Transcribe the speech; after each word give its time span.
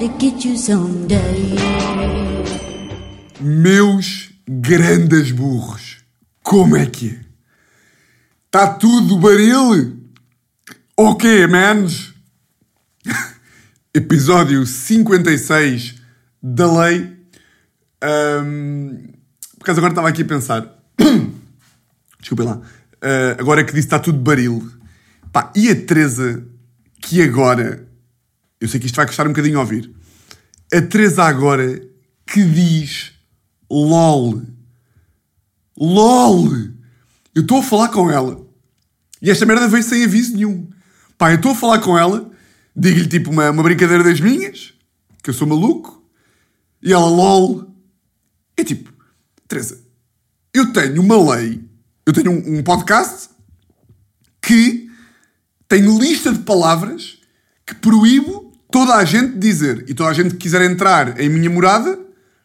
to 0.00 0.08
get 0.18 0.44
you 0.46 0.56
someday. 0.56 1.56
Meus 3.38 4.30
grandes 4.48 5.30
burros, 5.30 5.98
como 6.42 6.74
é 6.74 6.86
que 6.86 7.10
é? 7.10 7.20
Tá 8.50 8.66
tudo 8.66 9.18
baril? 9.18 10.00
Ok, 10.96 11.46
manos? 11.46 12.14
Episódio 13.92 14.64
56 14.64 15.96
da 16.42 16.80
lei. 16.80 17.16
Um, 18.02 19.12
por 19.58 19.64
acaso 19.64 19.80
agora 19.80 19.92
estava 19.92 20.08
aqui 20.08 20.22
a 20.22 20.26
pensar. 20.26 20.82
Desculpem 22.18 22.46
lá. 22.46 22.56
Uh, 22.56 23.38
agora 23.38 23.60
é 23.60 23.64
que 23.64 23.72
disse 23.74 23.86
está 23.86 23.98
tudo 23.98 24.18
baril. 24.18 24.66
Pá, 25.30 25.52
e 25.54 25.68
a 25.68 25.74
Teresa 25.76 26.42
que 27.02 27.20
agora. 27.20 27.89
Eu 28.60 28.68
sei 28.68 28.78
que 28.78 28.86
isto 28.86 28.96
vai 28.96 29.06
custar 29.06 29.26
um 29.26 29.30
bocadinho 29.30 29.58
a 29.58 29.62
ouvir. 29.62 29.90
A 30.72 30.82
Teresa 30.82 31.24
agora 31.24 31.80
que 32.26 32.44
diz 32.44 33.12
LOL. 33.70 34.42
LOL! 35.76 36.48
Eu 37.34 37.42
estou 37.42 37.58
a 37.58 37.62
falar 37.62 37.88
com 37.88 38.10
ela. 38.10 38.46
E 39.22 39.30
esta 39.30 39.46
merda 39.46 39.68
veio 39.68 39.82
sem 39.82 40.04
aviso 40.04 40.34
nenhum. 40.34 40.68
Pá, 41.16 41.30
eu 41.30 41.36
estou 41.36 41.52
a 41.52 41.54
falar 41.54 41.80
com 41.80 41.98
ela, 41.98 42.30
digo-lhe 42.74 43.06
tipo 43.06 43.30
uma, 43.30 43.50
uma 43.50 43.62
brincadeira 43.62 44.02
das 44.02 44.20
minhas, 44.20 44.72
que 45.22 45.30
eu 45.30 45.34
sou 45.34 45.46
maluco, 45.46 46.02
e 46.82 46.92
ela 46.92 47.06
LOL. 47.06 47.74
É 48.56 48.64
tipo, 48.64 48.92
Teresa, 49.46 49.78
eu 50.52 50.72
tenho 50.72 51.02
uma 51.02 51.34
lei, 51.34 51.62
eu 52.06 52.12
tenho 52.12 52.30
um, 52.30 52.58
um 52.58 52.62
podcast 52.62 53.30
que 54.40 54.90
tem 55.68 55.82
lista 55.98 56.32
de 56.32 56.40
palavras 56.40 57.18
que 57.66 57.74
proíbo 57.74 58.39
toda 58.70 58.94
a 58.94 59.04
gente 59.04 59.38
dizer. 59.38 59.84
E 59.88 59.94
toda 59.94 60.10
a 60.10 60.12
gente 60.12 60.30
que 60.30 60.36
quiser 60.36 60.62
entrar 60.62 61.20
em 61.20 61.28
minha 61.28 61.50
morada 61.50 61.98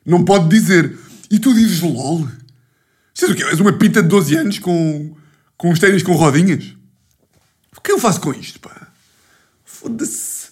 não 0.06 0.24
pode 0.24 0.50
dizer. 0.50 0.98
E 1.30 1.40
tu 1.40 1.54
dizes 1.54 1.82
LOL. 1.82 2.28
Sabes 3.14 3.36
o 3.36 3.38
quê? 3.38 3.44
És 3.44 3.60
uma 3.60 3.74
pita 3.74 4.02
de 4.02 4.10
12 4.10 4.36
anos 4.36 4.60
com, 4.60 5.16
com 5.58 5.72
uns 5.72 5.80
ténis 5.80 6.04
com 6.04 6.14
rodinhas? 6.14 6.76
O 7.76 7.82
que 7.82 7.92
eu 7.92 8.00
faço 8.00 8.20
com 8.20 8.34
isto, 8.34 8.60
pá? 8.60 8.88
Foda-se. 9.64 10.50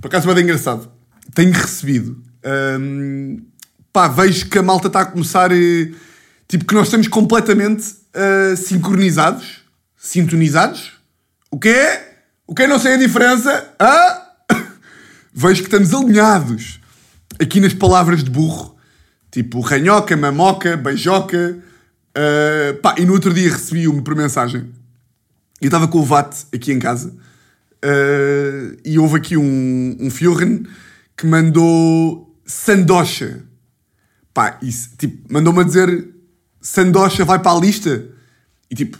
Por 0.00 0.08
acaso 0.08 0.30
é 0.30 0.40
engraçado. 0.40 0.90
Tenho 1.34 1.52
recebido. 1.52 2.22
hum, 2.80 3.42
pá, 3.92 4.08
vejo 4.08 4.48
que 4.48 4.58
a 4.58 4.62
malta 4.62 4.88
está 4.88 5.02
a 5.02 5.06
começar. 5.06 5.52
eh, 5.52 5.92
tipo, 6.48 6.64
que 6.64 6.74
nós 6.74 6.88
estamos 6.88 7.08
completamente 7.08 7.94
ah, 8.14 8.56
sincronizados. 8.56 9.62
Sintonizados. 9.96 10.92
O 11.50 11.58
que 11.58 11.68
é? 11.68 12.18
O 12.46 12.54
que? 12.54 12.66
Não 12.66 12.78
sei 12.78 12.94
a 12.94 12.96
diferença. 12.96 13.74
Ah? 13.78 14.21
Vejo 15.32 15.62
que 15.62 15.68
estamos 15.68 15.94
alinhados 15.94 16.80
aqui 17.40 17.60
nas 17.60 17.74
palavras 17.74 18.22
de 18.22 18.30
burro. 18.30 18.76
Tipo, 19.30 19.60
ranhoca, 19.60 20.16
mamoca, 20.16 20.76
beijoca. 20.76 21.58
ah, 22.14 22.78
pá, 22.82 22.94
e 22.98 23.04
no 23.04 23.14
outro 23.14 23.32
dia 23.32 23.50
recebi-me 23.50 24.02
por 24.02 24.14
mensagem. 24.14 24.70
Eu 25.60 25.66
estava 25.66 25.88
com 25.88 25.98
o 25.98 26.04
VAT 26.04 26.46
aqui 26.54 26.72
em 26.72 26.78
casa. 26.78 27.14
ah, 27.82 28.76
e 28.84 28.98
houve 28.98 29.16
aqui 29.16 29.36
um, 29.36 29.96
um 30.00 30.10
Fjorren 30.10 30.64
que 31.16 31.26
mandou 31.26 32.36
sandocha. 32.44 33.44
Pá, 34.34 34.58
isso, 34.62 34.90
tipo, 34.96 35.32
mandou-me 35.32 35.60
a 35.60 35.64
dizer 35.64 36.12
sandocha 36.60 37.24
vai 37.24 37.40
para 37.40 37.56
a 37.56 37.60
lista. 37.60 38.08
E 38.70 38.74
tipo, 38.74 38.98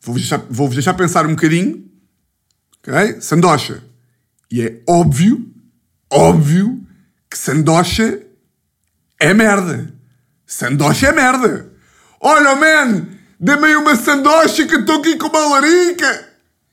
vou-vos 0.00 0.22
deixar, 0.22 0.38
vou 0.48 0.68
deixar 0.68 0.94
pensar 0.94 1.26
um 1.26 1.30
bocadinho. 1.30 1.84
Ok? 2.78 3.20
Sandocha. 3.20 3.82
E 4.50 4.62
é 4.62 4.80
óbvio, 4.88 5.52
óbvio, 6.10 6.86
que 7.30 7.36
sandocha 7.36 8.22
é 9.18 9.34
merda. 9.34 9.92
Sandocha 10.46 11.08
é 11.08 11.12
merda. 11.12 11.72
Olha, 12.20 12.54
man, 12.54 13.08
dê-me 13.38 13.66
aí 13.66 13.76
uma 13.76 13.96
sandocha 13.96 14.66
que 14.66 14.76
estou 14.76 15.00
aqui 15.00 15.16
com 15.16 15.28
uma 15.28 15.46
larica. 15.48 16.28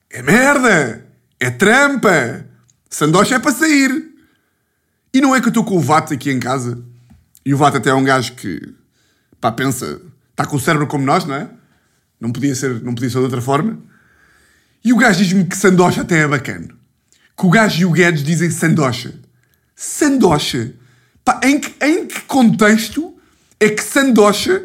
É 0.10 0.22
merda. 0.22 1.06
É 1.40 1.50
trampa. 1.50 2.46
Sandocha 2.90 3.36
é 3.36 3.40
para 3.40 3.52
sair. 3.52 4.12
E 5.14 5.20
não 5.20 5.36
é 5.36 5.42
que 5.42 5.48
eu 5.48 5.50
estou 5.50 5.64
com 5.64 5.78
o 5.78 5.80
VAT 5.80 6.14
aqui 6.14 6.32
em 6.32 6.40
casa. 6.40 6.84
E 7.46 7.54
o 7.54 7.58
VAT 7.58 7.76
até 7.76 7.90
é 7.90 7.94
um 7.94 8.04
gajo 8.04 8.34
que, 8.34 8.62
pá, 9.42 9.52
pensa, 9.52 10.02
está 10.32 10.46
com 10.46 10.56
o 10.56 10.60
cérebro 10.60 10.88
como 10.88 11.06
nós, 11.06 11.26
não 11.26 11.36
é? 11.36 11.50
Não 12.20 12.32
podia 12.32 12.56
ser, 12.56 12.82
não 12.82 12.94
podia 12.96 13.10
ser 13.10 13.18
de 13.18 13.24
outra 13.26 13.42
forma. 13.42 13.80
E 14.84 14.94
o 14.94 14.98
gajo 14.98 15.20
diz-me 15.20 15.46
que 15.46 15.58
sandocha 15.58 16.02
até 16.02 16.20
é 16.20 16.28
bacana. 16.28 16.83
Que 17.38 17.46
o 17.46 17.50
gajo 17.50 17.82
e 17.82 17.86
o 17.86 17.92
Guedes 17.92 18.24
dizem 18.24 18.50
sandocha. 18.50 19.14
Sandocha? 19.76 20.74
Pá, 21.26 21.40
em 21.44 21.60
que, 21.60 21.74
em 21.86 22.06
que 22.06 22.22
contexto 22.22 23.16
é 23.60 23.70
que 23.70 23.84
sandocha 23.84 24.64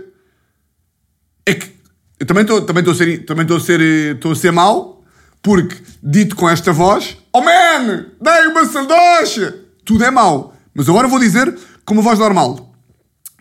é 1.46 1.54
que... 1.54 1.78
Eu 2.20 2.26
também 2.26 2.42
estou 2.42 2.62
também 2.62 2.80
estou 2.80 2.92
a 2.92 2.96
ser, 2.96 3.24
também 3.24 3.42
estou 3.42 3.56
a 3.56 3.60
ser, 3.60 3.80
eh, 3.80 4.12
estou 4.12 4.32
a 4.32 4.34
ser 4.34 4.50
mau, 4.50 5.04
porque 5.40 5.76
dito 6.02 6.34
com 6.34 6.50
esta 6.50 6.72
voz, 6.72 7.16
oh 7.32 7.40
man, 7.40 8.06
dai 8.20 8.48
uma 8.48 8.66
sandocha! 8.66 9.54
Tudo 9.84 10.04
é 10.04 10.10
mau. 10.10 10.54
Mas 10.74 10.88
agora 10.88 11.08
vou 11.08 11.18
dizer 11.18 11.56
com 11.84 11.94
uma 11.94 12.02
voz 12.02 12.18
normal. 12.18 12.74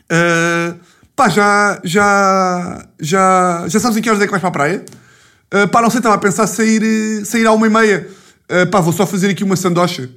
Uh, 0.09 0.79
pá, 1.15 1.27
já, 1.27 1.81
já, 1.83 2.87
já, 2.99 3.65
já 3.67 3.79
sabes 3.79 3.97
em 3.97 4.01
que 4.01 4.09
horas 4.09 4.21
é 4.21 4.25
que 4.25 4.31
vais 4.31 4.41
para 4.41 4.49
a 4.49 4.51
praia? 4.51 4.85
Uh, 5.53 5.67
pá, 5.67 5.81
não 5.81 5.89
sei, 5.89 5.99
estava 5.99 6.15
a 6.15 6.19
pensar 6.19 6.47
sair, 6.47 6.81
eh, 6.81 7.25
sair 7.25 7.45
à 7.45 7.51
uma 7.51 7.67
e 7.67 7.69
meia. 7.69 8.07
Uh, 8.49 8.69
pá, 8.69 8.79
vou 8.79 8.93
só 8.93 9.05
fazer 9.05 9.29
aqui 9.29 9.43
uma 9.43 9.55
sandocha. 9.55 10.09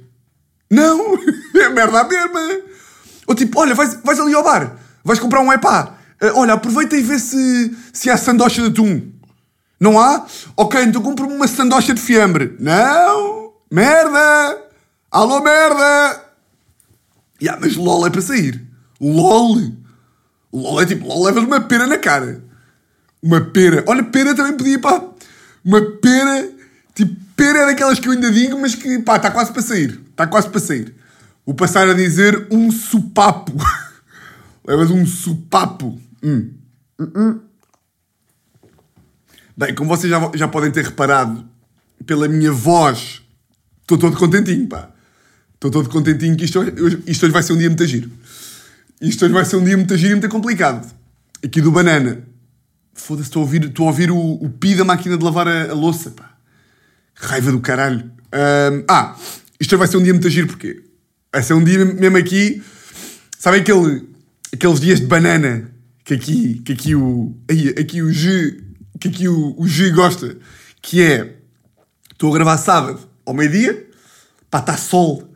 Não, 0.69 1.15
é 1.55 1.69
merda 1.69 2.03
mesmo. 2.05 2.63
Ou 3.27 3.35
tipo, 3.35 3.59
olha, 3.59 3.75
vais, 3.75 3.95
vais 4.03 4.19
ali 4.19 4.33
ao 4.33 4.43
bar, 4.43 4.77
vais 5.03 5.19
comprar 5.19 5.41
um 5.41 5.51
epá. 5.51 5.97
Uh, 6.21 6.39
olha, 6.39 6.53
aproveita 6.53 6.95
e 6.95 7.01
vê 7.01 7.19
se, 7.19 7.75
se 7.91 8.09
há 8.09 8.17
sandocha 8.17 8.61
de 8.61 8.67
atum. 8.69 9.11
Não 9.79 9.99
há? 9.99 10.25
Ok, 10.55 10.81
então 10.83 11.01
compro-me 11.01 11.33
uma 11.33 11.47
sandocha 11.47 11.93
de 11.93 11.99
fiambre. 11.99 12.55
Não, 12.59 13.51
merda. 13.71 14.61
Alô, 15.09 15.41
merda. 15.41 16.23
Ya, 17.41 17.57
mas 17.59 17.75
LOL 17.75 18.05
é 18.05 18.09
para 18.11 18.21
sair. 18.21 18.63
LOL. 18.99 19.57
LOL 20.53 20.81
é 20.81 20.85
tipo, 20.85 21.07
LOL 21.07 21.23
levas 21.23 21.43
uma 21.43 21.59
pera 21.61 21.87
na 21.87 21.97
cara. 21.97 22.43
Uma 23.21 23.41
pera. 23.41 23.83
Olha, 23.87 24.03
pera 24.03 24.35
também 24.35 24.53
podia, 24.53 24.77
pá. 24.77 25.01
Uma 25.65 25.81
pera. 25.81 26.49
Tipo, 26.93 27.15
pera 27.35 27.59
é 27.59 27.65
daquelas 27.67 27.99
que 27.99 28.07
eu 28.07 28.11
ainda 28.13 28.31
digo, 28.31 28.59
mas 28.59 28.75
que, 28.75 28.99
pá, 28.99 29.15
está 29.17 29.31
quase 29.31 29.51
para 29.51 29.61
sair. 29.61 30.01
Está 30.09 30.27
quase 30.27 30.49
para 30.49 30.59
sair. 30.59 30.95
Vou 31.45 31.55
passar 31.55 31.87
a 31.89 31.93
dizer 31.93 32.47
um 32.51 32.71
supapo. 32.71 33.53
levas 34.65 34.91
um 34.91 35.05
supapo. 35.05 35.99
Hum. 36.23 36.51
Hum, 36.99 37.11
hum. 37.15 37.39
Bem, 39.57 39.75
como 39.75 39.89
vocês 39.89 40.09
já, 40.09 40.31
já 40.35 40.47
podem 40.47 40.71
ter 40.71 40.85
reparado 40.85 41.45
pela 42.05 42.27
minha 42.27 42.51
voz, 42.51 43.21
estou 43.81 43.97
todo 43.97 44.15
contentinho, 44.17 44.67
pá. 44.67 44.89
Estou 45.53 45.69
todo 45.69 45.89
contentinho 45.89 46.35
que 46.35 46.45
isto, 46.45 46.59
hoje- 46.59 47.03
isto 47.05 47.23
hoje 47.25 47.33
vai 47.33 47.43
ser 47.43 47.53
um 47.53 47.57
dia 47.57 47.69
muito 47.69 47.85
giro. 47.85 48.09
Isto 48.99 49.25
hoje 49.25 49.33
vai 49.33 49.45
ser 49.45 49.57
um 49.57 49.63
dia 49.63 49.77
muito 49.77 49.95
giro 49.97 50.11
e 50.13 50.15
muito 50.15 50.29
complicado. 50.29 50.91
Aqui 51.43 51.61
do 51.61 51.71
banana. 51.71 52.23
Foda-se, 52.93 53.29
estou 53.29 53.41
a 53.41 53.45
ouvir, 53.45 53.65
estou 53.65 53.85
a 53.85 53.89
ouvir 53.89 54.11
o, 54.11 54.17
o 54.17 54.49
pi 54.49 54.75
da 54.75 54.83
máquina 54.83 55.17
de 55.17 55.23
lavar 55.23 55.47
a, 55.47 55.71
a 55.71 55.73
louça, 55.73 56.11
pá. 56.11 56.30
Raiva 57.21 57.51
do 57.51 57.59
caralho. 57.61 58.11
Ahm, 58.31 58.83
ah, 58.89 59.15
isto 59.59 59.77
vai 59.77 59.87
ser 59.87 59.97
um 59.97 60.03
dia 60.03 60.13
muito 60.13 60.29
giro 60.29 60.47
porque 60.47 60.83
vai 61.31 61.43
ser 61.43 61.53
um 61.53 61.63
dia 61.63 61.85
mesmo 61.85 62.17
aqui. 62.17 62.61
Sabem 63.37 63.61
aquele, 63.61 64.09
aqueles 64.51 64.79
dias 64.79 64.99
de 64.99 65.05
banana 65.05 65.71
que 66.03 66.13
aqui, 66.15 66.55
que 66.65 66.73
aqui 66.73 66.95
o. 66.95 67.35
Aí, 67.49 67.69
aqui 67.69 68.01
o 68.01 68.11
G. 68.11 68.63
Que 68.99 69.07
aqui 69.07 69.27
o, 69.27 69.55
o 69.57 69.67
G 69.67 69.91
gosta. 69.91 70.35
Que 70.81 71.01
é. 71.01 71.37
Estou 72.11 72.31
a 72.31 72.33
gravar 72.33 72.57
sábado 72.57 72.99
ao 73.25 73.33
meio-dia. 73.33 73.87
Pá, 74.49 74.59
está 74.59 74.75
sol. 74.75 75.31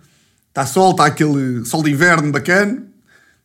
Está 0.49 0.65
sol, 0.65 0.91
está 0.91 1.05
aquele 1.05 1.65
sol 1.65 1.83
de 1.83 1.91
inverno 1.91 2.31
bacana. 2.31 2.83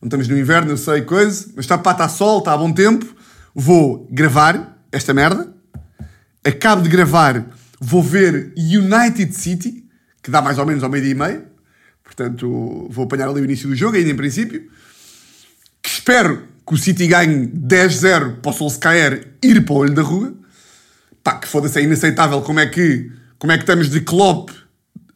Não 0.01 0.07
estamos 0.07 0.27
no 0.27 0.37
inverno, 0.37 0.71
eu 0.71 0.77
sei 0.77 1.01
coisa. 1.01 1.47
Mas 1.55 1.65
está, 1.65 1.77
pá, 1.77 1.91
está 1.91 2.09
sol, 2.09 2.39
está 2.39 2.53
a 2.53 2.57
bom 2.57 2.71
tempo. 2.71 3.05
Vou 3.53 4.07
gravar 4.11 4.83
esta 4.91 5.13
merda. 5.13 5.53
Acabo 6.43 6.81
de 6.81 6.89
gravar, 6.89 7.45
vou 7.81 8.03
ver 8.03 8.53
United 8.55 9.33
City, 9.35 9.83
que 10.21 10.29
dá 10.29 10.39
mais 10.39 10.59
ou 10.59 10.65
menos 10.67 10.83
ao 10.83 10.89
meio-dia 10.89 11.11
e 11.11 11.15
meio. 11.15 11.43
Portanto, 12.03 12.87
vou 12.91 13.05
apanhar 13.05 13.27
ali 13.27 13.41
o 13.41 13.45
início 13.45 13.67
do 13.67 13.75
jogo, 13.75 13.97
ainda 13.97 14.11
em 14.11 14.15
princípio. 14.15 14.69
Que 15.81 15.89
espero 15.89 16.47
que 16.65 16.73
o 16.75 16.77
City 16.77 17.07
ganhe 17.07 17.47
10-0 17.47 18.41
para 18.41 18.51
o 18.51 18.53
Solskjaer 18.53 19.35
ir 19.41 19.65
para 19.65 19.73
o 19.73 19.77
olho 19.77 19.93
da 19.95 20.03
rua. 20.03 20.33
Pá, 21.23 21.39
que 21.39 21.47
foda-se, 21.47 21.79
é 21.79 21.83
inaceitável 21.83 22.41
como 22.41 22.59
é 22.59 22.67
que, 22.67 23.11
como 23.39 23.51
é 23.51 23.57
que 23.57 23.63
estamos 23.63 23.89
de 23.89 24.01
Klopp, 24.01 24.49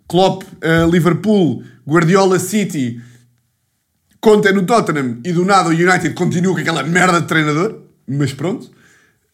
Klopp, 0.07 0.43
eh, 0.61 0.85
Liverpool, 0.89 1.63
Guardiola 1.87 2.39
City, 2.39 3.01
Conte 4.19 4.51
no 4.51 4.65
Tottenham 4.65 5.19
e 5.23 5.31
do 5.31 5.45
nada 5.45 5.69
o 5.69 5.71
United 5.71 6.13
continua 6.15 6.53
com 6.55 6.59
aquela 6.59 6.81
merda 6.81 7.21
de 7.21 7.27
treinador, 7.27 7.83
mas 8.07 8.33
pronto. 8.33 8.71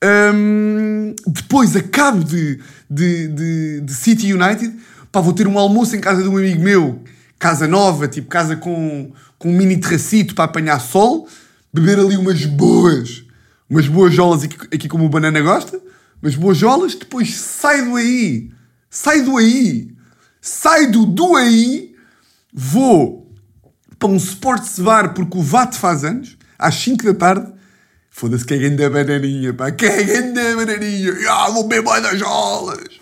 Hum, 0.04 1.14
depois 1.28 1.76
acabo 1.76 2.24
de, 2.24 2.60
de, 2.90 3.28
de, 3.28 3.82
de 3.82 3.94
City 3.94 4.34
United, 4.34 4.74
pá, 5.12 5.22
vou 5.22 5.34
ter 5.34 5.48
um 5.48 5.60
almoço 5.60 5.96
em 5.96 6.00
casa 6.00 6.24
de 6.24 6.28
um 6.28 6.38
amigo 6.38 6.62
meu 6.62 7.04
casa 7.42 7.68
nova, 7.68 8.08
tipo 8.08 8.28
casa 8.28 8.56
com, 8.56 9.12
com 9.40 9.50
um 9.50 9.58
mini 9.58 9.76
terracito 9.78 10.36
para 10.36 10.46
apanhar 10.46 10.80
sol, 10.80 11.28
beber 11.74 12.00
ali 12.00 12.16
umas 12.16 12.46
boas, 12.46 13.24
umas 13.68 13.88
boas 13.88 14.14
jolas 14.14 14.44
aqui, 14.44 14.56
aqui 14.76 14.88
como 14.88 15.06
o 15.06 15.10
Banana 15.10 15.42
gosta, 15.42 15.80
umas 16.22 16.36
boas 16.36 16.56
jolas, 16.56 16.94
depois 16.94 17.36
sai 17.36 17.84
do 17.84 17.96
aí, 17.96 18.52
sai 18.92 19.22
do 19.22 19.38
aí, 19.38 19.92
sai 20.40 20.86
do 20.86 21.04
do 21.04 21.36
aí, 21.36 21.96
vou 22.54 23.28
para 23.98 24.10
um 24.10 24.18
Sports 24.18 24.78
Bar 24.78 25.16
porque 25.16 25.38
o 25.38 25.42
VAT 25.42 25.76
faz 25.76 26.04
anos, 26.04 26.38
às 26.60 26.76
5 26.76 27.04
da 27.06 27.14
tarde, 27.16 27.52
foda-se 28.12 28.46
que 28.46 28.54
é 28.54 28.58
grande 28.58 28.88
bananinha, 28.90 29.54
pá, 29.54 29.72
que 29.72 29.86
é 29.86 30.04
grande 30.04 30.56
bananinha, 30.56 31.14
ah, 31.30 31.50
vou 31.50 31.68
beber 31.68 31.84
mais 31.84 32.04
das 32.04 32.20
jolas. 32.20 33.00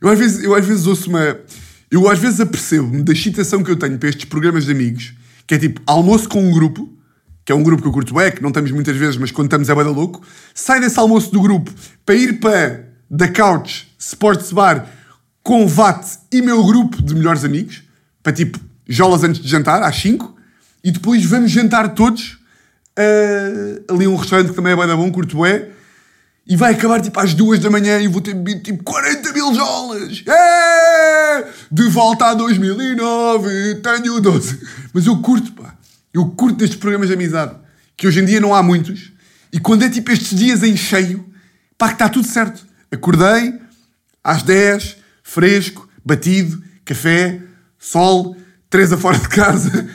Eu 0.00 0.10
às 0.10 0.18
vezes, 0.18 0.44
eu 0.44 0.54
às 0.54 0.64
vezes 0.64 0.86
ouço 0.86 1.08
uma... 1.08 1.38
Eu 1.90 2.08
às 2.08 2.18
vezes 2.18 2.38
apercebo-me 2.40 3.02
da 3.02 3.12
excitação 3.12 3.64
que 3.64 3.70
eu 3.70 3.76
tenho 3.76 3.98
para 3.98 4.08
estes 4.08 4.26
programas 4.26 4.66
de 4.66 4.72
amigos, 4.72 5.14
que 5.46 5.54
é 5.54 5.58
tipo 5.58 5.80
almoço 5.86 6.28
com 6.28 6.40
um 6.40 6.52
grupo, 6.52 6.92
que 7.44 7.50
é 7.50 7.54
um 7.54 7.62
grupo 7.62 7.80
que 7.80 7.88
eu 7.88 7.92
curto 7.92 8.20
é, 8.20 8.30
que 8.30 8.42
não 8.42 8.50
estamos 8.50 8.70
muitas 8.72 8.96
vezes, 8.96 9.16
mas 9.16 9.30
quando 9.30 9.46
estamos 9.46 9.68
é 9.68 9.74
bada 9.74 9.88
louco, 9.88 10.20
sai 10.54 10.80
desse 10.80 10.98
almoço 10.98 11.32
do 11.32 11.40
grupo 11.40 11.72
para 12.04 12.14
ir 12.14 12.40
para 12.40 12.84
da 13.08 13.28
Couch 13.28 13.88
Sports 13.98 14.52
Bar 14.52 14.86
com 15.42 15.66
VAT 15.66 16.04
e 16.32 16.42
meu 16.42 16.64
grupo 16.64 17.00
de 17.00 17.14
melhores 17.14 17.44
amigos, 17.44 17.84
para 18.20 18.32
tipo 18.32 18.58
jolas 18.88 19.22
antes 19.22 19.40
de 19.40 19.48
jantar, 19.48 19.82
às 19.82 19.96
5, 19.96 20.36
e 20.82 20.90
depois 20.90 21.24
vamos 21.24 21.52
jantar 21.52 21.94
todos 21.94 22.38
uh, 22.98 23.94
ali 23.94 24.06
um 24.06 24.16
restaurante 24.16 24.50
que 24.50 24.54
também 24.54 24.72
é 24.72 24.76
bada 24.76 24.96
bom, 24.96 25.10
curto 25.10 25.44
é, 25.44 25.68
e 26.46 26.56
vai 26.56 26.74
acabar 26.74 27.00
tipo 27.00 27.18
às 27.18 27.34
duas 27.34 27.58
da 27.58 27.68
manhã 27.68 28.00
e 28.00 28.06
vou 28.06 28.20
ter 28.20 28.32
bebido 28.32 28.62
tipo 28.62 28.84
40 28.84 29.32
mil 29.32 29.52
jolas. 29.52 30.22
É! 30.26 31.48
De 31.70 31.88
volta 31.88 32.26
a 32.26 32.34
2009, 32.34 33.74
tenho 33.76 34.20
12. 34.20 34.60
Mas 34.92 35.06
eu 35.06 35.18
curto, 35.18 35.52
pá. 35.52 35.74
Eu 36.14 36.26
curto 36.26 36.58
destes 36.58 36.78
programas 36.78 37.08
de 37.08 37.14
amizade. 37.14 37.56
Que 37.96 38.06
hoje 38.06 38.20
em 38.20 38.24
dia 38.24 38.40
não 38.40 38.54
há 38.54 38.62
muitos. 38.62 39.12
E 39.52 39.58
quando 39.58 39.82
é 39.84 39.88
tipo 39.88 40.10
estes 40.12 40.38
dias 40.38 40.62
em 40.62 40.76
cheio, 40.76 41.26
pá, 41.76 41.88
que 41.88 41.94
está 41.94 42.08
tudo 42.08 42.28
certo. 42.28 42.64
Acordei 42.92 43.54
às 44.22 44.44
10, 44.44 44.98
fresco, 45.24 45.88
batido, 46.04 46.62
café, 46.84 47.40
sol, 47.76 48.36
Teresa 48.70 48.96
fora 48.96 49.18
de 49.18 49.28
casa. 49.28 49.88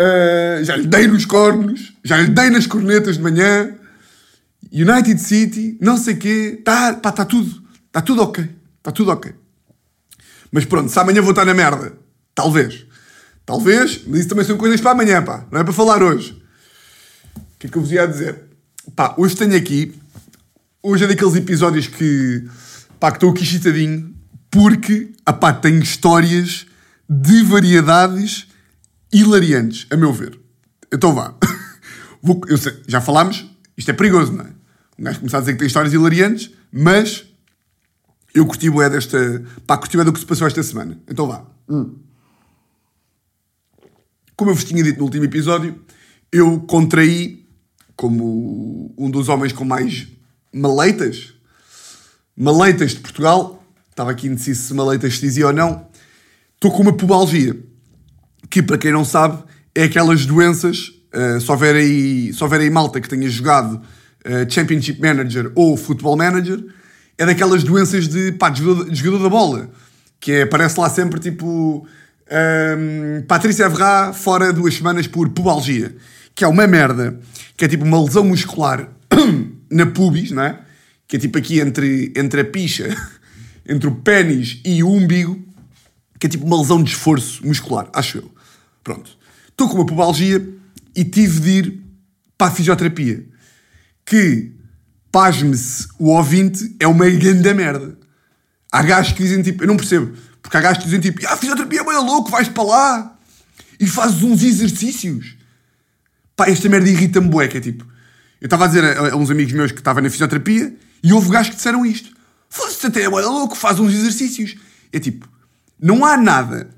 Uh, 0.00 0.62
já 0.62 0.76
lhe 0.76 0.86
dei 0.86 1.08
nos 1.08 1.24
cornos, 1.24 1.92
já 2.04 2.18
lhe 2.18 2.28
dei 2.28 2.50
nas 2.50 2.66
cornetas 2.66 3.16
de 3.16 3.22
manhã. 3.22 3.74
United 4.72 5.20
City, 5.20 5.78
não 5.80 5.96
sei 5.96 6.14
quê, 6.14 6.56
está 6.58 6.94
tá 6.94 7.24
tudo, 7.24 7.62
está 7.86 8.02
tudo 8.02 8.22
ok, 8.22 8.48
está 8.78 8.92
tudo 8.92 9.10
ok. 9.10 9.32
Mas 10.52 10.64
pronto, 10.64 10.90
se 10.90 10.98
amanhã 10.98 11.22
vou 11.22 11.30
estar 11.30 11.44
na 11.44 11.54
merda, 11.54 11.94
talvez, 12.34 12.86
talvez, 13.46 14.02
mas 14.06 14.20
isso 14.20 14.28
também 14.28 14.44
são 14.44 14.56
coisas 14.56 14.80
para 14.80 14.90
amanhã, 14.90 15.22
pá, 15.22 15.46
não 15.50 15.60
é 15.60 15.64
para 15.64 15.72
falar 15.72 16.02
hoje. 16.02 16.42
O 17.36 17.58
que 17.58 17.66
é 17.66 17.70
que 17.70 17.76
eu 17.76 17.82
vos 17.82 17.90
ia 17.90 18.06
dizer? 18.06 18.44
Pá, 18.94 19.14
hoje 19.16 19.36
tenho 19.36 19.56
aqui, 19.56 19.94
hoje 20.82 21.04
é 21.04 21.06
daqueles 21.06 21.34
episódios 21.34 21.86
que, 21.86 22.46
pá, 23.00 23.10
que 23.10 23.16
estou 23.16 23.30
aqui 23.30 23.44
chitadinho, 23.44 24.14
porque, 24.50 25.12
ah, 25.24 25.32
pá, 25.32 25.52
tenho 25.52 25.82
histórias 25.82 26.66
de 27.08 27.42
variedades 27.42 28.47
hilariantes, 29.12 29.86
a 29.90 29.96
meu 29.96 30.12
ver. 30.12 30.38
Então 30.92 31.14
vá. 31.14 31.34
Vou, 32.22 32.40
sei, 32.56 32.82
já 32.86 33.00
falámos, 33.00 33.46
isto 33.76 33.90
é 33.90 33.94
perigoso, 33.94 34.32
não 34.32 34.44
é? 34.44 34.52
Um 34.98 35.04
gajo 35.04 35.20
começar 35.20 35.38
a 35.38 35.40
dizer 35.40 35.52
que 35.52 35.58
tem 35.58 35.66
histórias 35.68 35.92
hilariantes, 35.92 36.50
mas 36.72 37.24
eu 38.34 38.44
curti 38.46 38.68
bué 38.68 38.90
desta... 38.90 39.44
Pá, 39.66 39.76
curti 39.78 39.96
bué 39.96 40.04
do 40.04 40.12
que 40.12 40.18
se 40.18 40.26
passou 40.26 40.46
esta 40.46 40.62
semana. 40.62 41.00
Então 41.08 41.26
vá. 41.26 41.46
Hum. 41.68 41.96
Como 44.36 44.50
eu 44.50 44.54
vos 44.54 44.64
tinha 44.64 44.82
dito 44.82 44.98
no 44.98 45.04
último 45.04 45.24
episódio, 45.24 45.80
eu 46.30 46.60
contraí, 46.60 47.46
como 47.96 48.94
um 48.96 49.10
dos 49.10 49.28
homens 49.28 49.52
com 49.52 49.64
mais 49.64 50.06
maleitas, 50.52 51.34
maleitas 52.36 52.92
de 52.92 53.00
Portugal, 53.00 53.64
estava 53.90 54.10
aqui 54.10 54.28
indeciso 54.28 54.68
se 54.68 54.74
maleitas 54.74 55.14
se 55.14 55.20
dizia 55.20 55.46
ou 55.46 55.52
não, 55.52 55.88
estou 56.54 56.70
com 56.70 56.82
uma 56.82 56.96
pubalgia, 56.96 57.56
que 58.50 58.62
para 58.62 58.78
quem 58.78 58.92
não 58.92 59.04
sabe, 59.04 59.42
é 59.74 59.84
aquelas 59.84 60.26
doenças, 60.26 60.90
uh, 61.14 61.40
se, 61.40 61.50
houver 61.50 61.74
aí, 61.74 62.32
se 62.32 62.42
houver 62.42 62.60
aí 62.60 62.70
malta 62.70 63.00
que 63.00 63.08
tenha 63.08 63.28
jogado 63.28 63.74
uh, 63.74 64.50
Championship 64.52 65.00
Manager 65.00 65.52
ou 65.54 65.76
Football 65.76 66.16
Manager, 66.16 66.64
é 67.18 67.26
daquelas 67.26 67.64
doenças 67.64 68.06
de, 68.08 68.32
pá, 68.32 68.48
de, 68.48 68.62
jogador, 68.62 68.90
de 68.90 68.94
jogador 68.94 69.22
da 69.24 69.28
bola, 69.28 69.70
que 70.20 70.32
é, 70.32 70.42
aparece 70.42 70.78
lá 70.78 70.88
sempre 70.88 71.18
tipo 71.18 71.86
um, 72.30 73.22
Patrícia 73.22 73.64
Evra 73.64 74.12
fora 74.12 74.52
duas 74.52 74.74
semanas 74.74 75.06
por 75.06 75.28
pubalgia, 75.30 75.94
que 76.34 76.44
é 76.44 76.48
uma 76.48 76.66
merda, 76.66 77.18
que 77.56 77.64
é 77.64 77.68
tipo 77.68 77.84
uma 77.84 78.00
lesão 78.00 78.24
muscular 78.24 78.88
na 79.70 79.86
pubis, 79.86 80.30
não 80.30 80.42
é? 80.42 80.60
Que 81.06 81.16
é 81.16 81.18
tipo 81.18 81.38
aqui 81.38 81.58
entre, 81.58 82.12
entre 82.14 82.42
a 82.42 82.44
picha, 82.44 82.94
entre 83.68 83.88
o 83.88 83.96
pênis 83.96 84.60
e 84.64 84.82
o 84.82 84.90
umbigo, 84.90 85.42
que 86.20 86.26
é 86.26 86.30
tipo 86.30 86.46
uma 86.46 86.60
lesão 86.60 86.82
de 86.82 86.90
esforço 86.90 87.44
muscular, 87.46 87.88
acho 87.92 88.18
eu. 88.18 88.37
Pronto. 88.88 89.18
Estou 89.50 89.68
com 89.68 89.74
uma 89.74 89.84
pubalgia 89.84 90.42
e 90.96 91.04
tive 91.04 91.40
de 91.40 91.50
ir 91.50 91.82
para 92.38 92.46
a 92.46 92.50
fisioterapia. 92.50 93.22
Que, 94.02 94.50
pasme-se, 95.12 95.88
o 95.98 96.06
ouvinte 96.06 96.74
é 96.80 96.86
uma 96.86 97.06
grande 97.10 97.52
merda. 97.52 97.98
Há 98.72 98.82
gajos 98.82 99.12
que 99.12 99.22
dizem 99.22 99.42
tipo, 99.42 99.62
eu 99.62 99.66
não 99.66 99.76
percebo, 99.76 100.16
porque 100.40 100.56
há 100.56 100.60
gajos 100.62 100.78
que 100.78 100.84
dizem 100.84 101.00
tipo, 101.00 101.20
ah, 101.26 101.34
a 101.34 101.36
fisioterapia 101.36 101.80
é 101.82 101.84
meio 101.84 102.02
louco, 102.02 102.30
vais 102.30 102.48
para 102.48 102.62
lá 102.62 103.18
e 103.78 103.86
fazes 103.86 104.22
uns 104.22 104.42
exercícios. 104.42 105.36
Pá, 106.34 106.48
esta 106.48 106.66
merda 106.66 106.88
irrita-me 106.88 107.28
bué, 107.28 107.46
que 107.46 107.58
é 107.58 107.60
tipo, 107.60 107.86
eu 108.40 108.46
estava 108.46 108.64
a 108.64 108.68
dizer 108.68 108.84
a, 108.84 109.12
a, 109.12 109.16
uns 109.16 109.30
amigos 109.30 109.52
meus 109.52 109.70
que 109.70 109.80
estavam 109.80 110.02
na 110.02 110.08
fisioterapia 110.08 110.74
e 111.02 111.12
houve 111.12 111.28
gajos 111.28 111.50
que 111.50 111.56
disseram 111.56 111.84
isto. 111.84 112.10
Foda-se, 112.48 112.86
até 112.86 113.02
é 113.02 113.08
louco, 113.10 113.54
faz 113.54 113.78
uns 113.78 113.92
exercícios. 113.92 114.56
É 114.90 114.98
tipo, 114.98 115.28
não 115.78 116.06
há 116.06 116.16
nada 116.16 116.70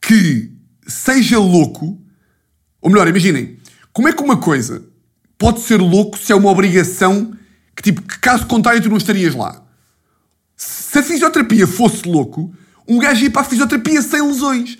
que 0.00 0.51
seja 0.86 1.38
louco. 1.38 1.98
Ou 2.80 2.90
melhor, 2.90 3.06
imaginem, 3.08 3.58
como 3.92 4.08
é 4.08 4.12
que 4.12 4.22
uma 4.22 4.36
coisa 4.36 4.84
pode 5.38 5.60
ser 5.60 5.80
louco 5.80 6.18
se 6.18 6.32
é 6.32 6.34
uma 6.34 6.50
obrigação 6.50 7.32
que, 7.74 7.82
tipo, 7.82 8.02
que 8.02 8.18
caso 8.18 8.46
contrário 8.46 8.82
tu 8.82 8.88
não 8.88 8.96
estarias 8.96 9.34
lá? 9.34 9.62
Se 10.56 10.98
a 10.98 11.02
fisioterapia 11.02 11.66
fosse 11.66 12.08
louco, 12.08 12.54
um 12.86 12.98
gajo 12.98 13.24
ia 13.24 13.30
para 13.30 13.42
a 13.42 13.44
fisioterapia 13.44 14.02
sem 14.02 14.22
lesões. 14.22 14.78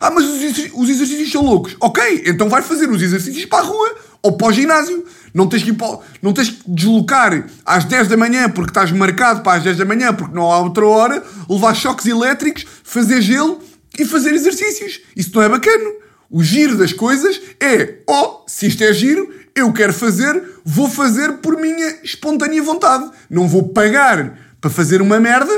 Ah, 0.00 0.10
mas 0.10 0.24
os 0.24 0.88
exercícios 0.88 1.32
são 1.32 1.44
loucos. 1.44 1.76
Ok, 1.80 2.22
então 2.26 2.48
vai 2.48 2.62
fazer 2.62 2.88
os 2.88 3.02
exercícios 3.02 3.44
para 3.46 3.58
a 3.58 3.66
rua 3.66 3.96
ou 4.22 4.36
para 4.36 4.48
o 4.48 4.52
ginásio. 4.52 5.04
Não 5.34 5.48
tens 5.48 5.62
que, 5.62 5.72
para, 5.72 5.98
não 6.22 6.32
tens 6.32 6.50
que 6.50 6.70
deslocar 6.70 7.46
às 7.66 7.84
10 7.84 8.08
da 8.08 8.16
manhã 8.16 8.48
porque 8.48 8.70
estás 8.70 8.92
marcado 8.92 9.42
para 9.42 9.58
as 9.58 9.64
10 9.64 9.76
da 9.76 9.84
manhã 9.84 10.14
porque 10.14 10.34
não 10.34 10.52
há 10.52 10.58
outra 10.60 10.86
hora, 10.86 11.22
levar 11.48 11.74
choques 11.74 12.06
elétricos, 12.06 12.64
fazer 12.84 13.20
gelo 13.20 13.60
e 13.96 14.04
fazer 14.04 14.34
exercícios. 14.34 15.00
Isso 15.14 15.30
não 15.34 15.42
é 15.42 15.48
bacana. 15.48 15.90
O 16.30 16.42
giro 16.42 16.76
das 16.76 16.92
coisas 16.92 17.40
é, 17.60 17.98
oh, 18.08 18.42
se 18.46 18.66
isto 18.66 18.82
é 18.82 18.92
giro, 18.92 19.32
eu 19.54 19.72
quero 19.72 19.92
fazer, 19.92 20.42
vou 20.64 20.88
fazer 20.88 21.38
por 21.38 21.56
minha 21.56 21.98
espontânea 22.02 22.62
vontade. 22.62 23.10
Não 23.30 23.48
vou 23.48 23.68
pagar 23.68 24.38
para 24.60 24.70
fazer 24.70 25.00
uma 25.00 25.18
merda 25.18 25.52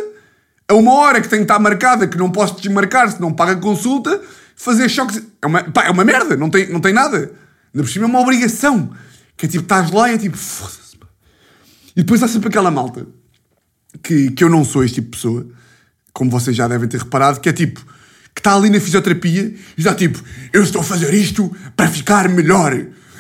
a 0.68 0.74
uma 0.74 0.94
hora 0.94 1.20
que 1.20 1.28
tem 1.28 1.40
que 1.40 1.44
estar 1.44 1.58
marcada, 1.58 2.06
que 2.06 2.16
não 2.16 2.30
posso 2.30 2.60
desmarcar 2.60 3.10
se 3.10 3.20
não 3.20 3.32
paga 3.32 3.56
consulta, 3.56 4.20
fazer 4.54 4.88
choques. 4.88 5.20
É 5.42 5.46
uma, 5.46 5.64
pá, 5.64 5.84
é 5.84 5.90
uma 5.90 6.04
merda, 6.04 6.36
não 6.36 6.48
tem, 6.48 6.70
não 6.70 6.80
tem 6.80 6.92
nada. 6.92 7.16
Ainda 7.74 7.84
por 7.84 7.88
cima 7.88 8.04
é 8.04 8.08
uma 8.08 8.20
obrigação. 8.20 8.92
Que 9.36 9.46
é 9.46 9.48
tipo, 9.48 9.64
estás 9.64 9.90
lá 9.90 10.10
e 10.10 10.14
é 10.14 10.18
tipo, 10.18 10.36
foda-se. 10.36 10.80
E 11.96 12.02
depois 12.02 12.22
há 12.22 12.28
sempre 12.28 12.48
aquela 12.48 12.70
malta 12.70 13.06
que, 14.02 14.30
que 14.30 14.44
eu 14.44 14.48
não 14.48 14.64
sou 14.64 14.84
este 14.84 14.96
tipo 14.96 15.10
de 15.10 15.16
pessoa, 15.16 15.46
como 16.12 16.30
vocês 16.30 16.56
já 16.56 16.68
devem 16.68 16.88
ter 16.88 16.98
reparado, 16.98 17.40
que 17.40 17.48
é 17.48 17.52
tipo, 17.52 17.84
que 18.40 18.48
está 18.48 18.54
ali 18.54 18.70
na 18.70 18.80
fisioterapia 18.80 19.42
e 19.42 19.80
está 19.80 19.94
tipo, 19.94 20.22
eu 20.52 20.62
estou 20.62 20.80
a 20.80 20.84
fazer 20.84 21.12
isto 21.12 21.54
para 21.76 21.88
ficar 21.88 22.28
melhor. 22.28 22.74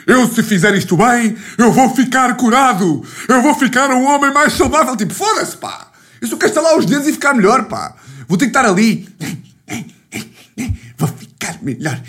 Eu, 0.06 0.26
se 0.26 0.42
fizer 0.42 0.74
isto 0.74 0.96
bem, 0.96 1.36
eu 1.58 1.70
vou 1.70 1.94
ficar 1.94 2.34
curado. 2.36 3.04
Eu 3.28 3.42
vou 3.42 3.54
ficar 3.54 3.90
um 3.90 4.04
homem 4.06 4.32
mais 4.32 4.54
saudável. 4.54 4.96
Tipo, 4.96 5.12
foda-se, 5.12 5.56
pá. 5.56 5.92
Eu 6.20 6.26
só 6.26 6.36
quero 6.36 6.50
estalar 6.50 6.76
os 6.76 6.86
dedos 6.86 7.06
e 7.06 7.12
ficar 7.12 7.34
melhor, 7.34 7.64
pá. 7.64 7.94
Vou 8.26 8.38
ter 8.38 8.46
que 8.46 8.50
estar 8.50 8.64
ali. 8.64 9.08
Vou 10.96 11.08
ficar 11.08 11.58
melhor. 11.62 12.00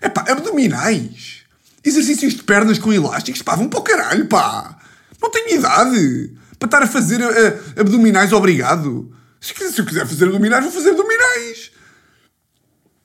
É 0.00 0.08
pá, 0.08 0.24
abdominais. 0.28 1.40
Exercícios 1.84 2.34
de 2.34 2.42
pernas 2.42 2.78
com 2.78 2.92
elásticos, 2.92 3.42
pá, 3.42 3.54
vão 3.54 3.68
para 3.68 3.78
o 3.78 3.82
caralho, 3.82 4.26
pá. 4.26 4.76
Não 5.22 5.30
tenho 5.30 5.58
idade 5.58 6.32
para 6.58 6.66
estar 6.66 6.82
a 6.82 6.86
fazer 6.86 7.20
uh, 7.20 7.80
abdominais, 7.80 8.32
obrigado. 8.32 9.10
Se 9.40 9.54
eu 9.78 9.86
quiser 9.86 10.06
fazer 10.06 10.26
abdominais, 10.26 10.62
vou 10.62 10.72
fazer 10.72 10.90
abdominais. 10.90 11.70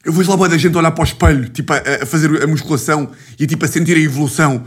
Eu 0.05 0.13
vejo 0.13 0.29
lá 0.29 0.38
boa 0.38 0.47
da 0.47 0.55
gente 0.55 0.77
olhar 0.77 0.91
para 0.91 1.01
o 1.01 1.03
espelho, 1.03 1.50
tipo, 1.50 1.74
a, 1.74 1.77
a, 1.77 2.05
fazer 2.05 2.43
a 2.43 2.45
musculação 2.45 3.12
e 3.39 3.47
tipo 3.47 3.65
a 3.65 3.67
sentir 3.67 3.97
a 3.97 4.00
evolução. 4.00 4.63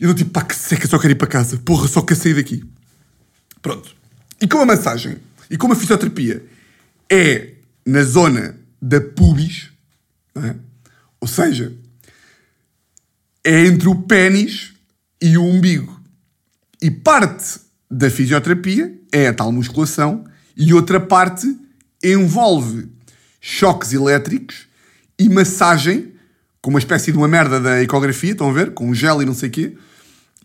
E 0.00 0.04
eu 0.04 0.14
tipo, 0.14 0.30
pá, 0.30 0.42
que 0.42 0.56
seca, 0.56 0.88
só 0.88 0.98
quero 0.98 1.12
ir 1.12 1.16
para 1.16 1.28
casa. 1.28 1.58
Porra, 1.58 1.86
só 1.86 2.00
quero 2.00 2.18
sair 2.18 2.34
daqui. 2.34 2.64
Pronto. 3.60 3.94
E 4.40 4.48
como 4.48 4.62
a 4.62 4.66
massagem 4.66 5.18
e 5.50 5.58
como 5.58 5.74
a 5.74 5.76
fisioterapia 5.76 6.42
é 7.10 7.50
na 7.84 8.02
zona 8.02 8.56
da 8.80 8.98
pubis, 8.98 9.70
é? 10.34 10.54
ou 11.20 11.28
seja, 11.28 11.72
é 13.44 13.66
entre 13.66 13.88
o 13.88 13.94
pênis 13.94 14.72
e 15.20 15.36
o 15.36 15.44
umbigo. 15.44 16.00
E 16.80 16.90
parte 16.90 17.60
da 17.90 18.08
fisioterapia 18.08 18.98
é 19.12 19.28
a 19.28 19.34
tal 19.34 19.52
musculação 19.52 20.24
e 20.56 20.72
outra 20.72 20.98
parte 20.98 21.46
envolve 22.02 22.95
choques 23.48 23.92
elétricos 23.92 24.66
e 25.16 25.28
massagem, 25.28 26.12
com 26.60 26.68
uma 26.70 26.80
espécie 26.80 27.12
de 27.12 27.16
uma 27.16 27.28
merda 27.28 27.60
da 27.60 27.80
ecografia, 27.80 28.32
estão 28.32 28.50
a 28.50 28.52
ver? 28.52 28.74
Com 28.74 28.92
gel 28.92 29.22
e 29.22 29.24
não 29.24 29.34
sei 29.34 29.48
o 29.48 29.52
quê. 29.52 29.78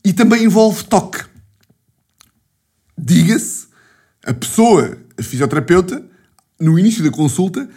E 0.05 0.13
também 0.13 0.43
envolve 0.43 0.83
toque. 0.83 1.25
Diga-se, 2.95 3.67
a 4.23 4.31
pessoa, 4.31 4.99
a 5.17 5.23
fisioterapeuta, 5.23 6.05
no 6.59 6.77
início 6.77 7.03
da 7.03 7.09
consulta, 7.09 7.67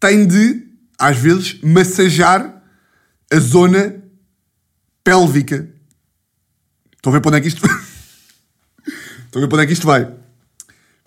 tem 0.00 0.26
de, 0.26 0.66
às 0.98 1.16
vezes, 1.16 1.60
massajar 1.62 2.60
a 3.32 3.38
zona 3.38 4.02
pélvica. 5.04 5.68
Estão 6.96 7.12
a 7.12 7.14
ver 7.14 7.20
para 7.20 7.28
onde 7.28 7.38
é 7.38 7.40
que 7.40 7.48
isto... 7.48 7.62
Estão 9.26 9.40
a 9.40 9.44
ver 9.44 9.48
para 9.48 9.58
onde 9.58 9.62
é 9.62 9.66
que 9.68 9.74
isto 9.74 9.86
vai? 9.86 10.12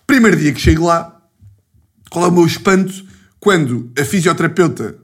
Primeiro 0.06 0.38
dia 0.38 0.54
que 0.54 0.60
chego 0.60 0.86
lá, 0.86 1.20
qual 2.08 2.24
é 2.24 2.28
o 2.28 2.32
meu 2.32 2.46
espanto 2.46 3.06
quando 3.46 3.92
a 3.96 4.04
fisioterapeuta, 4.04 4.96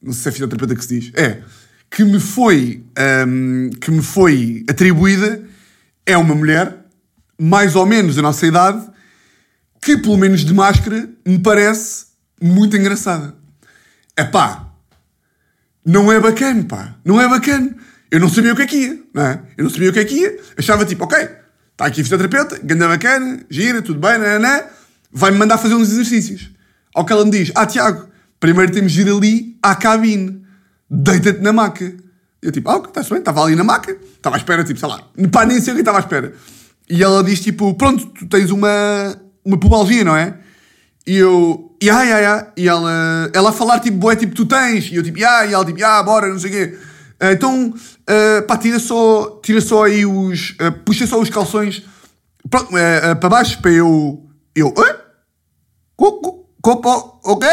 não 0.00 0.12
sei 0.12 0.22
se 0.22 0.28
é 0.28 0.30
fisioterapeuta 0.30 0.76
que 0.76 0.84
se 0.84 1.00
diz, 1.00 1.12
é, 1.16 1.42
que 1.90 2.04
me 2.04 2.20
foi, 2.20 2.84
hum, 3.26 3.70
que 3.80 3.90
me 3.90 4.02
foi 4.04 4.64
atribuída, 4.70 5.42
é 6.06 6.16
uma 6.16 6.32
mulher, 6.32 6.76
mais 7.36 7.74
ou 7.74 7.84
menos 7.84 8.14
da 8.14 8.22
nossa 8.22 8.46
idade, 8.46 8.88
que 9.82 9.96
pelo 9.96 10.16
menos 10.16 10.44
de 10.44 10.54
máscara 10.54 11.10
me 11.26 11.40
parece 11.40 12.06
muito 12.40 12.76
engraçada. 12.76 13.34
É 14.16 14.22
pá, 14.22 14.72
não 15.84 16.12
é 16.12 16.20
bacana, 16.20 16.62
pá, 16.62 16.94
não 17.04 17.20
é 17.20 17.26
bacana. 17.28 17.74
Eu 18.12 18.20
não 18.20 18.28
sabia 18.28 18.52
o 18.52 18.56
que 18.56 18.62
é 18.62 18.66
que 18.68 18.76
ia, 18.76 19.02
não 19.12 19.26
é? 19.26 19.42
Eu 19.56 19.64
não 19.64 19.70
sabia 19.72 19.90
o 19.90 19.92
que 19.92 19.98
é 19.98 20.04
que 20.04 20.14
ia, 20.14 20.38
achava 20.56 20.84
tipo, 20.84 21.02
ok, 21.02 21.18
está 21.18 21.86
aqui 21.86 22.00
a 22.00 22.04
fisioterapeuta, 22.04 22.60
ganda 22.62 22.86
bacana, 22.86 23.40
gira, 23.50 23.82
tudo 23.82 23.98
bem, 23.98 24.20
vai-me 25.10 25.36
mandar 25.36 25.58
fazer 25.58 25.74
uns 25.74 25.90
exercícios. 25.90 26.57
Ao 26.98 27.04
que 27.04 27.12
ela 27.12 27.24
me 27.24 27.30
diz, 27.30 27.52
ah 27.54 27.64
Tiago, 27.64 28.08
primeiro 28.40 28.72
temos 28.72 28.90
de 28.90 29.02
ir 29.02 29.08
ali 29.08 29.56
à 29.62 29.76
cabine, 29.76 30.42
deita-te 30.90 31.40
na 31.40 31.52
maca. 31.52 31.94
Eu 32.42 32.50
tipo, 32.50 32.68
ah, 32.68 32.82
está-se 32.84 33.08
bem, 33.10 33.20
estava 33.20 33.44
ali 33.44 33.54
na 33.54 33.62
maca, 33.62 33.96
estava 34.16 34.34
à 34.34 34.38
espera, 34.38 34.64
tipo, 34.64 34.80
sei 34.80 34.88
lá, 34.88 35.00
pá, 35.30 35.46
nem 35.46 35.60
sei 35.60 35.74
o 35.74 35.76
que 35.76 35.82
estava 35.82 35.98
à 35.98 36.00
espera. 36.00 36.34
E 36.90 37.00
ela 37.00 37.22
diz 37.22 37.40
tipo, 37.40 37.72
pronto, 37.74 38.04
tu 38.06 38.26
tens 38.26 38.50
uma, 38.50 39.16
uma 39.44 39.56
pubalgia, 39.60 40.02
não 40.02 40.16
é? 40.16 40.38
E 41.06 41.18
eu, 41.18 41.76
ya, 41.80 42.02
ya, 42.02 42.18
ya. 42.18 42.52
E 42.56 42.66
ela, 42.66 43.30
ela 43.32 43.50
a 43.50 43.52
falar 43.52 43.78
tipo, 43.78 43.96
boé, 43.96 44.16
tipo, 44.16 44.34
tu 44.34 44.44
tens. 44.44 44.90
E 44.90 44.96
eu 44.96 45.02
tipo, 45.04 45.20
ya, 45.20 45.46
e 45.46 45.52
ela 45.52 45.64
tipo, 45.64 45.78
ya, 45.78 46.02
bora, 46.02 46.26
não 46.26 46.40
sei 46.40 46.50
o 46.50 46.52
quê. 46.52 46.78
Uh, 47.22 47.32
então, 47.32 47.68
uh, 47.70 48.42
pá, 48.48 48.56
tira 48.56 48.80
só, 48.80 49.38
tira 49.40 49.60
só 49.60 49.84
aí 49.84 50.04
os, 50.04 50.56
uh, 50.60 50.72
puxa 50.84 51.06
só 51.06 51.20
os 51.20 51.30
calções 51.30 51.84
pronto, 52.50 52.72
para 53.20 53.28
baixo 53.28 53.62
para 53.62 53.70
eu, 53.70 54.26
eu, 54.56 54.74
hã? 54.76 54.98
Copo, 56.68 57.18
o 57.24 57.38
quê? 57.38 57.46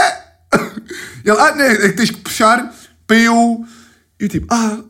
E 1.23 1.29
ela, 1.29 1.47
ah, 1.47 1.55
né, 1.55 1.71
é 1.71 1.87
que 1.87 1.93
tens 1.93 2.11
que 2.11 2.17
puxar 2.17 2.69
para 3.07 3.15
eu, 3.15 3.65
eu 4.19 4.27
tipo, 4.27 4.45
ah, 4.53 4.83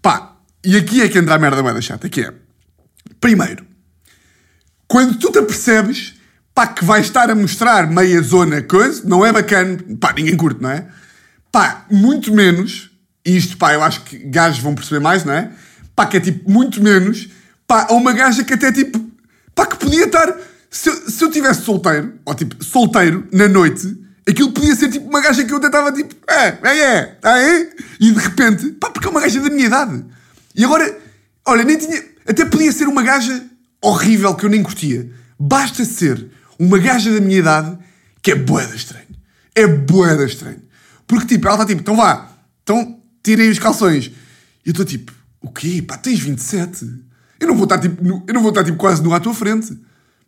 pá, 0.00 0.36
e 0.64 0.74
aqui 0.74 1.02
é 1.02 1.08
que 1.08 1.18
entra 1.18 1.34
a 1.34 1.38
merda 1.38 1.62
mais 1.62 1.84
chata, 1.84 2.08
que 2.08 2.22
é, 2.22 2.32
primeiro, 3.20 3.66
quando 4.88 5.18
tu 5.18 5.30
te 5.30 5.38
apercebes 5.38 6.14
pá, 6.54 6.66
que 6.66 6.82
vai 6.82 7.02
estar 7.02 7.30
a 7.30 7.34
mostrar 7.34 7.86
meia 7.86 8.22
zona 8.22 8.62
coisa, 8.62 9.02
não 9.04 9.24
é 9.24 9.30
bacana, 9.30 9.78
pá, 10.00 10.14
ninguém 10.14 10.34
curte, 10.34 10.62
não 10.62 10.70
é? 10.70 10.86
Pá, 11.52 11.84
muito 11.90 12.34
menos, 12.34 12.90
e 13.22 13.36
isto, 13.36 13.58
pá, 13.58 13.74
eu 13.74 13.82
acho 13.82 14.00
que 14.04 14.16
gajos 14.16 14.60
vão 14.60 14.74
perceber 14.74 15.00
mais, 15.00 15.24
não 15.26 15.34
é? 15.34 15.50
Pá, 15.94 16.06
que 16.06 16.16
é 16.16 16.20
tipo, 16.20 16.50
muito 16.50 16.82
menos, 16.82 17.28
pá, 17.66 17.86
a 17.90 17.92
uma 17.92 18.14
gaja 18.14 18.44
que 18.44 18.54
até 18.54 18.72
tipo, 18.72 18.98
pá, 19.54 19.66
que 19.66 19.76
podia 19.76 20.06
estar, 20.06 20.34
se 20.72 20.88
eu, 20.88 21.10
se 21.10 21.22
eu 21.22 21.30
tivesse 21.30 21.62
solteiro, 21.62 22.14
ou 22.24 22.34
tipo, 22.34 22.64
solteiro, 22.64 23.28
na 23.30 23.46
noite, 23.46 23.94
aquilo 24.26 24.52
podia 24.52 24.74
ser 24.74 24.90
tipo 24.90 25.06
uma 25.06 25.20
gaja 25.20 25.44
que 25.44 25.52
eu 25.52 25.58
até 25.58 25.66
estava 25.66 25.92
tipo, 25.92 26.14
é, 26.26 26.58
é, 26.62 26.78
é, 26.78 27.18
é, 27.22 27.70
e 28.00 28.10
de 28.10 28.18
repente, 28.18 28.72
pá, 28.72 28.88
porque 28.88 29.06
é 29.06 29.10
uma 29.10 29.20
gaja 29.20 29.38
da 29.42 29.50
minha 29.50 29.66
idade. 29.66 30.02
E 30.56 30.64
agora, 30.64 30.98
olha, 31.46 31.62
nem 31.62 31.76
tinha, 31.76 32.02
até 32.26 32.46
podia 32.46 32.72
ser 32.72 32.88
uma 32.88 33.02
gaja 33.02 33.44
horrível 33.82 34.34
que 34.34 34.46
eu 34.46 34.48
nem 34.48 34.62
curtia. 34.62 35.10
Basta 35.38 35.84
ser 35.84 36.30
uma 36.58 36.78
gaja 36.78 37.12
da 37.12 37.20
minha 37.20 37.38
idade 37.38 37.78
que 38.22 38.30
é 38.30 38.34
boeda 38.34 38.74
estranho. 38.74 39.04
É 39.54 39.66
boeda 39.66 40.24
estranho. 40.24 40.62
Porque 41.06 41.26
tipo, 41.26 41.46
ela 41.48 41.56
está 41.56 41.66
tipo, 41.66 41.82
então 41.82 41.96
vá, 41.96 42.32
então 42.62 42.98
tirei 43.22 43.50
os 43.50 43.58
calções. 43.58 44.06
E 44.64 44.68
eu 44.68 44.70
estou 44.70 44.86
tipo, 44.86 45.12
o 45.42 45.50
quê? 45.50 45.84
Pá, 45.86 45.98
tens 45.98 46.18
27? 46.18 46.88
Eu 47.38 47.48
não 47.48 47.56
vou 47.56 47.64
estar 47.64 47.78
tipo, 47.78 48.02
no, 48.02 48.24
eu 48.26 48.32
não 48.32 48.40
vou 48.40 48.52
estar 48.52 48.64
tipo 48.64 48.78
quase 48.78 49.02
nu 49.02 49.12
à 49.12 49.20
tua 49.20 49.34
frente. 49.34 49.76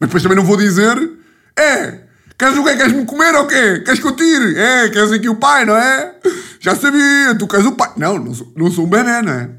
Mas 0.05 0.11
depois 0.11 0.23
também 0.23 0.37
não 0.37 0.45
vou 0.45 0.59
dizer, 0.59 1.13
é, 1.59 2.03
queres 2.39 2.59
o 2.59 2.63
quê? 2.63 2.77
Queres-me 2.77 3.07
comer 3.07 3.35
ou 3.37 3.47
quê? 3.47 3.81
Queres 3.81 3.99
que 3.99 4.07
eu 4.07 4.15
tire? 4.15 4.55
É, 4.59 4.91
queres 4.91 5.11
aqui 5.11 5.31
o 5.31 5.37
pai, 5.37 5.65
não 5.65 5.75
é? 5.75 6.15
Já 6.61 6.77
sabia, 6.77 7.35
tu 7.39 7.49
queres 7.49 7.65
o 7.65 7.73
pai. 7.73 7.91
Não, 7.97 8.19
não 8.19 8.35
sou, 8.35 8.53
não 8.55 8.71
sou 8.71 8.85
um 8.85 8.91
bebê, 8.91 9.23
não 9.23 9.33
é? 9.33 9.51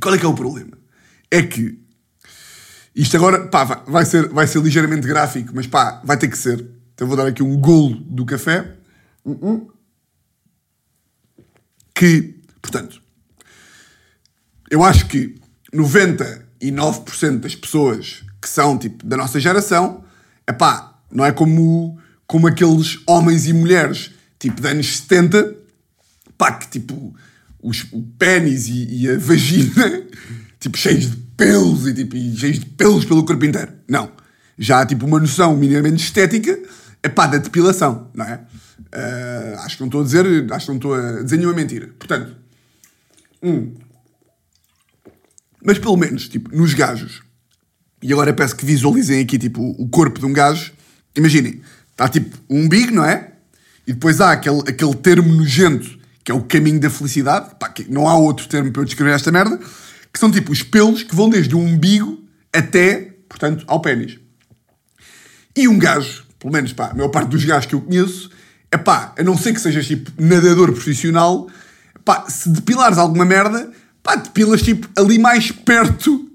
Qual 0.00 0.14
é 0.14 0.16
que 0.16 0.24
é 0.24 0.28
o 0.28 0.32
problema? 0.32 0.78
É 1.30 1.42
que 1.42 1.78
isto 2.94 3.14
agora, 3.14 3.46
pá, 3.48 3.82
vai 3.86 4.06
ser, 4.06 4.30
vai 4.30 4.46
ser 4.46 4.62
ligeiramente 4.62 5.06
gráfico, 5.06 5.52
mas 5.54 5.66
pá, 5.66 6.00
vai 6.02 6.16
ter 6.16 6.28
que 6.28 6.38
ser. 6.38 6.66
Então 6.94 7.06
vou 7.06 7.14
dar 7.14 7.26
aqui 7.26 7.42
um 7.42 7.60
golo 7.60 7.94
do 7.94 8.24
café. 8.24 8.74
Que, 11.94 12.40
portanto, 12.62 13.02
eu 14.70 14.82
acho 14.82 15.06
que 15.08 15.38
99% 15.74 17.40
das 17.40 17.54
pessoas 17.54 18.24
que 18.40 18.48
são, 18.48 18.78
tipo, 18.78 19.04
da 19.04 19.16
nossa 19.16 19.40
geração, 19.40 20.04
é 20.46 20.52
pá, 20.52 20.98
não 21.10 21.24
é 21.24 21.32
como, 21.32 21.98
como 22.26 22.46
aqueles 22.46 22.98
homens 23.06 23.46
e 23.46 23.52
mulheres, 23.52 24.12
tipo, 24.38 24.60
de 24.60 24.68
anos 24.68 24.98
70, 24.98 25.54
pá, 26.36 26.52
que, 26.52 26.68
tipo, 26.68 27.14
os, 27.62 27.86
o 27.92 28.02
pênis 28.18 28.68
e, 28.68 29.02
e 29.02 29.10
a 29.10 29.18
vagina, 29.18 30.02
tipo, 30.60 30.78
cheios 30.78 31.10
de 31.10 31.16
pelos 31.36 31.86
e, 31.86 31.94
tipo, 31.94 32.16
e 32.16 32.36
cheios 32.36 32.58
de 32.58 32.66
pelos 32.66 33.04
pelo 33.04 33.24
corpo 33.24 33.44
inteiro. 33.44 33.72
Não. 33.88 34.10
Já 34.58 34.80
há 34.80 34.86
tipo 34.86 35.06
uma 35.06 35.20
noção 35.20 35.56
minimamente 35.56 36.02
estética 36.02 36.58
é 37.02 37.08
pá, 37.08 37.26
da 37.26 37.38
depilação, 37.38 38.10
não 38.12 38.24
é? 38.24 38.40
Uh, 38.88 39.58
acho 39.60 39.76
que 39.76 39.82
não 39.82 39.86
estou 39.86 40.00
a 40.00 40.04
dizer, 40.04 40.52
acho 40.52 40.66
que 40.66 40.72
não 40.72 40.76
estou 40.76 40.94
a 40.94 41.22
dizer 41.22 41.36
nenhuma 41.36 41.54
mentira. 41.54 41.88
Portanto, 41.98 42.34
um. 43.42 43.74
Mas 45.62 45.78
pelo 45.78 45.96
menos, 45.96 46.28
tipo, 46.28 46.54
nos 46.56 46.74
gajos, 46.74 47.22
e 48.02 48.12
agora 48.12 48.32
peço 48.32 48.56
que 48.56 48.64
visualizem 48.64 49.20
aqui, 49.20 49.38
tipo, 49.38 49.62
o 49.78 49.88
corpo 49.88 50.20
de 50.20 50.26
um 50.26 50.32
gajo. 50.32 50.72
Imaginem, 51.16 51.60
está 51.90 52.08
tipo 52.08 52.36
um 52.48 52.62
umbigo, 52.62 52.94
não 52.94 53.04
é? 53.04 53.32
E 53.86 53.92
depois 53.92 54.20
há 54.20 54.32
aquele, 54.32 54.60
aquele 54.60 54.94
termo 54.94 55.32
nojento 55.32 55.98
que 56.22 56.30
é 56.30 56.34
o 56.34 56.42
caminho 56.42 56.78
da 56.78 56.90
felicidade. 56.90 57.54
Pá, 57.58 57.72
não 57.88 58.06
há 58.06 58.14
outro 58.14 58.46
termo 58.46 58.70
para 58.70 58.82
eu 58.82 58.86
descrever 58.86 59.12
esta 59.12 59.32
merda 59.32 59.58
que 60.12 60.18
são 60.18 60.30
tipo 60.30 60.52
os 60.52 60.62
pelos 60.62 61.02
que 61.02 61.14
vão 61.14 61.28
desde 61.28 61.54
o 61.54 61.58
umbigo 61.58 62.22
até, 62.52 63.14
portanto, 63.28 63.64
ao 63.66 63.80
pênis. 63.80 64.18
E 65.56 65.68
um 65.68 65.78
gajo, 65.78 66.24
pelo 66.38 66.52
menos 66.52 66.72
pá, 66.72 66.88
a 66.88 66.94
maior 66.94 67.08
parte 67.08 67.30
dos 67.30 67.44
gajos 67.44 67.66
que 67.66 67.74
eu 67.74 67.80
conheço, 67.80 68.30
é 68.70 68.76
pá, 68.76 69.14
a 69.18 69.22
não 69.22 69.36
ser 69.36 69.52
que 69.52 69.60
sejas 69.60 69.86
tipo 69.86 70.10
nadador 70.18 70.72
profissional, 70.72 71.48
pá, 72.04 72.24
se 72.28 72.48
depilares 72.48 72.98
alguma 72.98 73.24
merda, 73.24 73.70
pá, 74.02 74.16
depilas 74.16 74.62
tipo 74.62 74.88
ali 74.96 75.18
mais 75.18 75.50
perto. 75.50 76.30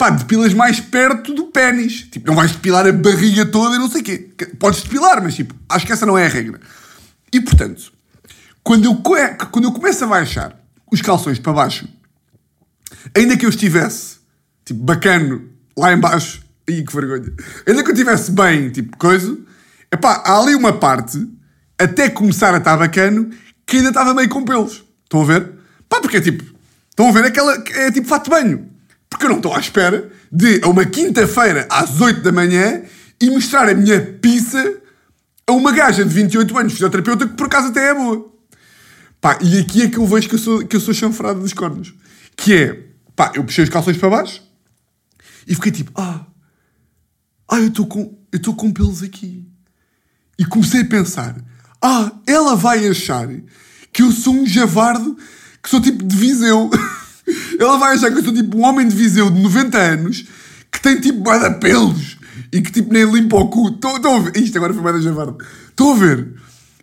Pá, 0.00 0.08
depilas 0.08 0.54
mais 0.54 0.80
perto 0.80 1.34
do 1.34 1.48
pênis. 1.48 2.08
Tipo, 2.10 2.28
não 2.28 2.34
vais 2.34 2.52
depilar 2.52 2.86
a 2.86 2.92
barriga 2.92 3.44
toda 3.44 3.76
e 3.76 3.78
não 3.78 3.90
sei 3.90 4.00
o 4.00 4.04
quê. 4.04 4.30
Podes 4.58 4.82
depilar, 4.82 5.22
mas 5.22 5.34
tipo, 5.34 5.54
acho 5.68 5.84
que 5.84 5.92
essa 5.92 6.06
não 6.06 6.16
é 6.16 6.24
a 6.24 6.28
regra. 6.28 6.58
E 7.30 7.38
portanto, 7.38 7.92
quando 8.64 8.86
eu, 8.86 8.94
quando 9.52 9.64
eu 9.64 9.72
começo 9.72 10.02
a 10.02 10.06
baixar 10.06 10.58
os 10.90 11.02
calções 11.02 11.38
para 11.38 11.52
baixo 11.52 11.86
ainda 13.14 13.36
que 13.36 13.44
eu 13.44 13.50
estivesse, 13.50 14.16
tipo, 14.64 14.82
bacano, 14.82 15.50
lá 15.76 15.92
embaixo, 15.92 16.42
Ih, 16.66 16.82
que 16.82 16.94
vergonha. 16.94 17.32
Ainda 17.66 17.82
que 17.82 17.90
eu 17.90 17.94
estivesse 17.94 18.30
bem, 18.30 18.70
tipo, 18.70 18.96
coisa, 18.96 19.36
epá, 19.92 20.22
há 20.24 20.38
ali 20.38 20.54
uma 20.54 20.72
parte, 20.72 21.28
até 21.78 22.08
começar 22.08 22.54
a 22.54 22.58
estar 22.58 22.78
bacano, 22.78 23.28
que 23.66 23.76
ainda 23.76 23.90
estava 23.90 24.14
meio 24.14 24.30
com 24.30 24.44
pelos. 24.44 24.82
Estão 25.04 25.20
a 25.20 25.24
ver? 25.26 25.52
Pá, 25.90 26.00
porque 26.00 26.16
é 26.16 26.20
tipo, 26.22 26.42
estão 26.88 27.08
a 27.08 27.12
ver 27.12 27.24
aquela, 27.24 27.52
é 27.74 27.90
tipo 27.90 28.08
fato 28.08 28.24
de 28.24 28.30
banho. 28.30 28.69
Porque 29.10 29.26
eu 29.26 29.30
não 29.30 29.36
estou 29.38 29.54
à 29.54 29.58
espera 29.58 30.10
de, 30.30 30.60
a 30.62 30.68
uma 30.68 30.86
quinta-feira, 30.86 31.66
às 31.68 32.00
8 32.00 32.22
da 32.22 32.32
manhã, 32.32 32.82
e 33.20 33.28
mostrar 33.28 33.68
a 33.68 33.74
minha 33.74 34.00
pizza 34.00 34.80
a 35.46 35.52
uma 35.52 35.72
gaja 35.72 36.04
de 36.04 36.14
28 36.14 36.56
anos, 36.56 36.72
fisioterapeuta, 36.72 37.26
que 37.26 37.34
por 37.34 37.46
acaso 37.46 37.68
até 37.68 37.90
é 37.90 37.94
boa. 37.94 38.30
Pá, 39.20 39.38
e 39.42 39.58
aqui 39.58 39.82
é 39.82 39.88
que 39.88 39.98
eu 39.98 40.06
vejo 40.06 40.28
que 40.28 40.36
eu 40.36 40.38
sou, 40.38 40.66
que 40.66 40.76
eu 40.76 40.80
sou 40.80 40.94
chanfrado 40.94 41.40
dos 41.40 41.52
cornos. 41.52 41.92
Que 42.36 42.54
é, 42.54 42.90
Pá, 43.20 43.32
eu 43.34 43.44
puxei 43.44 43.64
os 43.64 43.68
calções 43.68 43.98
para 43.98 44.08
baixo 44.08 44.42
e 45.46 45.54
fiquei 45.54 45.70
tipo, 45.70 45.92
ah, 45.94 46.24
ah 47.46 47.58
eu 47.58 47.66
estou 47.66 47.86
com, 47.86 48.18
eu 48.32 48.54
com 48.54 48.72
pelos 48.72 49.02
aqui. 49.02 49.46
E 50.38 50.44
comecei 50.46 50.80
a 50.80 50.86
pensar, 50.86 51.36
ah, 51.82 52.12
ela 52.26 52.56
vai 52.56 52.88
achar 52.88 53.28
que 53.92 54.00
eu 54.00 54.10
sou 54.10 54.32
um 54.32 54.46
javardo, 54.46 55.18
que 55.62 55.68
sou 55.68 55.82
tipo 55.82 56.02
de 56.02 56.16
Viseu. 56.16 56.70
ela 57.58 57.78
vai 57.78 57.94
achar 57.94 58.10
que 58.10 58.18
eu 58.18 58.24
sou 58.24 58.34
tipo 58.34 58.56
um 58.58 58.64
homem 58.64 58.86
de 58.88 58.94
Viseu 58.94 59.30
de 59.30 59.40
90 59.40 59.78
anos, 59.78 60.24
que 60.70 60.80
tem 60.80 61.00
tipo 61.00 61.22
de 61.22 61.50
pelos 61.58 62.18
e 62.52 62.60
que 62.60 62.72
tipo 62.72 62.92
nem 62.92 63.04
limpa 63.04 63.36
o 63.36 63.48
cu. 63.48 63.68
Estou 63.68 64.16
a 64.16 64.18
ver. 64.20 64.36
Isto 64.36 64.56
agora 64.58 64.74
foi 64.74 64.82
mais 64.82 64.96
da 64.96 65.02
javardo. 65.02 65.38
Estou 65.68 65.92
a 65.92 65.96
ver. 65.96 66.28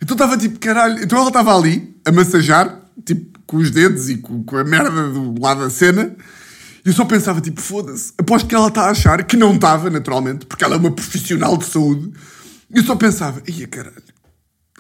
Então 0.02 0.16
estava 0.16 0.38
tipo, 0.38 0.60
caralho. 0.60 1.04
Então 1.04 1.18
ela 1.18 1.28
estava 1.28 1.56
ali 1.56 1.96
a 2.06 2.12
massajar, 2.12 2.82
tipo, 3.06 3.38
com 3.46 3.58
os 3.58 3.72
dedos 3.72 4.10
e 4.10 4.18
com, 4.18 4.44
com 4.44 4.58
a 4.58 4.64
merda 4.64 5.10
do 5.10 5.42
lado 5.42 5.62
da 5.62 5.70
cena. 5.70 6.16
E 6.86 6.90
eu 6.90 6.94
só 6.94 7.06
pensava, 7.06 7.42
tipo, 7.42 7.60
foda-se. 7.62 8.14
Aposto 8.18 8.48
que 8.48 8.56
ela 8.56 8.68
está 8.68 8.84
a 8.84 8.92
achar, 8.92 9.24
que 9.24 9.36
não 9.36 9.56
estava, 9.56 9.90
naturalmente, 9.90 10.46
porque 10.46 10.64
ela 10.64 10.76
é 10.76 10.78
uma 10.78 10.92
profissional 10.92 11.58
de 11.58 11.66
saúde. 11.66 12.14
E 12.74 12.78
eu 12.78 12.84
só 12.84 12.96
pensava, 12.96 13.42
ia 13.48 13.68
caralho. 13.68 14.04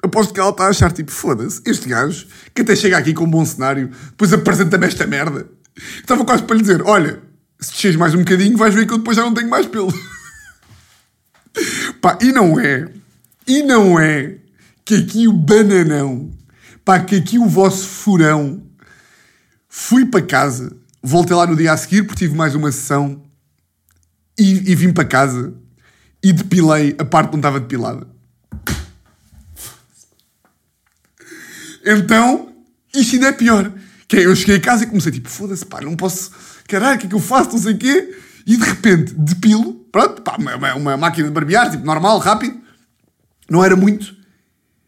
Aposto 0.01 0.33
que 0.33 0.39
ela 0.39 0.51
está 0.51 0.65
a 0.65 0.69
achar, 0.69 0.91
tipo, 0.91 1.11
foda-se, 1.11 1.61
este 1.65 1.89
gajo, 1.89 2.27
que 2.53 2.61
até 2.61 2.75
chega 2.75 2.97
aqui 2.97 3.13
com 3.13 3.25
um 3.25 3.29
bom 3.29 3.43
cenário, 3.43 3.91
depois 4.11 4.31
apresenta-me 4.31 4.85
esta 4.85 5.07
merda. 5.07 5.49
Estava 5.77 6.25
quase 6.25 6.43
para 6.43 6.55
lhe 6.55 6.61
dizer, 6.61 6.81
olha, 6.83 7.21
se 7.59 7.71
desces 7.71 7.95
mais 7.95 8.13
um 8.13 8.19
bocadinho, 8.19 8.57
vais 8.57 8.73
ver 8.73 8.85
que 8.85 8.93
eu 8.93 8.97
depois 8.97 9.15
já 9.15 9.23
não 9.23 9.33
tenho 9.33 9.49
mais 9.49 9.65
pelo. 9.65 9.93
Pá, 12.01 12.17
e 12.21 12.31
não 12.31 12.59
é, 12.59 12.91
e 13.47 13.63
não 13.63 13.99
é 13.99 14.37
que 14.85 14.95
aqui 14.95 15.27
o 15.27 15.33
bananão, 15.33 16.31
pá, 16.85 16.99
que 16.99 17.15
aqui 17.15 17.39
o 17.39 17.47
vosso 17.47 17.87
furão, 17.87 18.63
fui 19.67 20.05
para 20.05 20.21
casa, 20.21 20.75
voltei 21.01 21.35
lá 21.35 21.47
no 21.47 21.55
dia 21.55 21.73
a 21.73 21.77
seguir 21.77 22.03
porque 22.03 22.25
tive 22.25 22.35
mais 22.35 22.55
uma 22.55 22.71
sessão 22.71 23.23
e, 24.37 24.71
e 24.71 24.75
vim 24.75 24.93
para 24.93 25.05
casa 25.05 25.53
e 26.23 26.31
depilei 26.31 26.95
a 26.99 27.05
parte 27.05 27.29
que 27.29 27.33
não 27.33 27.39
estava 27.39 27.59
depilada. 27.59 28.07
Então, 31.85 32.53
isto 32.93 33.15
ainda 33.15 33.27
é 33.27 33.31
pior. 33.31 33.71
Que 34.07 34.17
é, 34.17 34.25
eu 34.25 34.35
cheguei 34.35 34.55
a 34.55 34.61
casa 34.61 34.83
e 34.83 34.87
comecei 34.87 35.11
tipo, 35.11 35.29
foda-se, 35.29 35.65
pá, 35.65 35.81
não 35.81 35.95
posso, 35.95 36.31
caralho, 36.67 36.95
o 36.95 36.99
que 36.99 37.05
é 37.07 37.09
que 37.09 37.15
eu 37.15 37.19
faço, 37.19 37.51
não 37.51 37.57
sei 37.57 37.73
o 37.73 37.77
quê. 37.77 38.17
E 38.45 38.55
de 38.55 38.63
repente, 38.63 39.13
depilo, 39.13 39.73
pronto, 39.91 40.21
pá, 40.21 40.37
uma, 40.37 40.75
uma 40.75 40.97
máquina 40.97 41.27
de 41.27 41.33
barbear, 41.33 41.69
tipo, 41.69 41.85
normal, 41.85 42.17
rápido. 42.19 42.57
Não 43.49 43.63
era 43.63 43.75
muito. 43.75 44.15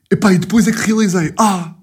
Epá, 0.09 0.33
e 0.33 0.37
depois 0.37 0.67
é 0.67 0.71
que 0.71 0.79
realizei, 0.79 1.33
ah, 1.37 1.73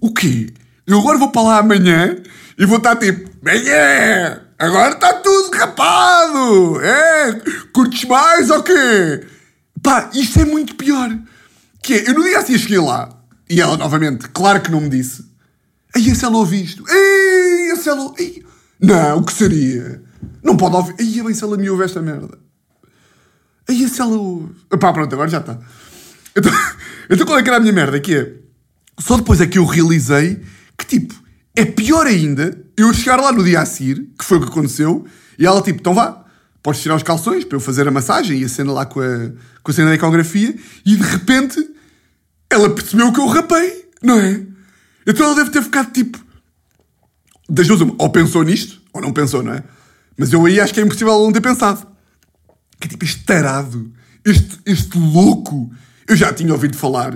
o 0.00 0.12
quê? 0.12 0.52
Eu 0.86 0.98
agora 0.98 1.18
vou 1.18 1.30
para 1.30 1.42
lá 1.42 1.58
amanhã 1.58 2.16
e 2.58 2.66
vou 2.66 2.78
estar 2.78 2.96
tipo, 2.96 3.30
manhã, 3.42 4.40
agora 4.58 4.94
está 4.94 5.14
tudo 5.14 5.56
rapado. 5.56 6.80
É, 6.82 7.40
curtes 7.72 8.04
mais 8.04 8.50
ou 8.50 8.62
quê? 8.62 9.26
Pá, 9.82 10.10
isto 10.14 10.40
é 10.40 10.44
muito 10.44 10.74
pior. 10.74 11.10
Que 11.82 11.94
é, 11.94 12.08
eu 12.10 12.14
no 12.14 12.22
dia 12.22 12.38
assim 12.38 12.58
cheguei 12.58 12.78
lá 12.78 13.08
e 13.48 13.60
ela 13.60 13.76
novamente, 13.76 14.28
claro 14.28 14.60
que 14.60 14.70
não 14.70 14.80
me 14.80 14.88
disse. 14.88 15.24
Aí 15.94 16.14
se 16.14 16.24
ela 16.24 16.36
ouve 16.36 16.62
isto. 16.62 16.84
Ei, 16.88 17.76
se 17.76 17.88
ela... 17.88 18.12
Ei. 18.18 18.44
Não, 18.80 19.18
o 19.18 19.24
que 19.24 19.32
seria? 19.32 20.02
Não 20.42 20.56
pode 20.56 20.76
ouvir. 20.76 20.94
Aí 20.98 21.22
bem 21.22 21.34
se 21.34 21.44
ela 21.44 21.56
me 21.56 21.70
ouve 21.70 21.84
esta 21.84 22.02
merda. 22.02 22.38
Aí 23.68 23.88
se 23.88 24.00
ela 24.00 24.16
ouve. 24.16 24.52
Pá, 24.80 24.92
pronto, 24.92 25.12
agora 25.12 25.28
já 25.28 25.38
está. 25.38 25.58
Então, 26.36 26.52
então 27.08 27.26
qual 27.26 27.38
é 27.38 27.42
que 27.42 27.48
era 27.48 27.58
a 27.58 27.60
minha 27.60 27.72
merda? 27.72 28.00
Que 28.00 28.14
é... 28.14 28.32
Só 28.98 29.16
depois 29.16 29.40
é 29.40 29.46
que 29.46 29.58
eu 29.58 29.64
realizei 29.64 30.42
que, 30.76 30.86
tipo, 30.86 31.14
é 31.56 31.64
pior 31.64 32.06
ainda 32.06 32.64
eu 32.76 32.92
chegar 32.92 33.20
lá 33.20 33.32
no 33.32 33.44
dia 33.44 33.60
a 33.60 33.66
seguir, 33.66 34.10
que 34.18 34.24
foi 34.24 34.38
o 34.38 34.40
que 34.40 34.48
aconteceu, 34.48 35.04
e 35.38 35.46
ela, 35.46 35.62
tipo, 35.62 35.80
então 35.80 35.94
vá, 35.94 36.24
podes 36.62 36.80
tirar 36.80 36.96
os 36.96 37.02
calções 37.02 37.44
para 37.44 37.56
eu 37.56 37.60
fazer 37.60 37.86
a 37.86 37.90
massagem 37.90 38.40
e 38.40 38.44
a 38.44 38.48
cena 38.48 38.72
lá 38.72 38.86
com 38.86 39.00
a, 39.00 39.30
com 39.62 39.70
a 39.70 39.74
cena 39.74 39.88
da 39.88 39.94
ecografia, 39.94 40.54
e 40.84 40.96
de 40.96 41.02
repente 41.02 41.70
ela 42.50 42.70
percebeu 42.70 43.12
que 43.12 43.20
eu 43.20 43.26
rapei, 43.26 43.88
não 44.02 44.18
é? 44.18 44.53
Então 45.06 45.26
ela 45.26 45.34
deve 45.36 45.50
ter 45.50 45.62
ficado 45.62 45.92
tipo. 45.92 46.22
Das 47.48 47.66
duas, 47.66 47.80
ou 47.80 48.10
pensou 48.10 48.42
nisto, 48.42 48.80
ou 48.92 49.02
não 49.02 49.12
pensou, 49.12 49.42
não 49.42 49.52
é? 49.52 49.62
Mas 50.16 50.32
eu 50.32 50.44
aí 50.46 50.60
acho 50.60 50.72
que 50.72 50.80
é 50.80 50.82
impossível 50.82 51.12
ela 51.12 51.22
não 51.22 51.32
ter 51.32 51.40
pensado. 51.40 51.86
Que 52.80 52.86
é 52.86 52.90
tipo 52.90 53.04
este 53.04 53.24
tarado, 53.24 53.92
este, 54.24 54.58
este 54.64 54.98
louco. 54.98 55.70
Eu 56.08 56.16
já 56.16 56.32
tinha 56.32 56.52
ouvido 56.52 56.76
falar 56.76 57.12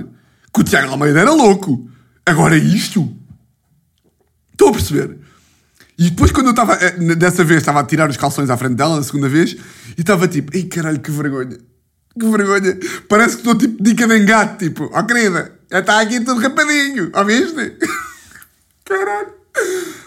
que 0.53 0.61
o 0.61 0.65
Tiago 0.65 0.91
Almeida 0.91 1.21
era 1.21 1.33
louco. 1.33 1.89
Agora 2.27 2.57
é 2.57 2.61
isto? 2.61 3.17
Estou 4.53 4.69
a 4.69 4.73
perceber. 4.73 5.19
E 5.99 6.11
depois, 6.11 6.31
quando 6.31 6.47
eu 6.47 6.51
estava, 6.51 6.75
eh, 6.75 6.93
dessa 7.17 7.43
vez, 7.45 7.61
estava 7.61 7.81
a 7.81 7.85
tirar 7.85 8.09
os 8.09 8.17
calções 8.17 8.51
à 8.51 8.57
frente 8.57 8.75
dela, 8.75 8.97
na 8.97 9.03
segunda 9.03 9.29
vez, 9.29 9.57
e 9.97 10.01
estava 10.01 10.29
tipo, 10.29 10.57
ei 10.57 10.65
caralho, 10.65 11.01
que 11.01 11.11
vergonha. 11.11 11.59
Que 12.19 12.27
vergonha. 12.29 12.79
Parece 13.09 13.37
que 13.37 13.41
estou 13.41 13.57
tipo 13.57 13.83
dica 13.83 14.07
de 14.07 14.17
engate, 14.17 14.67
tipo, 14.67 14.91
ó 14.93 15.01
oh, 15.01 15.05
querida, 15.05 15.58
já 15.71 15.81
está 15.81 16.01
aqui 16.01 16.21
tudo 16.21 16.41
rapadinho, 16.41 17.11
ouviste? 17.15 17.77
Caralho. 18.85 19.35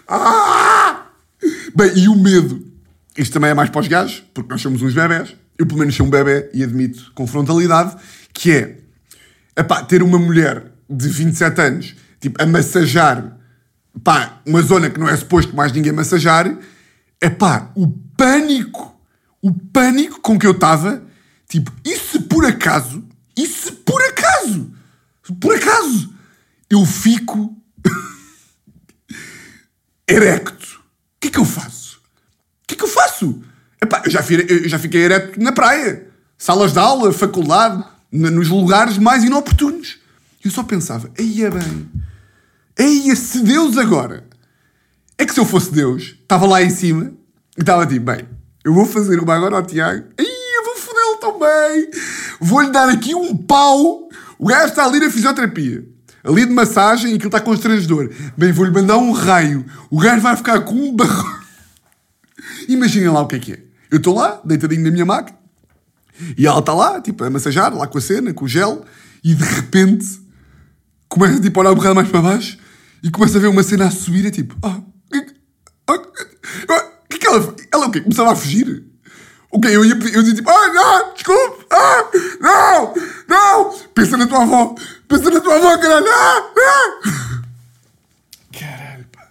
Ah! 0.08 1.08
Bem, 1.76 1.91
e 1.95 2.08
o 2.08 2.15
medo? 2.15 2.65
Isto 3.17 3.34
também 3.34 3.52
é 3.52 3.54
mais 3.54 3.69
para 3.69 3.82
os 3.82 3.88
gajos, 3.88 4.24
porque 4.34 4.52
nós 4.52 4.62
somos 4.62 4.82
uns 4.82 4.93
bebés. 4.93 5.36
Eu 5.58 5.65
pelo 5.65 5.80
menos 5.80 5.95
sou 5.95 6.06
um 6.06 6.10
bebê 6.10 6.50
e 6.54 6.63
admito 6.63 7.12
com 7.13 7.28
frontalidade, 7.28 7.95
que 8.34 8.52
é, 8.52 8.78
epá, 9.56 9.84
ter 9.84 10.02
uma 10.02 10.17
mulher 10.17 10.71
de 10.89 11.08
27 11.08 11.62
anos, 11.62 11.95
tipo, 12.19 12.41
a 12.41 12.45
massajar, 12.45 13.38
pá, 14.04 14.41
uma 14.45 14.62
zona 14.62 14.89
que 14.89 15.00
não 15.00 15.08
é 15.08 15.15
suposto 15.15 15.56
mais 15.56 15.71
ninguém 15.71 15.91
massajar, 15.91 16.58
epá, 17.21 17.71
o 17.76 17.88
pânico, 18.17 19.00
o 19.41 19.54
pânico 19.54 20.19
com 20.21 20.39
que 20.39 20.47
eu 20.47 20.52
estava 20.52 21.04
Tipo, 21.52 21.69
e 21.84 21.97
se 21.97 22.17
por 22.17 22.45
acaso, 22.45 23.04
e 23.36 23.45
se 23.45 23.74
por 23.74 24.02
acaso, 24.04 24.71
por 25.39 25.56
acaso, 25.56 26.13
eu 26.70 26.86
fico 26.86 27.56
erecto, 30.08 30.82
o 31.15 31.20
que 31.20 31.28
é 31.28 31.32
que 31.32 31.39
eu 31.39 31.46
faço? 31.46 32.02
O 32.63 32.67
que 32.67 32.76
é 32.76 32.78
que 32.78 32.84
eu 32.84 32.88
faço? 32.88 33.41
Epá, 33.82 34.02
eu, 34.06 34.12
já 34.12 34.24
fiquei, 34.24 34.65
eu 34.65 34.70
já 34.70 34.80
fiquei 34.80 35.02
erecto 35.02 35.41
na 35.41 35.52
praia, 35.52 36.08
salas 36.38 36.74
de 36.74 36.80
aula, 36.80 37.13
faculdade, 37.13 37.84
nos 38.12 38.50
lugares 38.50 38.98
mais 38.98 39.24
inoportunos. 39.24 40.00
Eu 40.44 40.52
só 40.52 40.63
pensava, 40.63 41.12
eia 41.17 41.52
bem, 41.52 41.89
eia 42.78 43.15
se 43.15 43.41
Deus 43.41 43.78
agora. 43.78 44.26
É 45.17 45.26
que 45.26 45.34
se 45.34 45.39
eu 45.39 45.46
fosse 45.46 45.72
Deus, 45.72 46.15
estava 46.22 46.48
lá 46.48 46.63
em 46.63 46.70
cima 46.70 47.13
e 47.56 47.62
estava 47.62 47.86
tipo, 47.86 48.06
bem, 48.06 48.28
eu 48.63 48.74
vou 48.74 48.86
fazer 48.86 49.20
uma 49.20 49.36
agora 49.36 49.56
ao 49.56 49.65
Tiago. 49.65 50.08
Eia, 50.17 50.41
tão 51.22 51.39
bem. 51.39 51.89
Vou-lhe 52.41 52.72
dar 52.72 52.89
aqui 52.89 53.15
um 53.15 53.38
pau. 53.38 54.10
O 54.42 54.48
gajo 54.48 54.70
está 54.70 54.86
ali 54.86 55.00
na 55.00 55.12
fisioterapia. 55.12 55.88
Ali 56.24 56.48
de 56.48 56.52
massagem 56.52 57.12
e 57.12 57.14
aquilo 57.14 57.28
está 57.28 57.40
constrangedor. 57.40 58.10
Bem, 58.36 58.52
vou-lhe 58.52 58.72
mandar 58.72 58.98
um 58.98 59.12
raio. 59.12 59.64
O 59.88 60.00
gajo 60.00 60.20
vai 60.20 60.36
ficar 60.36 60.62
com 60.62 60.74
um 60.74 60.96
barro. 60.96 61.40
Imaginem 62.68 63.10
lá 63.10 63.22
o 63.22 63.28
que 63.28 63.36
é 63.36 63.40
que 63.40 63.54
é. 63.54 63.64
Eu 63.92 63.98
estou 63.98 64.16
lá, 64.16 64.42
deitadinho 64.44 64.84
na 64.84 64.90
minha 64.90 65.06
máquina. 65.06 65.38
E 66.36 66.48
ela 66.48 66.58
está 66.58 66.74
lá, 66.74 67.00
tipo, 67.00 67.24
a 67.24 67.30
massajar, 67.30 67.72
lá 67.72 67.86
com 67.86 68.00
a 68.00 68.02
cena, 68.02 68.34
com 68.34 68.46
o 68.46 68.48
gel. 68.48 68.84
E 69.24 69.36
de 69.36 69.44
repente 69.44 70.08
começa 71.08 71.40
tipo, 71.40 71.60
a 71.60 71.62
olhar 71.62 71.74
um 71.74 71.76
bocado 71.76 71.94
mais 71.94 72.10
para 72.10 72.22
baixo 72.22 72.58
e 73.04 73.12
começa 73.12 73.38
a 73.38 73.42
ver 73.42 73.48
uma 73.48 73.62
cena 73.62 73.86
a 73.86 73.92
subir. 73.92 74.26
É 74.26 74.32
tipo, 74.32 74.56
ah, 74.64 74.82
o 75.08 75.12
que, 75.12 75.22
que, 77.10 77.18
que 77.20 77.28
ela. 77.28 77.56
Ela 77.72 77.86
o 77.86 77.92
quê? 77.92 78.02
Começava 78.02 78.32
a 78.32 78.36
fugir. 78.36 78.88
Ok, 79.52 79.70
eu 79.70 79.86
ia 79.86 79.94
eu 79.94 80.22
dizia 80.24 80.34
tipo, 80.34 80.50
ah, 80.50 80.74
não, 80.74 81.14
desculpe, 81.14 81.61
ah, 81.72 82.10
não, 82.42 82.94
não, 83.28 83.80
pensa 83.96 84.18
na 84.18 84.28
tua 84.28 84.44
avó, 84.44 84.76
pensa 85.08 85.30
na 85.30 85.40
tua 85.40 85.56
avó, 85.56 85.78
caralho, 85.78 86.08
ah, 86.08 86.52
ah. 86.58 87.42
Caralho, 88.52 89.06
pá. 89.12 89.28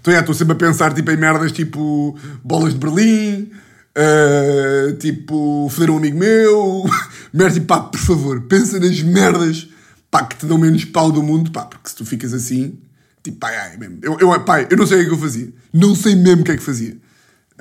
Então, 0.00 0.12
é, 0.12 0.18
estou 0.18 0.34
sempre 0.34 0.54
a 0.54 0.56
pensar 0.56 0.92
tipo, 0.92 1.10
em 1.10 1.16
merdas 1.16 1.52
tipo 1.52 2.18
bolas 2.42 2.74
de 2.74 2.80
Berlim, 2.80 3.52
uh, 3.96 4.96
tipo 4.96 5.68
foder 5.70 5.90
um 5.90 5.98
amigo 5.98 6.18
meu, 6.18 6.84
merda 7.32 7.54
tipo, 7.54 7.66
pá, 7.66 7.80
por 7.80 8.00
favor, 8.00 8.42
pensa 8.42 8.80
nas 8.80 9.00
merdas, 9.02 9.68
pá, 10.10 10.24
que 10.24 10.36
te 10.36 10.46
dão 10.46 10.58
menos 10.58 10.84
pau 10.84 11.12
do 11.12 11.22
mundo, 11.22 11.52
pá, 11.52 11.64
porque 11.64 11.88
se 11.88 11.94
tu 11.94 12.04
ficas 12.04 12.34
assim, 12.34 12.78
tipo, 13.22 13.38
pá, 13.38 13.52
é 13.52 13.76
mesmo. 13.76 13.98
Eu, 14.02 14.18
eu, 14.18 14.40
pá, 14.40 14.62
eu 14.62 14.76
não 14.76 14.86
sei 14.86 14.98
o 14.98 15.00
que, 15.00 15.06
é 15.06 15.08
que 15.08 15.14
eu 15.14 15.20
fazia, 15.20 15.52
não 15.72 15.94
sei 15.94 16.16
mesmo 16.16 16.42
o 16.42 16.44
que 16.44 16.52
é 16.52 16.56
que 16.56 16.62
fazia. 16.62 16.96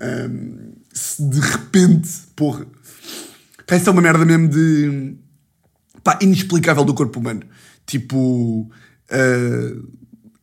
Um, 0.01 0.73
se 0.91 1.21
de 1.21 1.39
repente, 1.39 2.09
porra. 2.35 2.65
É 3.67 3.89
uma 3.89 4.01
merda 4.01 4.25
mesmo 4.25 4.47
de. 4.47 5.15
pá, 6.03 6.19
inexplicável 6.21 6.83
do 6.83 6.93
corpo 6.93 7.19
humano. 7.19 7.41
Tipo. 7.85 8.69
Uh, 9.11 9.87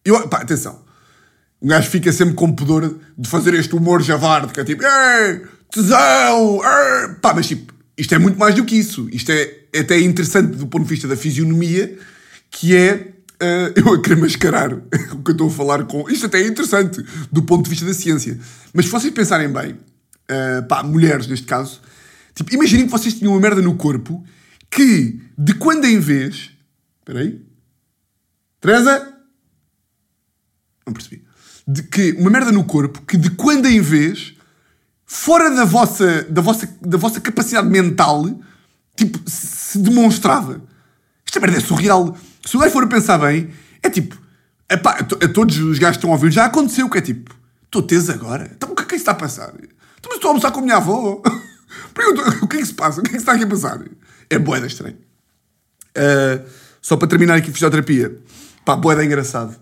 eu, 0.04 0.28
pá, 0.28 0.38
atenção. 0.38 0.82
Um 1.60 1.68
gajo 1.68 1.88
fica 1.88 2.12
sempre 2.12 2.34
com 2.34 2.52
pudor 2.52 2.98
de 3.16 3.28
fazer 3.28 3.54
este 3.54 3.74
humor 3.76 4.02
javarde, 4.02 4.52
que 4.52 4.60
é 4.60 4.64
tipo, 4.64 4.82
tesão, 5.70 6.56
ei. 6.56 7.14
pá, 7.20 7.32
mas 7.32 7.46
tipo, 7.46 7.72
isto 7.96 8.12
é 8.14 8.18
muito 8.18 8.36
mais 8.36 8.54
do 8.56 8.64
que 8.64 8.76
isso. 8.76 9.08
Isto 9.12 9.30
é, 9.30 9.58
é 9.72 9.80
até 9.80 10.00
interessante 10.00 10.56
do 10.56 10.66
ponto 10.66 10.82
de 10.82 10.88
vista 10.88 11.06
da 11.06 11.16
fisionomia, 11.16 11.96
que 12.50 12.74
é 12.74 12.94
uh, 12.94 13.72
eu 13.78 13.94
a 13.94 14.02
querer 14.02 14.16
mascarar 14.16 14.72
o 14.72 15.22
que 15.22 15.30
eu 15.30 15.32
estou 15.32 15.46
a 15.46 15.50
falar 15.50 15.84
com. 15.84 16.08
Isto 16.10 16.26
até 16.26 16.40
é 16.40 16.46
interessante 16.46 17.04
do 17.30 17.42
ponto 17.42 17.64
de 17.64 17.70
vista 17.70 17.86
da 17.86 17.94
ciência. 17.94 18.38
Mas 18.72 18.86
se 18.86 18.90
vocês 18.90 19.12
pensarem 19.12 19.48
bem, 19.48 19.72
uh, 19.72 20.66
pá, 20.68 20.82
mulheres 20.82 21.28
neste 21.28 21.46
caso, 21.46 21.80
tipo, 22.34 22.54
imaginem 22.54 22.86
que 22.86 22.92
vocês 22.92 23.14
tinham 23.14 23.32
uma 23.32 23.40
merda 23.40 23.60
no 23.60 23.76
corpo 23.76 24.24
que, 24.70 25.20
de 25.36 25.54
quando 25.54 25.84
em 25.84 25.98
vez. 25.98 26.50
Espera 27.00 27.20
aí. 27.20 27.40
Teresa? 28.60 29.14
Não 30.86 30.92
percebi. 30.92 31.24
De 31.66 31.82
que 31.82 32.12
uma 32.12 32.30
merda 32.30 32.50
no 32.52 32.64
corpo 32.64 33.02
que 33.02 33.16
de 33.16 33.30
quando 33.30 33.66
em 33.66 33.80
vez, 33.80 34.34
fora 35.04 35.50
da 35.50 35.64
vossa, 35.64 36.22
da 36.24 36.40
vossa, 36.40 36.68
da 36.80 36.96
vossa 36.96 37.20
capacidade 37.20 37.68
mental, 37.68 38.24
tipo, 38.96 39.18
se 39.26 39.78
demonstrava. 39.78 40.62
Esta 41.26 41.40
merda 41.40 41.58
é 41.58 41.60
surreal. 41.60 42.16
Se 42.44 42.56
o 42.56 42.60
gajo 42.60 42.72
for 42.72 42.88
pensar 42.88 43.18
bem, 43.18 43.50
é 43.82 43.90
tipo, 43.90 44.16
epá, 44.70 44.92
a, 44.92 45.24
a 45.24 45.28
todos 45.28 45.58
os 45.58 45.78
gajos 45.78 45.96
que 45.96 45.98
estão 45.98 46.10
a 46.10 46.14
ouvir 46.14 46.30
já 46.30 46.46
aconteceu, 46.46 46.88
que 46.88 46.98
é 46.98 47.02
tipo, 47.02 47.34
estou 47.64 47.82
teso 47.82 48.12
agora? 48.12 48.50
Então 48.54 48.70
o 48.72 48.74
que 48.74 48.82
é 48.82 48.86
que 48.86 48.94
está 48.94 49.12
a 49.12 49.14
passar? 49.14 49.52
Então, 50.02 50.14
estou 50.14 50.28
a 50.28 50.30
almoçar 50.32 50.50
com 50.50 50.58
a 50.58 50.62
minha 50.62 50.76
avó. 50.76 51.22
Pergunto, 51.94 52.22
o 52.44 52.48
que 52.48 52.56
é 52.56 52.60
que 52.60 52.66
se 52.66 52.74
passa? 52.74 53.00
O 53.00 53.02
que 53.02 53.10
é 53.10 53.12
que 53.12 53.18
se 53.18 53.22
está 53.22 53.32
aqui 53.32 53.44
a 53.44 53.46
passar? 53.46 53.80
É 54.30 54.38
boeda 54.38 54.66
estranho. 54.66 54.96
Uh, 55.96 56.44
só 56.80 56.96
para 56.96 57.08
terminar 57.08 57.34
aqui 57.36 57.52
fisioterapia, 57.52 58.16
pá, 58.64 58.74
boeda 58.76 59.04
engraçado. 59.04 59.56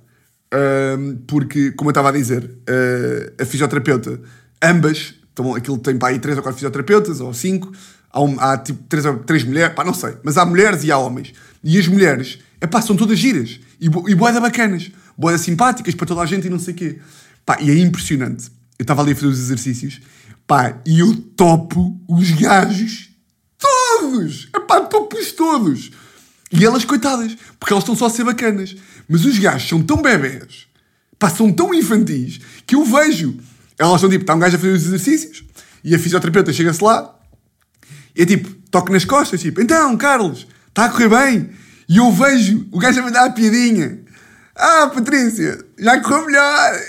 Uh, 0.53 1.17
porque, 1.27 1.71
como 1.73 1.91
eu 1.91 1.93
estava 1.93 2.09
a 2.09 2.13
dizer, 2.13 2.45
uh, 2.45 3.43
a 3.43 3.45
fisioterapeuta, 3.45 4.21
ambas, 4.63 5.15
então, 5.33 5.55
aquilo 5.55 5.79
tem 5.79 5.97
pá, 5.99 6.09
aí 6.09 6.19
três 6.19 6.37
ou 6.37 6.43
quatro 6.43 6.57
fisioterapeutas, 6.57 7.21
ou 7.21 7.33
cinco, 7.33 7.71
há, 8.11 8.21
um- 8.21 8.39
há 8.41 8.59
tipo 8.59 8.83
três, 8.89 9.05
ou- 9.07 9.19
três 9.19 9.45
mulheres, 9.45 9.75
pá, 9.75 9.85
não 9.85 9.95
sei, 9.95 10.15
mas 10.23 10.37
há 10.37 10.45
mulheres 10.45 10.83
e 10.85 10.91
há 10.91 10.99
homens. 10.99 11.33
E 11.63 11.79
as 11.79 11.87
mulheres, 11.87 12.39
é 12.61 12.67
pá, 12.67 12.81
são 12.83 12.97
todas 12.97 13.19
giras 13.19 13.61
e, 13.81 13.89
bo- 13.89 14.09
e 14.09 14.15
boeda 14.15 14.41
bacanas, 14.41 14.91
boeda 15.17 15.39
simpáticas 15.39 15.95
para 15.95 16.07
toda 16.07 16.21
a 16.23 16.27
gente 16.27 16.47
e 16.47 16.51
não 16.51 16.59
sei 16.59 16.75
o 16.75 16.77
quê. 16.77 16.99
Pá, 17.47 17.59
e 17.61 17.71
é 17.71 17.79
impressionante. 17.79 18.51
Eu 18.79 18.83
estava 18.83 19.03
ali 19.03 19.13
a 19.13 19.15
fazer 19.15 19.27
os 19.29 19.39
exercícios, 19.39 20.01
pá, 20.51 20.83
e 20.85 20.99
eu 20.99 21.15
topo 21.37 21.97
os 22.09 22.33
gajos 22.33 23.11
todos! 23.57 24.49
Epá, 24.53 24.81
topo-os 24.81 25.31
todos! 25.31 25.93
E 26.51 26.65
elas, 26.65 26.85
coitadas, 26.85 27.37
porque 27.57 27.73
elas 27.73 27.85
estão 27.85 27.95
só 27.95 28.07
a 28.07 28.11
ser 28.11 28.25
bacanas. 28.25 28.75
Mas 29.09 29.25
os 29.25 29.39
gajos 29.39 29.69
são 29.69 29.81
tão 29.81 30.03
bebés, 30.03 30.67
pá, 31.21 31.31
são 31.31 31.53
tão 31.53 31.73
infantis, 31.73 32.41
que 32.67 32.75
eu 32.75 32.85
vejo. 32.85 33.39
Elas 33.79 33.95
estão 33.95 34.11
tipo, 34.11 34.25
está 34.25 34.35
um 34.35 34.41
gajo 34.41 34.57
a 34.57 34.59
fazer 34.59 34.73
os 34.73 34.87
exercícios, 34.87 35.45
e 35.85 35.95
a 35.95 35.99
fisioterapeuta 36.01 36.53
chega-se 36.53 36.83
lá, 36.83 37.17
e 38.17 38.23
é 38.23 38.27
tipo, 38.27 38.53
toque 38.73 38.91
nas 38.91 39.05
costas, 39.05 39.41
tipo, 39.41 39.61
então, 39.61 39.97
Carlos, 39.97 40.49
está 40.67 40.87
a 40.87 40.89
correr 40.89 41.11
bem? 41.11 41.51
E 41.89 41.99
eu 41.99 42.11
vejo 42.11 42.67
o 42.73 42.79
gajo 42.81 42.99
a 42.99 43.03
mandar 43.05 43.27
a 43.27 43.31
piadinha. 43.31 44.01
Ah, 44.57 44.91
Patrícia, 44.93 45.65
já 45.79 46.01
correu 46.01 46.27
melhor. 46.27 46.81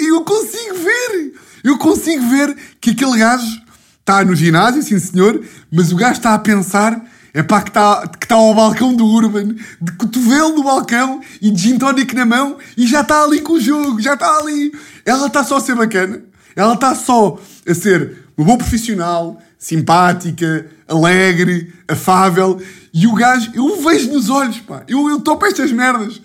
E 0.00 0.08
eu 0.08 0.24
consigo 0.24 0.74
ver, 0.74 1.32
eu 1.62 1.78
consigo 1.78 2.26
ver 2.28 2.56
que 2.80 2.90
aquele 2.90 3.18
gajo 3.18 3.60
está 4.00 4.24
no 4.24 4.34
ginásio, 4.34 4.82
sim 4.82 4.98
senhor, 4.98 5.42
mas 5.70 5.92
o 5.92 5.96
gajo 5.96 6.14
está 6.14 6.34
a 6.34 6.38
pensar, 6.38 7.00
é 7.32 7.42
pá, 7.42 7.62
que 7.62 7.70
está 7.70 8.06
que 8.06 8.26
tá 8.26 8.34
ao 8.34 8.54
balcão 8.54 8.94
do 8.94 9.06
Urban, 9.06 9.54
de 9.80 9.92
cotovelo 9.92 10.56
no 10.56 10.64
balcão 10.64 11.20
e 11.40 11.50
de 11.50 11.62
gin 11.62 11.78
tonic 11.78 12.14
na 12.14 12.26
mão 12.26 12.58
e 12.76 12.86
já 12.86 13.00
está 13.00 13.22
ali 13.22 13.40
com 13.40 13.54
o 13.54 13.60
jogo, 13.60 14.00
já 14.00 14.14
está 14.14 14.38
ali. 14.38 14.72
Ela 15.06 15.28
está 15.28 15.42
só 15.42 15.56
a 15.56 15.60
ser 15.60 15.74
bacana, 15.74 16.22
ela 16.54 16.74
está 16.74 16.94
só 16.94 17.40
a 17.66 17.74
ser 17.74 18.18
uma 18.36 18.46
boa 18.46 18.58
profissional, 18.58 19.40
simpática, 19.58 20.66
alegre, 20.88 21.72
afável 21.88 22.60
e 22.92 23.06
o 23.06 23.14
gajo, 23.14 23.50
eu 23.54 23.64
o 23.64 23.82
vejo 23.82 24.12
nos 24.12 24.28
olhos, 24.28 24.58
pá, 24.60 24.82
eu, 24.86 25.08
eu 25.08 25.20
topo 25.20 25.46
estas 25.46 25.72
merdas 25.72 26.20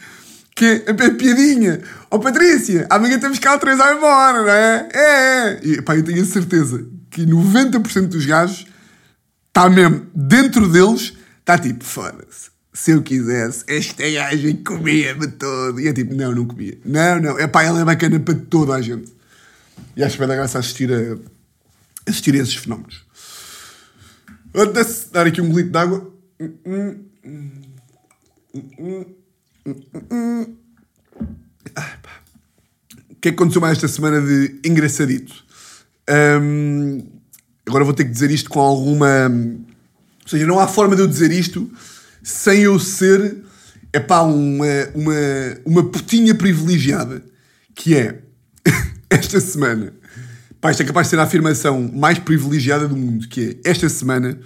que 0.57 0.65
é 0.65 0.89
a, 0.89 1.11
piadinha. 1.11 1.79
Ó 2.09 2.17
Patrícia, 2.17 2.87
amanhã 2.89 3.19
temos 3.19 3.37
cá 3.37 3.59
três 3.59 3.79
a 3.79 3.93
embora, 3.93 4.41
não 4.41 4.49
é? 4.49 4.89
É, 4.91 4.99
é. 4.99 5.59
E 5.63 5.81
pá, 5.83 5.95
eu 5.95 6.03
tenho 6.03 6.23
a 6.23 6.25
certeza 6.25 6.83
que 7.11 7.23
90% 7.27 8.07
dos 8.07 8.25
gajos 8.25 8.65
está 9.47 9.69
mesmo 9.69 10.07
dentro 10.15 10.67
deles, 10.67 11.13
está 11.39 11.59
tipo, 11.59 11.85
foda-se. 11.85 12.49
Se 12.73 12.89
eu 12.91 13.03
quisesse, 13.03 13.65
esta 13.67 14.09
gaja 14.09 14.51
comia-me 14.65 15.27
todo. 15.27 15.79
E 15.79 15.87
é 15.87 15.93
tipo, 15.93 16.15
não, 16.15 16.33
não 16.33 16.45
comia. 16.45 16.79
Não, 16.83 17.21
não. 17.21 17.39
É 17.39 17.45
pá, 17.45 17.61
ela 17.61 17.79
é 17.81 17.85
bacana 17.85 18.19
para 18.19 18.33
toda 18.33 18.73
a 18.73 18.81
gente. 18.81 19.15
E 19.95 20.03
acho 20.03 20.13
que 20.13 20.19
vai 20.19 20.27
dar 20.27 20.35
graça 20.35 20.57
assistir 20.57 20.91
a, 20.91 22.09
assistir 22.09 22.33
a 22.33 22.37
esses 22.39 22.55
fenómenos. 22.55 23.05
Foda-se, 24.51 25.11
dar 25.11 25.27
aqui 25.27 25.39
um 25.39 25.49
golito 25.49 25.69
de 25.69 25.77
água. 25.77 26.11
O 29.67 29.73
que 33.19 33.29
é 33.29 33.31
que 33.31 33.39
aconteceu 33.41 33.59
mais 33.59 33.73
esta 33.73 33.87
semana 33.87 34.21
de 34.21 34.59
engraçadito? 34.63 35.43
Agora 37.65 37.83
vou 37.83 37.93
ter 37.93 38.05
que 38.05 38.11
dizer 38.11 38.31
isto 38.31 38.49
com 38.49 38.61
alguma. 38.61 39.29
Ou 40.23 40.29
seja, 40.29 40.45
não 40.45 40.59
há 40.59 40.67
forma 40.67 40.95
de 40.95 41.01
eu 41.01 41.07
dizer 41.07 41.31
isto 41.31 41.69
sem 42.23 42.61
eu 42.61 42.79
ser 42.79 43.43
epá, 43.93 44.21
uma, 44.21 44.65
uma, 44.95 45.13
uma 45.65 45.89
putinha 45.89 46.33
privilegiada. 46.33 47.21
Que 47.75 47.95
é 47.95 48.21
esta 49.09 49.41
semana. 49.41 49.93
Pá, 50.61 50.71
isto 50.71 50.81
é 50.81 50.85
capaz 50.85 51.07
de 51.07 51.11
ser 51.11 51.19
a 51.19 51.23
afirmação 51.23 51.91
mais 51.93 52.19
privilegiada 52.19 52.87
do 52.87 52.95
mundo. 52.95 53.27
Que 53.27 53.59
é 53.65 53.69
esta 53.69 53.89
semana 53.89 54.39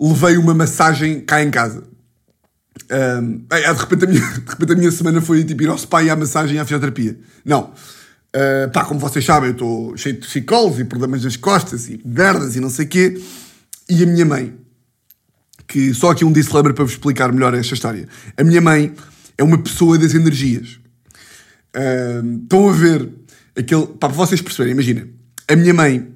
levei 0.00 0.36
uma 0.36 0.52
massagem 0.52 1.20
cá 1.20 1.42
em 1.42 1.50
casa. 1.50 1.93
Um, 2.90 3.46
de, 3.48 3.80
repente 3.80 4.04
a 4.04 4.08
minha, 4.08 4.20
de 4.40 4.50
repente 4.50 4.72
a 4.72 4.76
minha 4.76 4.90
semana 4.90 5.20
foi 5.20 5.44
tipo 5.44 5.62
ir 5.62 5.68
ao 5.68 5.78
spa 5.78 6.02
e 6.02 6.10
à 6.10 6.16
massagem 6.16 6.56
e 6.56 6.58
à 6.58 6.64
fisioterapia. 6.64 7.18
Não. 7.44 7.72
Uh, 8.34 8.68
pá, 8.72 8.84
como 8.84 8.98
vocês 8.98 9.24
sabem, 9.24 9.50
eu 9.50 9.52
estou 9.52 9.96
cheio 9.96 10.16
de 10.16 10.26
psicólogos 10.26 10.80
e 10.80 10.84
problemas 10.84 11.22
nas 11.22 11.36
costas 11.36 11.88
e 11.88 12.00
merdas 12.04 12.56
e 12.56 12.60
não 12.60 12.68
sei 12.68 12.84
o 12.84 12.88
quê. 12.88 13.22
E 13.88 14.02
a 14.02 14.06
minha 14.06 14.24
mãe, 14.24 14.54
que 15.68 15.94
só 15.94 16.10
aqui 16.10 16.24
um 16.24 16.32
disclaimer 16.32 16.74
para 16.74 16.84
vos 16.84 16.92
explicar 16.92 17.32
melhor 17.32 17.54
esta 17.54 17.74
história. 17.74 18.08
A 18.36 18.42
minha 18.42 18.60
mãe 18.60 18.92
é 19.38 19.44
uma 19.44 19.58
pessoa 19.58 19.96
das 19.98 20.14
energias. 20.14 20.80
Um, 21.76 22.42
estão 22.42 22.68
a 22.68 22.72
ver 22.72 23.08
aquele. 23.56 23.86
Pá, 23.86 24.08
para 24.08 24.16
vocês 24.16 24.40
perceberem, 24.40 24.72
imagina. 24.72 25.08
A 25.46 25.56
minha 25.56 25.74
mãe 25.74 26.08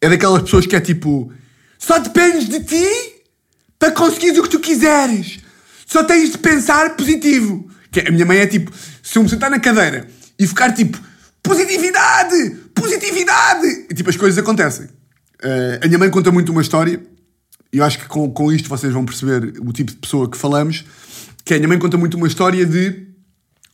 é 0.00 0.08
daquelas 0.08 0.42
pessoas 0.42 0.66
que 0.66 0.76
é 0.76 0.80
tipo. 0.80 1.32
Só 1.78 1.98
dependes 1.98 2.48
de 2.48 2.62
ti 2.62 2.86
para 3.78 3.92
conseguires 3.92 4.38
o 4.38 4.42
que 4.42 4.50
tu 4.50 4.60
quiseres. 4.60 5.39
Só 5.90 6.04
tens 6.04 6.30
de 6.30 6.38
pensar 6.38 6.94
positivo. 6.96 7.68
Que 7.90 8.00
a 8.00 8.12
minha 8.12 8.24
mãe 8.24 8.38
é 8.38 8.46
tipo, 8.46 8.70
se 9.02 9.18
eu 9.18 9.22
me 9.24 9.28
sentar 9.28 9.50
na 9.50 9.58
cadeira 9.58 10.06
e 10.38 10.46
ficar 10.46 10.72
tipo, 10.72 10.96
positividade, 11.42 12.56
positividade, 12.72 13.86
e 13.90 13.94
tipo, 13.94 14.08
as 14.08 14.16
coisas 14.16 14.38
acontecem. 14.38 14.86
Uh, 14.86 15.82
a 15.82 15.86
minha 15.88 15.98
mãe 15.98 16.08
conta 16.08 16.30
muito 16.30 16.52
uma 16.52 16.62
história, 16.62 17.02
e 17.72 17.78
eu 17.78 17.84
acho 17.84 17.98
que 17.98 18.06
com, 18.06 18.30
com 18.30 18.52
isto 18.52 18.68
vocês 18.68 18.92
vão 18.92 19.04
perceber 19.04 19.54
o 19.60 19.72
tipo 19.72 19.90
de 19.90 19.96
pessoa 19.96 20.30
que 20.30 20.38
falamos, 20.38 20.84
que 21.44 21.52
é, 21.52 21.56
a 21.56 21.58
minha 21.58 21.68
mãe 21.68 21.78
conta 21.80 21.98
muito 21.98 22.16
uma 22.16 22.28
história 22.28 22.64
de 22.64 23.08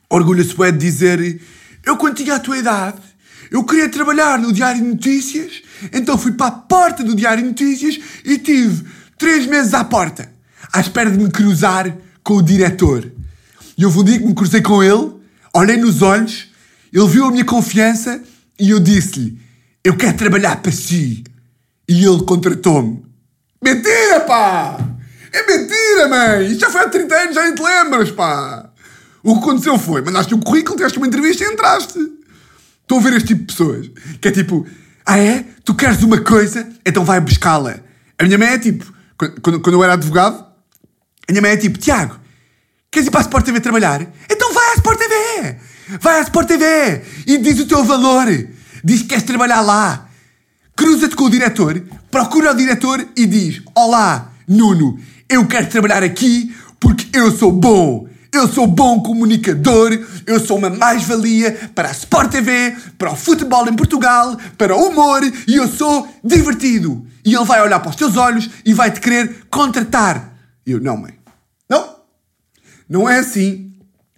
orgulho-se 0.09 0.55
bué 0.55 0.73
de 0.73 0.79
dizer 0.79 1.41
eu 1.85 1.97
quando 1.99 2.17
tinha 2.17 2.37
a 2.37 2.41
tua 2.41 2.57
idade, 2.57 2.99
eu 3.51 3.63
queria 3.65 3.89
trabalhar 3.91 4.39
no 4.39 4.53
Diário 4.53 4.81
de 4.81 4.89
Notícias, 4.89 5.63
então 5.93 6.17
fui 6.17 6.33
para 6.33 6.47
a 6.47 6.53
porta 6.53 7.05
do 7.05 7.15
Diário 7.15 7.43
de 7.43 7.49
Notícias 7.51 8.01
e 8.25 8.39
tive 8.39 8.85
três 9.19 9.47
meses 9.47 9.75
à 9.75 9.85
porta, 9.85 10.33
à 10.73 10.81
espera 10.81 11.11
de 11.11 11.19
me 11.19 11.31
cruzar 11.31 11.95
com 12.27 12.39
o 12.39 12.43
diretor. 12.43 13.09
E 13.79 13.87
houve 13.87 14.01
um 14.01 14.05
dia 14.05 14.19
que 14.19 14.27
me 14.27 14.35
cruzei 14.35 14.61
com 14.61 14.83
ele, 14.83 15.13
olhei 15.55 15.77
nos 15.77 16.03
olhos, 16.03 16.49
ele 16.93 17.07
viu 17.07 17.27
a 17.27 17.31
minha 17.31 17.45
confiança 17.45 18.21
e 18.59 18.71
eu 18.71 18.81
disse-lhe: 18.81 19.39
Eu 19.85 19.97
quero 19.97 20.17
trabalhar 20.17 20.57
para 20.57 20.73
si. 20.73 21.23
E 21.89 22.05
ele 22.05 22.25
contratou-me. 22.25 23.05
Mentira, 23.63 24.21
pá! 24.27 24.77
É 25.33 25.47
mentira, 25.47 26.09
mãe! 26.09 26.51
Isto 26.51 26.63
já 26.63 26.71
foi 26.71 26.81
há 26.81 26.89
30 26.89 27.15
anos, 27.15 27.35
já 27.37 27.45
nem 27.45 27.55
te 27.55 27.63
lembras, 27.63 28.11
pá! 28.11 28.71
O 29.23 29.35
que 29.35 29.41
aconteceu 29.41 29.79
foi: 29.79 30.03
mandaste 30.03 30.35
um 30.35 30.41
currículo, 30.41 30.77
tiveste 30.77 30.99
uma 30.99 31.07
entrevista 31.07 31.45
e 31.45 31.47
entraste. 31.47 31.99
Estão 32.83 32.99
a 32.99 33.01
ver 33.01 33.13
este 33.13 33.29
tipo 33.29 33.43
de 33.43 33.47
pessoas? 33.47 33.91
Que 34.21 34.29
é 34.29 34.33
tipo: 34.33 34.67
Ah, 35.05 35.19
é? 35.19 35.45
Tu 35.65 35.73
queres 35.75 36.03
uma 36.03 36.21
coisa? 36.21 36.69
Então 36.85 37.05
vai 37.05 37.21
buscá-la. 37.21 37.79
A 38.19 38.25
minha 38.25 38.37
mãe 38.37 38.49
é 38.49 38.59
tipo: 38.59 38.93
quando, 39.17 39.61
quando 39.61 39.75
eu 39.75 39.85
era 39.85 39.93
advogado, 39.93 40.46
a 41.29 41.33
minha 41.33 41.43
mãe 41.43 41.53
é 41.53 41.57
tipo: 41.57 41.79
Tiago, 41.79 42.19
queres 42.91 43.09
ir 43.09 43.11
para 43.11 43.21
a 43.21 43.23
Sport 43.23 43.45
TV 43.45 43.61
trabalhar? 43.61 44.07
Então 44.31 44.53
vai 44.53 44.71
à 44.71 44.75
Sport 44.75 44.99
TV! 44.99 45.57
Vai 46.01 46.19
à 46.19 46.23
Sport 46.23 46.49
TV 46.49 47.03
e 47.27 47.39
diz 47.39 47.61
o 47.61 47.67
teu 47.67 47.85
valor. 47.85 48.27
Diz 48.83 49.03
que 49.03 49.09
queres 49.09 49.25
trabalhar 49.25 49.61
lá. 49.61 50.09
Cruza-te 50.77 51.17
com 51.17 51.25
o 51.25 51.31
diretor, 51.31 51.83
procura 52.11 52.53
o 52.53 52.57
diretor 52.57 53.07
e 53.17 53.27
diz: 53.27 53.63
Olá, 53.75 54.33
Nuno, 54.47 54.99
eu 55.29 55.47
quero 55.47 55.69
trabalhar 55.69 56.03
aqui 56.03 56.55
porque 56.79 57.17
eu 57.17 57.37
sou 57.37 57.51
bom. 57.51 58.09
Eu 58.33 58.47
sou 58.49 58.67
bom 58.67 59.01
comunicador, 59.01 59.99
eu 60.27 60.39
sou 60.39 60.59
uma 60.59 60.69
mais-valia 60.69 61.71
para 61.75 61.89
a 61.89 61.93
Sport 61.93 62.31
TV, 62.31 62.77
para 62.99 63.13
o 63.13 63.17
futebol 63.17 63.67
em 63.67 63.75
Portugal, 63.75 64.37
para 64.59 64.77
o 64.77 64.89
humor 64.89 65.23
e 65.47 65.55
eu 65.57 65.67
sou 65.67 66.07
divertido. 66.23 67.07
E 67.25 67.35
ele 67.35 67.45
vai 67.45 67.63
olhar 67.63 67.81
para 67.81 67.89
os 67.89 67.97
teus 67.97 68.17
olhos 68.17 68.51
e 68.65 68.75
vai 68.75 68.91
te 68.91 69.01
querer 69.01 69.47
contratar. 69.49 70.36
E 70.67 70.73
eu, 70.73 70.81
não, 70.81 70.97
mãe. 70.97 71.17
Não. 71.69 71.97
Não 72.89 73.09
é 73.09 73.19
assim 73.19 73.73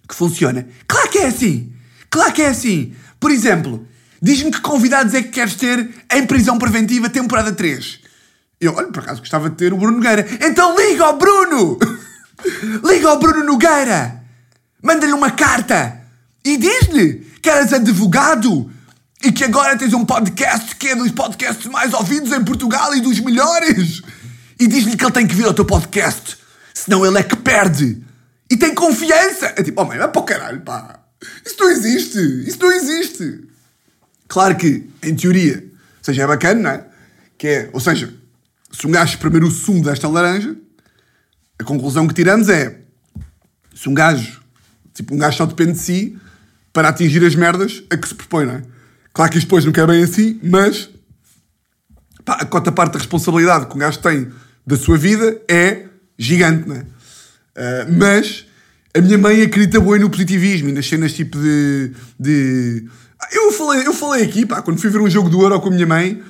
que 0.07 0.15
funciona. 0.15 0.67
Claro 0.87 1.09
que 1.09 1.19
é 1.19 1.27
assim. 1.27 1.71
Claro 2.09 2.33
que 2.33 2.41
é 2.41 2.47
assim. 2.47 2.95
Por 3.19 3.29
exemplo, 3.29 3.87
diz-me 4.21 4.51
que 4.51 4.59
convidados 4.61 5.13
é 5.13 5.21
que 5.21 5.29
queres 5.29 5.55
ter 5.55 5.87
em 6.11 6.25
prisão 6.25 6.57
preventiva 6.57 7.09
temporada 7.09 7.51
3. 7.51 7.99
Eu, 8.59 8.73
olha, 8.73 8.87
por 8.87 9.03
acaso 9.03 9.21
gostava 9.21 9.49
de 9.49 9.55
ter 9.55 9.71
o 9.71 9.77
Bruno 9.77 9.97
Nogueira. 9.97 10.25
Então 10.41 10.75
liga 10.75 11.05
ao 11.05 11.17
Bruno! 11.17 11.77
liga 12.83 13.07
ao 13.07 13.19
Bruno 13.19 13.43
Nogueira! 13.43 14.21
Manda-lhe 14.81 15.13
uma 15.13 15.31
carta 15.31 16.01
e 16.43 16.57
diz-lhe 16.57 17.27
que 17.41 17.49
eras 17.49 17.71
advogado 17.71 18.71
e 19.23 19.31
que 19.31 19.43
agora 19.43 19.77
tens 19.77 19.93
um 19.93 20.05
podcast 20.05 20.75
que 20.75 20.87
é 20.87 20.95
dos 20.95 21.11
podcasts 21.11 21.65
mais 21.67 21.93
ouvidos 21.93 22.31
em 22.31 22.43
Portugal 22.43 22.95
e 22.95 23.01
dos 23.01 23.19
melhores. 23.19 24.01
E 24.59 24.67
diz-lhe 24.67 24.97
que 24.97 25.03
ele 25.03 25.11
tem 25.11 25.27
que 25.27 25.35
vir 25.35 25.45
ao 25.45 25.53
teu 25.53 25.65
podcast, 25.65 26.37
senão 26.83 27.05
ele 27.05 27.19
é 27.19 27.23
que 27.23 27.35
perde. 27.35 28.01
E 28.49 28.57
tem 28.57 28.73
confiança. 28.73 29.53
É 29.57 29.63
tipo, 29.63 29.81
oh 29.81 29.85
mãe, 29.85 29.97
vai 29.97 30.09
para 30.09 30.21
o 30.21 30.25
caralho, 30.25 30.61
pá. 30.61 30.99
Isso 31.45 31.55
não 31.59 31.69
existe. 31.69 32.19
Isso 32.47 32.57
não 32.59 32.71
existe. 32.71 33.47
Claro 34.27 34.55
que, 34.55 34.89
em 35.03 35.15
teoria, 35.15 35.57
ou 35.57 36.03
seja, 36.03 36.23
é 36.23 36.27
bacana, 36.27 36.61
não 36.61 36.69
é? 36.69 36.85
Que 37.37 37.47
é, 37.47 37.69
ou 37.73 37.79
seja, 37.79 38.13
se 38.71 38.87
um 38.87 38.91
gajo 38.91 39.13
espremer 39.13 39.43
o 39.43 39.51
sumo 39.51 39.83
desta 39.83 40.07
laranja, 40.07 40.55
a 41.57 41.63
conclusão 41.63 42.07
que 42.07 42.13
tiramos 42.13 42.47
é 42.47 42.79
se 43.75 43.89
um 43.89 43.93
gajo, 43.93 44.41
tipo, 44.93 45.13
um 45.15 45.17
gajo 45.17 45.37
só 45.37 45.45
depende 45.45 45.73
de 45.73 45.79
si 45.79 46.17
para 46.71 46.89
atingir 46.89 47.25
as 47.25 47.35
merdas 47.35 47.83
a 47.89 47.97
que 47.97 48.07
se 48.07 48.15
propõe, 48.15 48.45
não 48.45 48.55
é? 48.55 48.61
Claro 49.11 49.31
que 49.31 49.37
isto 49.37 49.47
depois 49.47 49.65
não 49.65 49.73
é 49.75 49.87
bem 49.87 50.03
assim, 50.03 50.39
mas 50.43 50.89
pá, 52.23 52.35
a 52.35 52.45
cota 52.45 52.71
parte 52.71 52.93
da 52.93 52.99
responsabilidade 52.99 53.65
que 53.65 53.75
um 53.75 53.79
gajo 53.79 53.99
tem 53.99 54.31
da 54.65 54.77
sua 54.77 54.97
vida 54.97 55.41
é 55.49 55.88
gigante, 56.19 56.67
não 56.67 56.75
é? 56.75 56.79
Uh, 56.79 57.97
mas 57.97 58.45
a 58.95 59.01
minha 59.01 59.17
mãe 59.17 59.41
acredita 59.41 59.79
bem 59.79 59.99
no 59.99 60.09
positivismo 60.09 60.69
e 60.69 60.71
nas 60.73 60.87
cenas 60.87 61.13
tipo 61.13 61.39
de. 61.39 61.93
de... 62.19 62.85
Eu, 63.31 63.51
falei, 63.51 63.87
eu 63.87 63.93
falei 63.93 64.23
aqui, 64.23 64.45
pá, 64.45 64.61
quando 64.61 64.79
fui 64.79 64.89
ver 64.89 65.01
um 65.01 65.09
jogo 65.09 65.29
do 65.29 65.41
Euro 65.41 65.59
com 65.59 65.69
a 65.69 65.71
minha 65.71 65.87
mãe, 65.87 66.21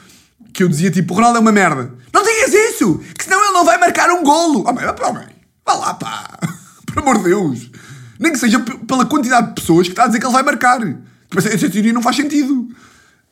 que 0.53 0.63
eu 0.63 0.69
dizia 0.69 0.91
tipo: 0.91 1.13
o 1.13 1.17
Ronaldo 1.17 1.37
é 1.37 1.41
uma 1.41 1.51
merda. 1.51 1.91
Não 2.13 2.23
digas 2.23 2.53
isso, 2.53 2.99
que 3.17 3.23
senão 3.23 3.43
ele 3.43 3.53
não 3.53 3.65
vai 3.65 3.77
marcar 3.77 4.09
um 4.11 4.23
golo. 4.23 4.63
Oh, 4.67 4.73
mãe, 4.73 4.85
oh, 4.85 5.13
mãe, 5.13 5.27
vá 5.65 5.73
lá, 5.73 5.93
pá, 5.95 6.39
por 6.85 6.99
amor 6.99 7.17
de 7.17 7.25
Deus. 7.25 7.71
Nem 8.19 8.33
que 8.33 8.39
seja 8.39 8.59
pela 8.59 9.05
quantidade 9.05 9.47
de 9.47 9.53
pessoas 9.53 9.87
que 9.87 9.93
está 9.93 10.03
a 10.03 10.07
dizer 10.07 10.19
que 10.19 10.25
ele 10.25 10.33
vai 10.33 10.43
marcar. 10.43 10.79
Tipo, 10.79 11.39
essa 11.39 11.69
teoria 11.69 11.93
não 11.93 12.01
faz 12.01 12.17
sentido. 12.17 12.67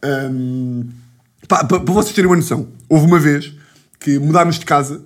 Um, 0.04 0.88
pá, 1.48 1.64
para 1.64 1.80
vocês 1.80 2.16
terem 2.16 2.30
uma 2.30 2.38
noção, 2.38 2.70
houve 2.88 3.06
uma 3.06 3.20
vez 3.20 3.54
que 4.00 4.18
mudámos 4.18 4.58
de 4.58 4.66
casa, 4.66 5.04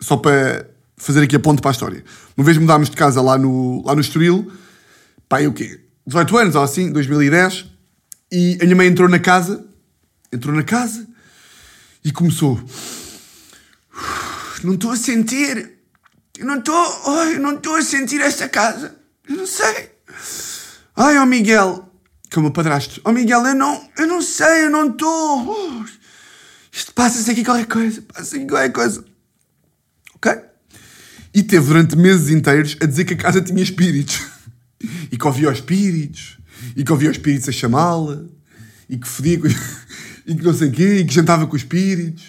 só 0.00 0.16
para 0.16 0.71
fazer 1.02 1.24
aqui 1.24 1.34
a 1.34 1.40
ponte 1.40 1.60
para 1.60 1.70
a 1.70 1.72
história. 1.72 2.04
Uma 2.36 2.44
vez 2.44 2.56
mudámos 2.56 2.88
de 2.88 2.96
casa 2.96 3.20
lá 3.20 3.36
no, 3.36 3.84
lá 3.84 3.94
no 3.94 4.00
Estoril, 4.00 4.52
eu 5.40 5.50
o 5.50 5.52
quê? 5.52 5.80
18 6.06 6.38
anos 6.38 6.54
ou 6.54 6.62
assim, 6.62 6.92
2010, 6.92 7.66
e 8.30 8.58
a 8.60 8.64
minha 8.64 8.76
mãe 8.76 8.86
entrou 8.86 9.08
na 9.08 9.18
casa, 9.18 9.66
entrou 10.32 10.54
na 10.54 10.62
casa 10.62 11.06
e 12.04 12.12
começou. 12.12 12.60
Não 14.62 14.74
estou 14.74 14.92
a 14.92 14.96
sentir, 14.96 15.72
eu 16.38 16.46
não 16.46 16.58
estou, 16.58 17.26
eu 17.32 17.40
não 17.40 17.56
estou 17.56 17.74
a 17.74 17.82
sentir 17.82 18.20
esta 18.20 18.48
casa, 18.48 18.94
eu 19.28 19.36
não 19.36 19.46
sei. 19.46 19.90
Ai, 20.94 21.18
ó 21.18 21.22
oh 21.22 21.26
Miguel, 21.26 21.88
que 22.30 22.36
é 22.36 22.38
o 22.38 22.42
meu 22.42 22.52
padrasto, 22.52 23.00
ó 23.04 23.10
oh 23.10 23.12
Miguel, 23.12 23.44
eu 23.44 23.54
não, 23.56 23.88
eu 23.98 24.06
não 24.06 24.22
sei, 24.22 24.66
eu 24.66 24.70
não 24.70 24.90
estou. 24.90 25.50
Uh, 25.50 25.84
isto 26.70 26.94
passa-se 26.94 27.28
aqui 27.28 27.44
qualquer 27.44 27.66
coisa, 27.66 28.02
passa-se 28.02 28.36
aqui 28.36 28.46
qualquer 28.46 28.72
coisa. 28.72 29.04
Ok? 30.14 30.51
E 31.34 31.42
teve 31.42 31.66
durante 31.66 31.96
meses 31.96 32.28
inteiros 32.28 32.76
a 32.80 32.86
dizer 32.86 33.04
que 33.04 33.14
a 33.14 33.16
casa 33.16 33.40
tinha 33.40 33.62
espíritos. 33.62 34.20
E 35.10 35.16
que 35.16 35.26
ouvia 35.26 35.48
os 35.48 35.58
espíritos. 35.58 36.38
E 36.76 36.84
que 36.84 36.92
ouvia 36.92 37.10
os 37.10 37.16
espíritos 37.16 37.48
a 37.48 37.52
chamá-la. 37.52 38.22
E 38.88 38.96
que 38.96 39.08
fodia 39.08 39.38
com... 39.38 39.48
E 40.24 40.36
que 40.36 40.44
não 40.44 40.54
sei 40.54 40.68
o 40.68 40.72
quê. 40.72 40.96
E 40.98 41.04
que 41.04 41.12
jantava 41.12 41.46
com 41.46 41.56
os 41.56 41.62
espíritos. 41.62 42.22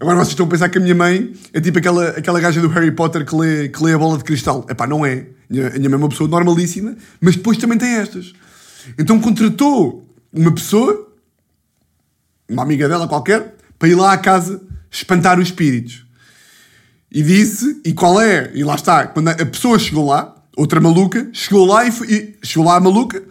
Agora 0.00 0.16
vocês 0.16 0.28
estão 0.30 0.46
a 0.46 0.48
pensar 0.48 0.68
que 0.68 0.78
a 0.78 0.80
minha 0.80 0.94
mãe 0.94 1.32
é 1.52 1.60
tipo 1.60 1.78
aquela, 1.78 2.10
aquela 2.10 2.38
gaja 2.38 2.60
do 2.60 2.68
Harry 2.68 2.90
Potter 2.90 3.24
que 3.24 3.34
lê, 3.34 3.68
que 3.68 3.82
lê 3.82 3.94
a 3.94 3.98
bola 3.98 4.18
de 4.18 4.24
cristal. 4.24 4.66
Epá, 4.68 4.86
não 4.86 5.04
é. 5.04 5.26
A 5.50 5.78
minha 5.78 5.88
mãe 5.88 5.92
é 5.92 5.96
uma 5.96 6.08
pessoa 6.08 6.28
normalíssima, 6.28 6.96
mas 7.20 7.36
depois 7.36 7.56
também 7.58 7.78
tem 7.78 7.94
estas. 7.94 8.32
Então 8.98 9.20
contratou 9.20 10.06
uma 10.32 10.52
pessoa, 10.52 11.10
uma 12.48 12.62
amiga 12.62 12.88
dela 12.88 13.08
qualquer, 13.08 13.54
para 13.78 13.88
ir 13.88 13.94
lá 13.94 14.12
à 14.12 14.18
casa 14.18 14.60
espantar 14.90 15.38
os 15.38 15.48
espíritos. 15.48 16.04
E 17.14 17.22
disse, 17.22 17.80
e 17.84 17.92
qual 17.92 18.20
é? 18.20 18.50
E 18.54 18.64
lá 18.64 18.74
está, 18.74 19.06
quando 19.06 19.28
a 19.28 19.46
pessoa 19.46 19.78
chegou 19.78 20.06
lá, 20.06 20.34
outra 20.56 20.80
maluca, 20.80 21.28
chegou 21.32 21.64
lá 21.64 21.86
e, 21.86 21.92
foi, 21.92 22.08
e 22.08 22.34
chegou 22.44 22.66
lá 22.66 22.74
a 22.74 22.80
maluca, 22.80 23.22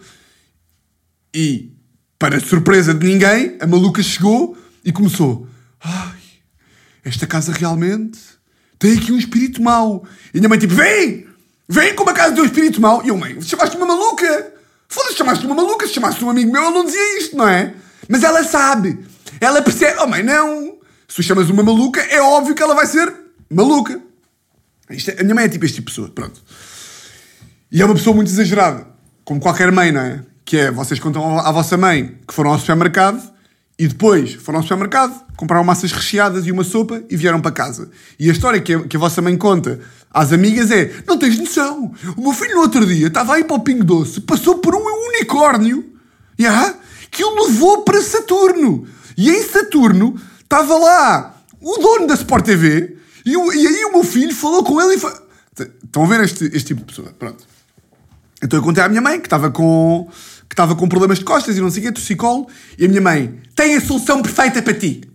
e 1.34 1.70
para 2.18 2.40
surpresa 2.40 2.94
de 2.94 3.06
ninguém, 3.06 3.58
a 3.60 3.66
maluca 3.66 4.02
chegou 4.02 4.56
e 4.82 4.90
começou: 4.90 5.46
Ai, 5.82 6.16
esta 7.04 7.26
casa 7.26 7.52
realmente 7.52 8.18
tem 8.78 8.96
aqui 8.96 9.12
um 9.12 9.18
espírito 9.18 9.60
mau. 9.60 10.06
E 10.32 10.38
a 10.38 10.40
minha 10.40 10.48
mãe, 10.48 10.58
tipo, 10.58 10.74
vem! 10.74 11.26
Vem 11.68 11.94
com 11.94 12.04
uma 12.04 12.14
casa 12.14 12.34
de 12.34 12.40
um 12.40 12.44
espírito 12.46 12.80
mau. 12.80 13.04
E 13.04 13.08
eu, 13.08 13.18
mãe, 13.18 13.38
chamaste 13.42 13.76
uma 13.76 13.84
maluca! 13.84 14.54
Foda-se, 14.88 15.16
chamaste 15.16 15.44
uma 15.44 15.54
maluca. 15.54 15.86
Se 15.86 15.92
chamaste 15.92 16.24
um 16.24 16.30
amigo 16.30 16.50
meu, 16.50 16.62
ele 16.62 16.72
não 16.72 16.84
dizia 16.86 17.18
isto, 17.18 17.36
não 17.36 17.48
é? 17.48 17.74
Mas 18.08 18.22
ela 18.22 18.42
sabe. 18.44 18.98
Ela 19.40 19.60
percebe. 19.60 19.98
Oh, 20.00 20.06
mãe, 20.06 20.22
não. 20.22 20.78
Se 21.06 21.22
chamas 21.22 21.50
uma 21.50 21.62
maluca, 21.62 22.00
é 22.00 22.22
óbvio 22.22 22.54
que 22.54 22.62
ela 22.62 22.74
vai 22.74 22.86
ser 22.86 23.23
maluca. 23.50 24.00
Isto 24.90 25.10
é, 25.10 25.20
a 25.20 25.22
minha 25.22 25.34
mãe 25.34 25.44
é 25.44 25.48
tipo 25.48 25.64
este 25.64 25.76
tipo 25.76 25.90
de 25.90 25.94
pessoa, 25.94 26.10
pronto. 26.10 26.42
E 27.70 27.80
é 27.80 27.84
uma 27.84 27.94
pessoa 27.94 28.14
muito 28.14 28.28
exagerada, 28.28 28.86
como 29.24 29.40
qualquer 29.40 29.72
mãe, 29.72 29.90
não 29.90 30.00
é? 30.00 30.22
Que 30.44 30.58
é, 30.58 30.70
vocês 30.70 31.00
contam 31.00 31.38
à 31.38 31.50
vossa 31.50 31.76
mãe 31.76 32.18
que 32.26 32.34
foram 32.34 32.50
ao 32.52 32.58
supermercado 32.58 33.20
e 33.78 33.88
depois 33.88 34.34
foram 34.34 34.58
ao 34.58 34.62
supermercado, 34.62 35.24
compraram 35.36 35.64
massas 35.64 35.90
recheadas 35.90 36.46
e 36.46 36.52
uma 36.52 36.62
sopa 36.62 37.02
e 37.10 37.16
vieram 37.16 37.40
para 37.40 37.50
casa. 37.50 37.90
E 38.18 38.28
a 38.28 38.32
história 38.32 38.60
que 38.60 38.74
a, 38.74 38.80
que 38.84 38.96
a 38.96 39.00
vossa 39.00 39.20
mãe 39.20 39.36
conta 39.36 39.80
às 40.12 40.32
amigas 40.32 40.70
é: 40.70 40.92
Não 41.06 41.18
tens 41.18 41.38
noção, 41.38 41.92
o 42.16 42.20
meu 42.20 42.32
filho 42.32 42.54
no 42.54 42.60
outro 42.60 42.86
dia 42.86 43.08
estava 43.08 43.34
aí 43.34 43.44
para 43.44 43.56
o 43.56 43.60
Pingo 43.60 43.82
Doce, 43.82 44.20
passou 44.20 44.58
por 44.58 44.74
um 44.74 45.08
unicórnio 45.08 45.84
yeah, 46.38 46.76
que 47.10 47.24
o 47.24 47.46
levou 47.46 47.82
para 47.82 48.00
Saturno. 48.02 48.86
E 49.16 49.30
em 49.30 49.42
Saturno 49.42 50.20
estava 50.40 50.76
lá 50.76 51.42
o 51.60 51.78
dono 51.78 52.06
da 52.06 52.14
Sport 52.14 52.44
TV 52.44 52.96
e, 53.24 53.30
e 53.30 53.66
aí 53.66 53.84
o 53.86 53.92
meu 53.92 54.04
filho 54.04 54.34
falou 54.34 54.62
com 54.62 54.80
ele 54.80 54.94
e 54.94 54.98
foi... 54.98 55.12
Estão 55.84 56.04
a 56.04 56.06
ver 56.06 56.20
este, 56.24 56.44
este 56.46 56.64
tipo 56.64 56.80
de 56.80 56.86
pessoa? 56.86 57.12
Pronto. 57.18 57.44
Então 58.42 58.58
eu 58.58 58.62
contei 58.62 58.82
à 58.82 58.88
minha 58.88 59.00
mãe 59.00 59.20
que 59.20 59.26
estava 59.26 59.50
com, 59.50 60.08
que 60.48 60.52
estava 60.52 60.74
com 60.74 60.88
problemas 60.88 61.18
de 61.18 61.24
costas 61.24 61.56
e 61.56 61.60
não 61.60 61.70
sei 61.70 61.82
o 61.82 61.86
quê, 61.86 61.92
torcicolo, 61.92 62.46
e 62.76 62.84
a 62.84 62.88
minha 62.88 63.00
mãe 63.00 63.40
tem 63.54 63.76
a 63.76 63.80
solução 63.80 64.20
perfeita 64.20 64.60
para 64.60 64.74
ti. 64.74 65.08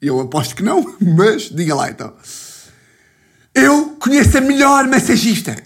Eu 0.00 0.20
aposto 0.20 0.56
que 0.56 0.62
não, 0.62 0.96
mas 1.00 1.42
diga 1.50 1.74
lá 1.74 1.90
então. 1.90 2.12
Eu 3.54 3.96
conheço 4.00 4.38
a 4.38 4.40
melhor 4.40 4.86
massagista. 4.88 5.56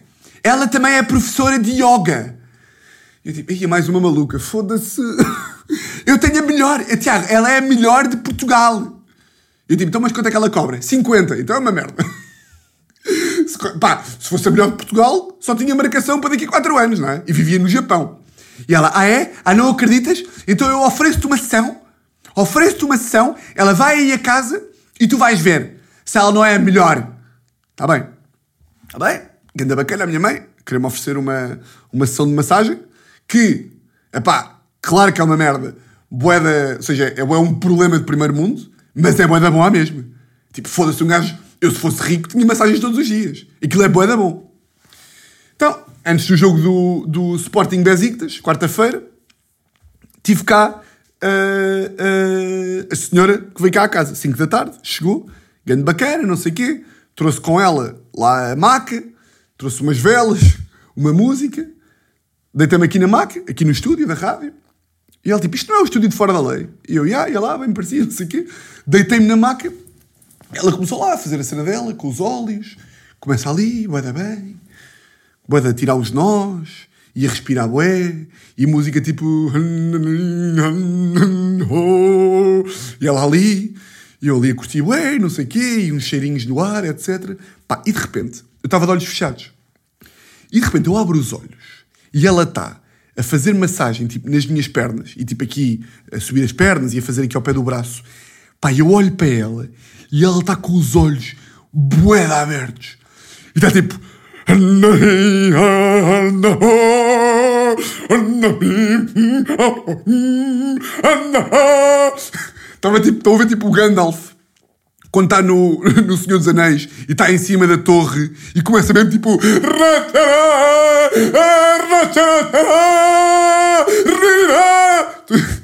Ela 0.43 0.67
também 0.67 0.95
é 0.95 1.03
professora 1.03 1.59
de 1.59 1.71
yoga. 1.71 2.39
Eu 3.25 3.33
tipo, 3.33 3.53
ia 3.53 3.69
mais 3.69 3.89
uma 3.89 4.01
maluca, 4.01 4.39
foda-se. 4.39 5.01
Eu 6.05 6.19
tenho 6.19 6.41
a 6.41 6.43
melhor. 6.43 6.85
Tiago, 6.97 7.27
ela 7.29 7.51
é 7.51 7.59
a 7.59 7.61
melhor 7.61 8.09
de 8.09 8.17
Portugal. 8.17 9.01
Eu 9.69 9.77
tipo, 9.77 9.89
então, 9.89 10.01
mas 10.01 10.13
quanto 10.13 10.27
é 10.27 10.31
que 10.31 10.37
ela 10.37 10.51
cobra? 10.51 10.81
50. 10.81 11.39
Então 11.39 11.57
é 11.57 11.59
uma 11.59 11.73
merda. 11.73 12.05
se, 13.47 13.79
pá, 13.79 14.03
se 14.03 14.29
fosse 14.29 14.49
a 14.49 14.51
melhor 14.51 14.71
de 14.71 14.77
Portugal, 14.77 15.37
só 15.41 15.55
tinha 15.55 15.75
marcação 15.75 16.21
para 16.21 16.31
daqui 16.31 16.45
a 16.45 16.49
4 16.49 16.79
anos, 16.79 16.99
não 16.99 17.09
é? 17.09 17.23
E 17.27 17.33
vivia 17.33 17.59
no 17.59 17.69
Japão. 17.69 18.19
E 18.69 18.75
ela, 18.75 18.91
ah 18.95 19.07
é? 19.07 19.33
Ah, 19.45 19.55
não 19.55 19.71
acreditas? 19.71 20.23
Então 20.47 20.69
eu 20.69 20.83
ofereço-te 20.83 21.27
uma 21.27 21.37
sessão. 21.37 21.81
Ofereço-te 22.35 22.85
uma 22.85 22.97
sessão, 22.97 23.37
ela 23.55 23.75
vai 23.75 23.97
aí 23.97 24.13
a 24.13 24.19
casa 24.19 24.63
e 24.99 25.07
tu 25.07 25.19
vais 25.19 25.41
ver 25.41 25.81
se 26.05 26.19
ela 26.19 26.33
não 26.33 26.45
é 26.45 26.55
a 26.55 26.59
melhor. 26.59 27.13
Está 27.73 27.87
bem? 27.87 28.07
Está 28.87 28.99
bem? 28.99 29.23
Ganda 29.55 29.77
bacana 29.77 30.05
a 30.05 30.07
minha 30.07 30.21
mãe. 30.21 30.47
Queria-me 30.65 30.87
oferecer 30.87 31.17
uma, 31.17 31.61
uma 31.93 32.07
sessão 32.07 32.27
de 32.27 32.33
massagem 32.33 32.81
que, 33.27 33.71
pá, 34.25 34.61
claro 34.81 35.13
que 35.13 35.21
é 35.21 35.25
uma 35.25 35.37
merda. 35.37 35.77
Boeda, 36.11 36.77
ou 36.77 36.83
seja, 36.83 37.13
é 37.17 37.25
um 37.25 37.55
problema 37.55 37.99
de 37.99 38.05
primeiro 38.05 38.35
mundo 38.35 38.72
mas 38.95 39.19
é 39.19 39.27
boa 39.27 39.41
da 39.41 39.51
bom 39.51 39.63
à 39.63 39.71
mesma. 39.71 40.05
Tipo, 40.53 40.69
foda-se 40.69 41.03
um 41.03 41.07
gajo. 41.07 41.37
Eu, 41.61 41.71
se 41.71 41.79
fosse 41.79 42.03
rico, 42.03 42.29
tinha 42.29 42.45
massagens 42.45 42.81
todos 42.81 42.99
os 42.99 43.07
dias. 43.07 43.47
Aquilo 43.63 43.83
é 43.83 43.89
boa 43.89 44.07
da 44.07 44.17
bom. 44.17 44.53
Então, 45.55 45.85
antes 46.05 46.27
do 46.27 46.37
jogo 46.37 46.59
do, 46.59 47.07
do 47.07 47.37
Sporting 47.37 47.83
Besiktas, 47.83 48.41
quarta-feira, 48.41 49.03
tive 50.23 50.45
cá 50.45 50.81
uh, 51.23 51.93
uh, 51.93 52.89
a 52.91 52.97
senhora 52.97 53.39
que 53.39 53.61
veio 53.61 53.73
cá 53.73 53.85
à 53.85 53.89
casa, 53.89 54.15
5 54.15 54.37
da 54.37 54.47
tarde, 54.47 54.79
chegou, 54.83 55.29
grande 55.65 55.83
bacana, 55.83 56.25
não 56.25 56.37
sei 56.37 56.53
o 56.53 56.55
quê, 56.55 56.85
trouxe 57.15 57.41
com 57.41 57.61
ela 57.61 58.01
lá 58.17 58.53
a 58.53 58.57
maca, 58.57 59.03
trouxe 59.57 59.83
umas 59.83 59.99
velas, 59.99 60.59
uma 60.97 61.13
música, 61.13 61.69
deitei-me 62.53 62.85
aqui 62.85 62.99
na 62.99 63.07
maca, 63.07 63.41
aqui 63.49 63.65
no 63.65 63.71
estúdio 63.71 64.07
da 64.07 64.15
rádio, 64.15 64.53
e 65.25 65.31
ela 65.31 65.41
tipo, 65.41 65.55
isto 65.55 65.69
não 65.71 65.79
é 65.79 65.83
o 65.83 65.85
estúdio 65.85 66.09
de 66.09 66.17
fora 66.17 66.33
da 66.33 66.41
lei. 66.41 66.69
E 66.89 66.97
eu, 66.97 67.07
ia, 67.07 67.29
ia 67.29 67.39
lá, 67.39 67.57
bem 67.57 67.73
parecia, 67.73 68.05
não 68.05 68.11
sei 68.11 68.27
o 68.27 68.29
quê. 68.29 68.47
Deitei-me 68.87 69.27
na 69.27 69.37
maca. 69.37 69.73
Ela 70.53 70.73
começou 70.73 71.01
lá 71.01 71.15
a 71.15 71.19
fazer 71.19 71.39
a 71.39 71.45
cena 71.45 71.63
dela, 71.63 71.95
com 71.95 72.09
os 72.09 72.21
óleos. 72.21 72.77
Começa 73.21 73.49
ali, 73.49 73.87
bué 73.87 74.03
da 74.03 74.13
bem. 74.13 74.61
Bué 75.49 75.61
da 75.61 75.73
tirar 75.73 75.95
os 75.95 76.11
nós. 76.11 76.89
E 77.15 77.25
a 77.27 77.31
respirar 77.31 77.69
bué. 77.69 78.27
E 78.59 78.67
música 78.67 79.01
tipo... 79.01 79.53
E 83.01 83.07
ela 83.07 83.25
ali. 83.25 83.77
E 84.21 84.27
eu 84.27 84.37
ali 84.37 84.51
a 84.51 84.55
curtir 84.55 84.83
bué, 84.83 85.19
não 85.19 85.31
sei 85.31 85.45
o 85.45 85.49
quê. 85.49 85.85
E 85.85 85.93
uns 85.93 86.03
cheirinhos 86.03 86.45
no 86.47 86.59
ar, 86.59 86.85
etc. 86.85 87.39
Pá, 87.69 87.81
e 87.87 87.93
de 87.93 87.99
repente, 87.99 88.43
eu 88.63 88.67
estava 88.67 88.87
de 88.87 88.93
olhos 88.93 89.05
fechados. 89.05 89.53
E 90.51 90.59
de 90.59 90.67
repente 90.67 90.89
eu 90.89 90.97
abro 90.97 91.17
os 91.17 91.33
olhos 91.33 91.83
e 92.13 92.27
ela 92.27 92.43
está 92.43 92.82
a 93.17 93.23
fazer 93.23 93.55
massagem 93.55 94.07
tipo, 94.07 94.29
nas 94.31 94.47
minhas 94.47 94.69
pernas 94.69 95.15
e 95.17 95.25
tipo 95.25 95.45
aqui 95.45 95.85
a 96.11 96.19
subir 96.19 96.45
as 96.45 96.53
pernas 96.53 96.95
e 96.95 96.99
a 96.99 97.03
fazer 97.03 97.25
aqui 97.25 97.37
ao 97.37 97.43
pé 97.43 97.53
do 97.53 97.63
braço. 97.63 98.03
Pá, 98.61 98.73
eu 98.73 98.91
olho 98.91 99.13
para 99.13 99.27
ela 99.27 99.69
e 100.11 100.25
ela 100.25 100.41
está 100.41 100.57
com 100.57 100.73
os 100.73 100.97
olhos 100.97 101.35
de 101.73 102.13
abertos. 102.13 102.97
E 103.55 103.59
está 103.59 103.71
tipo. 103.71 104.01
Estava 112.75 113.01
tipo, 113.01 113.19
estou 113.19 113.35
a 113.35 113.39
ver 113.39 113.47
tipo 113.47 113.69
o 113.69 113.71
Gandalf 113.71 114.32
quando 115.13 115.27
está 115.27 115.43
no, 115.43 115.79
no 116.07 116.17
Senhor 116.17 116.39
dos 116.39 116.49
Anéis 116.49 116.89
e 117.07 117.13
está 117.13 117.31
em 117.31 117.37
cima 117.37 117.67
da 117.67 117.77
torre 117.77 118.33
e 118.57 118.63
começa 118.63 118.95
mesmo 118.95 119.11
tipo. 119.11 119.39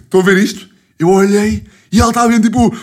Estou 0.05 0.21
a 0.21 0.25
ver 0.25 0.37
isto? 0.37 0.69
Eu 0.99 1.09
olhei 1.09 1.65
e 1.91 1.99
ela 1.99 2.11
estava 2.11 2.29
vendo 2.29 2.43
tipo. 2.43 2.73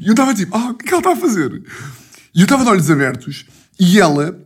E 0.00 0.06
eu 0.06 0.12
estava 0.12 0.34
tipo, 0.34 0.54
ah, 0.56 0.70
o 0.70 0.74
que 0.74 0.84
é 0.84 0.88
que 0.88 0.94
ela 0.94 1.00
está 1.00 1.12
a 1.12 1.16
fazer? 1.16 1.62
E 2.34 2.40
eu 2.40 2.44
estava 2.44 2.62
de 2.62 2.70
olhos 2.70 2.90
abertos 2.90 3.46
e 3.80 3.98
ela, 3.98 4.38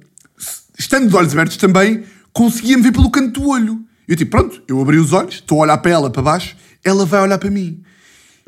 estando 0.78 1.08
de 1.08 1.16
olhos 1.16 1.32
abertos 1.32 1.56
também, 1.56 2.04
conseguia-me 2.32 2.82
ver 2.82 2.92
pelo 2.92 3.10
canto 3.10 3.40
do 3.40 3.48
olho. 3.48 3.84
Eu 4.06 4.16
tipo, 4.16 4.30
pronto, 4.30 4.62
eu 4.68 4.80
abri 4.80 4.98
os 4.98 5.12
olhos, 5.12 5.34
estou 5.34 5.58
a 5.58 5.64
olhar 5.64 5.78
para 5.78 5.90
ela, 5.90 6.10
para 6.10 6.22
baixo, 6.22 6.56
ela 6.84 7.04
vai 7.04 7.20
olhar 7.20 7.38
para 7.38 7.50
mim. 7.50 7.82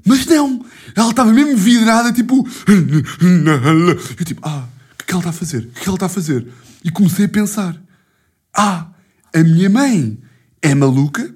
Mas 0.04 0.26
não, 0.26 0.64
ela 0.94 1.10
estava 1.10 1.32
mesmo 1.32 1.56
vidrada, 1.56 2.12
tipo. 2.12 2.46
Eu 4.18 4.24
tipo, 4.24 4.40
ah, 4.46 4.68
o 4.94 4.96
que 4.98 5.04
que 5.04 5.12
ela 5.12 5.20
está 5.20 5.30
a 5.30 5.32
fazer? 5.32 5.58
O 5.58 5.68
que 5.68 5.80
que 5.80 5.88
ela 5.88 5.96
está 5.96 6.06
a 6.06 6.10
fazer? 6.10 6.46
E 6.84 6.90
comecei 6.90 7.26
a 7.26 7.28
pensar: 7.28 7.80
ah, 8.56 8.88
a 9.34 9.38
minha 9.42 9.68
mãe 9.68 10.18
é 10.62 10.74
maluca, 10.74 11.34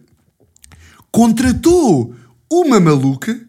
contratou 1.11 2.15
uma 2.51 2.81
maluca, 2.81 3.41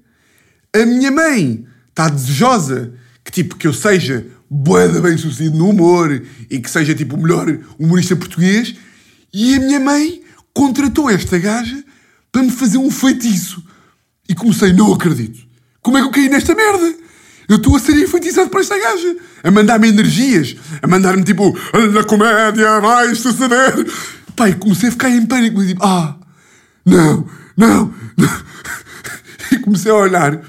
a 0.73 0.85
minha 0.85 1.11
mãe 1.11 1.65
está 1.89 2.09
desejosa 2.09 2.93
que, 3.23 3.31
tipo, 3.31 3.55
que 3.55 3.67
eu 3.67 3.73
seja 3.73 4.25
boeda 4.49 5.01
bem 5.01 5.17
sucedido 5.17 5.57
no 5.57 5.69
humor 5.69 6.23
e 6.49 6.59
que 6.59 6.69
seja, 6.69 6.93
tipo, 6.93 7.15
o 7.15 7.21
melhor 7.21 7.59
humorista 7.79 8.15
português, 8.15 8.75
e 9.33 9.55
a 9.55 9.59
minha 9.59 9.79
mãe 9.79 10.21
contratou 10.53 11.09
esta 11.09 11.37
gaja 11.37 11.83
para 12.31 12.43
me 12.43 12.51
fazer 12.51 12.77
um 12.77 12.91
feitiço. 12.91 13.63
E 14.27 14.35
comecei, 14.35 14.73
não 14.73 14.93
acredito. 14.93 15.45
Como 15.81 15.97
é 15.97 16.01
que 16.01 16.07
eu 16.07 16.11
caí 16.11 16.29
nesta 16.29 16.55
merda? 16.55 16.95
Eu 17.47 17.57
estou 17.57 17.75
a 17.75 17.79
ser 17.79 17.93
enfeitiçado 17.93 18.49
por 18.49 18.59
esta 18.59 18.77
gaja. 18.77 19.15
A 19.43 19.51
mandar-me 19.51 19.89
energias. 19.89 20.55
A 20.81 20.87
mandar-me 20.87 21.23
tipo, 21.23 21.55
na 21.93 22.03
comédia 22.03 22.79
vai 22.79 23.13
suceder. 23.13 23.85
Pai, 24.35 24.53
comecei 24.55 24.89
a 24.89 24.91
ficar 24.91 25.09
em 25.09 25.25
pânico. 25.25 25.63
Tipo, 25.63 25.85
ah, 25.85 26.17
não, 26.85 27.27
não, 27.55 27.93
não. 28.17 28.45
E 29.51 29.59
comecei 29.59 29.91
a 29.91 29.95
olhar. 29.95 30.41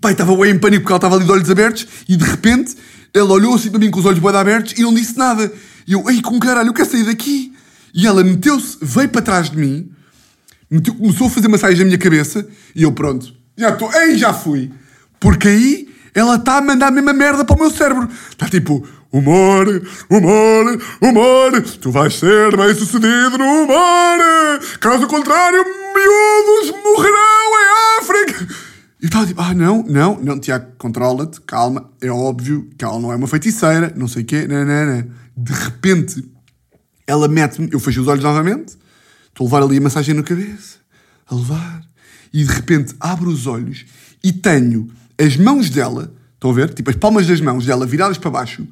Pai, 0.00 0.12
estava 0.12 0.36
bem 0.36 0.50
em 0.50 0.58
pânico 0.58 0.82
porque 0.82 0.92
ela 0.92 0.98
estava 0.98 1.14
ali 1.14 1.24
de 1.24 1.30
olhos 1.30 1.48
abertos. 1.48 1.86
E 2.08 2.16
de 2.16 2.24
repente, 2.24 2.76
ela 3.14 3.30
olhou 3.30 3.54
assim 3.54 3.70
para 3.70 3.78
mim 3.78 3.90
com 3.90 4.00
os 4.00 4.06
olhos 4.06 4.18
bem 4.18 4.34
abertos 4.34 4.74
e 4.76 4.82
não 4.82 4.92
disse 4.92 5.16
nada. 5.16 5.50
E 5.86 5.92
eu, 5.92 6.10
ei, 6.10 6.20
com 6.20 6.40
caralho, 6.40 6.70
eu 6.70 6.74
quero 6.74 6.90
sair 6.90 7.04
daqui. 7.04 7.52
E 7.94 8.06
ela 8.06 8.24
meteu-se, 8.24 8.78
veio 8.82 9.08
para 9.08 9.22
trás 9.22 9.48
de 9.48 9.56
mim 9.56 9.92
meteu- 10.70 10.94
começou 10.94 11.26
a 11.26 11.30
fazer 11.30 11.48
massagem 11.48 11.78
na 11.80 11.84
minha 11.86 11.98
cabeça 11.98 12.46
e 12.74 12.82
eu, 12.82 12.92
pronto, 12.92 13.32
já 13.56 13.70
estou, 13.70 13.88
aí 13.90 14.16
já 14.16 14.32
fui. 14.32 14.70
Porque 15.18 15.48
aí 15.48 15.88
ela 16.14 16.36
está 16.36 16.58
a 16.58 16.60
mandar 16.62 16.88
a 16.88 16.90
mesma 16.90 17.12
merda 17.12 17.44
para 17.44 17.56
o 17.56 17.58
meu 17.58 17.70
cérebro. 17.70 18.08
Está 18.30 18.48
tipo, 18.48 18.86
humor, 19.12 19.66
humor, 20.08 20.80
humor, 21.00 21.62
tu 21.80 21.90
vais 21.90 22.14
ser 22.14 22.56
bem 22.56 22.74
sucedido 22.74 23.36
no 23.38 23.44
humor. 23.44 24.18
Caso 24.80 25.06
contrário, 25.06 25.64
miúdos 25.64 26.74
morrerão 26.84 27.50
em 27.60 28.00
África. 28.00 28.48
E 29.02 29.06
estava 29.06 29.26
tipo, 29.26 29.40
ah, 29.40 29.54
não, 29.54 29.82
não, 29.88 30.18
não, 30.22 30.38
Tiago, 30.38 30.72
controla-te, 30.76 31.40
calma, 31.42 31.90
é 32.02 32.10
óbvio 32.10 32.68
que 32.76 32.84
ela 32.84 32.98
não 32.98 33.10
é 33.10 33.16
uma 33.16 33.26
feiticeira, 33.26 33.92
não 33.96 34.06
sei 34.06 34.22
o 34.22 34.26
quê, 34.26 34.46
não, 34.46 34.64
não, 34.64 34.86
não. 34.86 35.04
De 35.36 35.52
repente, 35.52 36.22
ela 37.06 37.26
mete-me, 37.26 37.68
eu 37.72 37.80
fecho 37.80 38.02
os 38.02 38.08
olhos 38.08 38.22
novamente, 38.22 38.76
estou 39.30 39.46
a 39.46 39.50
levar 39.50 39.62
ali 39.62 39.78
a 39.78 39.80
massagem 39.80 40.14
na 40.14 40.22
cabeça, 40.22 40.78
a 41.26 41.34
levar, 41.34 41.82
e 42.32 42.44
de 42.44 42.52
repente 42.52 42.94
abro 43.00 43.30
os 43.30 43.46
olhos 43.46 43.84
e 44.22 44.32
tenho 44.32 44.90
as 45.18 45.36
mãos 45.36 45.68
dela, 45.70 46.12
estão 46.34 46.50
a 46.50 46.54
ver? 46.54 46.72
Tipo, 46.72 46.90
as 46.90 46.96
palmas 46.96 47.26
das 47.26 47.40
mãos 47.40 47.66
dela 47.66 47.86
viradas 47.86 48.18
para 48.18 48.30
baixo, 48.30 48.66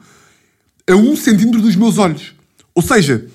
a 0.89 0.95
um 0.95 1.17
centímetro 1.17 1.61
dos 1.61 1.77
meus 1.77 1.99
olhos. 1.99 2.35
Ou 2.75 2.83
seja, 2.83 3.27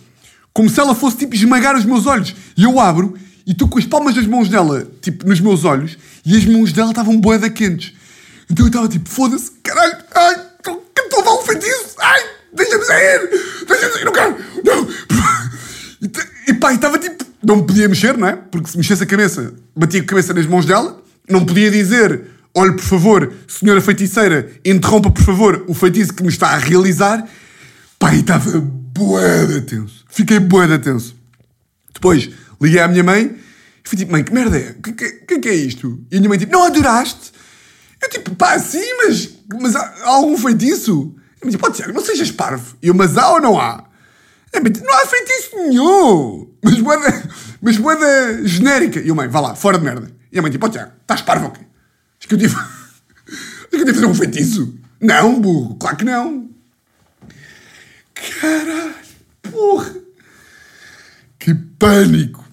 como 0.54 0.70
se 0.70 0.80
ela 0.80 0.96
fosse 0.96 1.18
tipo 1.18 1.36
esmagar 1.36 1.76
os 1.76 1.86
meus 1.86 2.06
olhos. 2.06 2.36
E 2.56 2.64
eu 2.64 2.80
abro 2.80 3.16
e 3.46 3.52
estou 3.52 3.68
com 3.68 3.78
as 3.78 3.86
palmas 3.86 4.16
das 4.16 4.26
mãos 4.26 4.48
dela, 4.48 4.88
tipo, 5.02 5.28
nos 5.28 5.40
meus 5.40 5.66
olhos, 5.66 5.98
e 6.26 6.38
as 6.38 6.46
mãos 6.46 6.72
dela 6.72 6.92
estavam 6.92 7.20
boeda 7.20 7.50
quentes. 7.50 7.94
Então 8.50 8.66
eu 8.66 8.68
estava 8.68 8.88
tipo, 8.88 9.10
foda-se, 9.10 9.52
caralho, 9.64 9.98
ai, 10.14 10.46
estou 10.58 11.20
a 11.20 11.24
dar 11.24 11.34
um 11.34 11.42
feitiço, 11.44 11.96
ai, 12.00 12.22
deixa-me 12.54 12.86
sair, 12.86 13.30
deixa-me 13.68 13.94
sair, 13.94 14.06
não 14.06 14.14
quero, 14.14 14.38
não. 14.64 15.23
E, 16.04 16.52
e 16.52 16.54
pá, 16.54 16.74
estava 16.74 17.00
tipo, 17.00 17.24
não 17.42 17.66
podia 17.66 17.88
mexer, 17.88 18.18
não 18.18 18.28
é? 18.28 18.36
Porque 18.36 18.70
se 18.70 18.78
mexesse 18.78 19.04
a 19.04 19.06
cabeça, 19.06 19.54
batia 19.76 20.02
a 20.02 20.04
cabeça 20.04 20.34
nas 20.34 20.46
mãos 20.46 20.66
dela, 20.66 21.02
não 21.30 21.46
podia 21.46 21.72
dizer, 21.72 22.26
olhe, 22.54 22.74
por 22.74 22.84
favor, 22.84 23.34
senhora 23.48 23.80
feiticeira, 23.80 24.52
interrompa, 24.66 25.10
por 25.10 25.24
favor, 25.24 25.64
o 25.68 25.74
feitiço 25.74 26.14
que 26.14 26.22
me 26.22 26.30
está 26.30 26.50
a 26.50 26.58
realizar. 26.58 27.26
Pá, 27.98 28.14
e 28.14 28.20
estava 28.20 28.60
boeda 28.60 29.62
tenso. 29.62 30.04
Fiquei 30.10 30.40
boeda 30.40 30.78
tenso. 30.78 31.16
Depois 31.94 32.30
liguei 32.62 32.80
à 32.82 32.88
minha 32.88 33.04
mãe 33.04 33.36
e 33.86 33.90
fui 33.90 33.98
tipo, 33.98 34.12
mãe, 34.12 34.24
que 34.24 34.34
merda 34.34 34.58
é? 34.58 34.72
O 34.72 34.82
que, 34.82 34.92
que, 34.92 35.40
que, 35.40 35.50
é 35.50 35.56
isto? 35.56 36.00
E 36.12 36.18
a 36.18 36.20
minha 36.20 36.30
mãe 36.30 36.38
tipo, 36.38 36.52
não 36.52 36.66
adoraste? 36.66 37.32
Eu 38.02 38.10
tipo, 38.10 38.36
pá, 38.36 38.60
sim, 38.60 38.84
mas, 38.98 39.30
mas 39.62 39.76
há, 39.76 39.82
há 40.04 40.10
algum 40.10 40.38
feitiço? 40.38 41.16
E 41.42 41.46
minha 41.46 41.52
tipo, 41.52 41.64
pode 41.64 41.78
ser, 41.78 41.94
não 41.94 42.04
sejas 42.04 42.32
parvo. 42.32 42.76
E 42.82 42.88
eu, 42.88 42.94
mas 42.94 43.18
há 43.18 43.32
ou 43.32 43.42
não 43.42 43.60
há? 43.60 43.86
E 44.54 44.62
tipo, 44.62 44.86
não 44.86 44.94
há 44.94 45.06
feitiço 45.08 45.56
nenhum. 45.56 46.54
Mas 46.64 46.80
boeda, 46.80 47.30
mas 47.62 47.78
boeda 47.78 48.48
genérica. 48.48 49.00
E 49.00 49.08
eu, 49.08 49.16
mãe, 49.16 49.28
vá 49.28 49.40
lá, 49.40 49.56
fora 49.56 49.78
de 49.78 49.84
merda. 49.84 50.12
E 50.32 50.38
a 50.38 50.42
mãe 50.42 50.52
tipo, 50.52 50.62
pode 50.62 50.78
ser, 50.78 50.92
estás 51.02 51.22
parvo 51.22 51.52
quê? 51.52 51.62
Acho 52.20 52.28
que 52.28 52.36
eu 52.36 52.40
tive... 52.40 52.56
Acho 52.56 53.70
que 53.70 53.76
eu 53.76 53.86
tive 53.86 53.94
fazer 53.94 54.06
um 54.06 54.14
feitiço. 54.14 54.78
Não, 55.02 55.42
burro, 55.42 55.76
claro 55.76 55.98
que 55.98 56.06
não. 56.06 56.50
Caralho, 58.14 58.96
porra. 59.42 59.96
Que 61.40 61.54
pânico. 61.54 62.48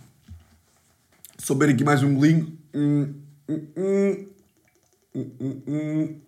Só 1.39 1.55
beber 1.55 1.75
aqui 1.75 1.85
mais 1.85 2.03
um. 2.03 2.19
Hum, 2.19 2.55
hum, 2.75 3.67
hum. 3.77 4.27
Hum, 5.15 5.31
hum, 5.41 5.63
hum. 5.67 6.21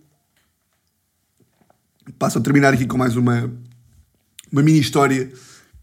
Passo 2.19 2.39
a 2.39 2.41
terminar 2.41 2.75
aqui 2.75 2.87
com 2.87 2.99
mais 2.99 3.17
uma, 3.17 3.51
uma 4.51 4.63
mini 4.63 4.81
história 4.81 5.33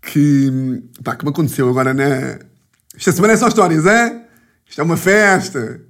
que, 0.02 0.84
pá, 1.04 1.16
que 1.16 1.26
me 1.26 1.32
aconteceu 1.32 1.70
agora 1.70 1.94
na. 1.94 2.40
Esta 2.96 3.12
semana 3.12 3.34
é 3.34 3.38
só 3.38 3.48
histórias, 3.48 3.86
é? 3.86 4.26
Isto 4.68 4.82
é 4.82 4.84
uma 4.84 4.98
festa. 4.98 5.82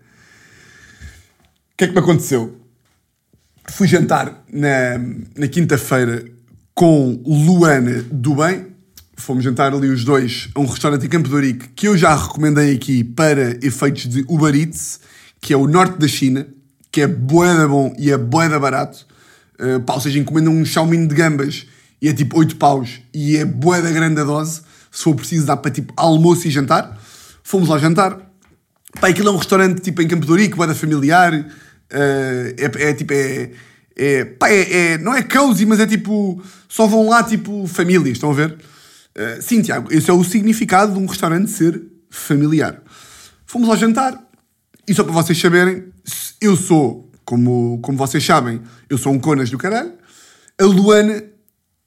O 1.73 1.77
que 1.77 1.85
é 1.85 1.87
que 1.87 1.93
me 1.93 1.99
aconteceu? 1.99 2.59
Fui 3.69 3.87
jantar 3.87 4.43
na, 4.51 4.97
na 5.35 5.47
quinta-feira 5.47 6.25
com 6.73 7.21
Luana 7.25 8.03
do 8.11 8.35
Bem. 8.35 8.67
Fomos 9.15 9.43
jantar 9.43 9.73
ali 9.73 9.89
os 9.89 10.05
dois 10.05 10.49
a 10.55 10.59
um 10.61 10.65
restaurante 10.65 11.05
em 11.05 11.09
Campo 11.09 11.27
de 11.27 11.35
Ourique 11.35 11.67
que 11.69 11.87
eu 11.87 11.97
já 11.97 12.15
recomendei 12.15 12.73
aqui 12.73 13.03
para 13.03 13.57
efeitos 13.61 14.07
de 14.07 14.23
Uber 14.29 14.55
Eats, 14.55 15.01
que 15.41 15.53
é 15.53 15.57
o 15.57 15.67
norte 15.67 15.97
da 15.99 16.07
China, 16.07 16.47
que 16.89 17.01
é 17.01 17.07
boeda 17.07 17.67
bom 17.67 17.93
e 17.97 18.11
é 18.11 18.17
boeda 18.17 18.57
barato. 18.57 19.05
Uh, 19.59 19.81
pá, 19.81 19.95
ou 19.95 20.01
seja, 20.01 20.19
encomendam 20.19 20.53
um 20.53 20.63
Xiaomi 20.63 21.05
de 21.05 21.13
gambas 21.13 21.67
e 22.01 22.07
é 22.07 22.13
tipo 22.13 22.37
8 22.37 22.55
paus 22.55 23.01
e 23.13 23.37
é 23.37 23.45
boeda 23.45 23.91
grande 23.91 24.21
a 24.21 24.23
dose. 24.23 24.61
Se 24.91 25.03
for 25.03 25.15
preciso, 25.15 25.45
dá 25.45 25.55
para 25.55 25.71
tipo 25.71 25.93
almoço 25.95 26.47
e 26.47 26.51
jantar. 26.51 26.99
Fomos 27.43 27.69
lá 27.69 27.77
jantar. 27.77 28.17
Pá, 28.99 29.09
aquilo 29.09 29.29
é 29.29 29.31
um 29.31 29.37
restaurante 29.37 29.81
tipo 29.81 30.01
em 30.01 30.07
Campo 30.07 30.25
de 30.25 30.31
Ourique, 30.31 30.55
boeda 30.55 30.73
familiar. 30.73 31.33
uh, 31.33 31.45
é, 31.91 32.89
é 32.89 32.93
tipo, 32.93 33.13
é, 33.13 33.51
é, 33.95 34.25
pá, 34.25 34.49
é, 34.49 34.93
é- 34.93 34.97
não 34.97 35.13
é 35.13 35.21
cozy, 35.21 35.65
mas 35.65 35.79
é 35.79 35.85
tipo, 35.85 36.41
só 36.67 36.87
vão 36.87 37.09
lá 37.09 37.23
tipo 37.23 37.67
famílias, 37.67 38.13
estão 38.13 38.31
a 38.31 38.33
ver? 38.33 38.57
Uh, 39.15 39.41
sim, 39.41 39.61
Tiago, 39.61 39.91
esse 39.91 40.09
é 40.09 40.13
o 40.13 40.23
significado 40.23 40.93
de 40.93 40.99
um 40.99 41.05
restaurante 41.05 41.51
ser 41.51 41.81
familiar. 42.09 42.81
Fomos 43.45 43.67
lá 43.67 43.75
jantar 43.75 44.17
e 44.87 44.93
só 44.93 45.03
para 45.03 45.13
vocês 45.13 45.39
saberem, 45.39 45.85
eu 46.41 46.55
sou, 46.55 47.11
como, 47.23 47.79
como 47.81 47.97
vocês 47.97 48.25
sabem, 48.25 48.61
eu 48.89 48.97
sou 48.97 49.13
um 49.13 49.19
conas 49.19 49.49
do 49.49 49.57
caralho. 49.57 49.93
A 50.59 50.63
Luana 50.63 51.23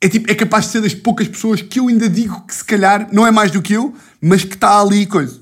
é, 0.03 0.09
tipo, 0.09 0.31
é 0.31 0.35
capaz 0.35 0.67
de 0.67 0.73
ser 0.73 0.81
das 0.81 0.95
poucas 0.95 1.29
pessoas 1.29 1.63
que 1.63 1.79
eu 1.79 1.87
ainda 1.87 2.09
digo 2.09 2.45
que 2.45 2.55
se 2.55 2.65
calhar 2.65 3.09
não 3.13 3.25
é 3.25 3.31
mais 3.31 3.53
do 3.53 3.63
que 3.63 3.75
eu, 3.75 3.95
mas 4.21 4.45
que 4.45 4.55
está 4.55 4.81
ali 4.81 5.07
coisa. 5.07 5.41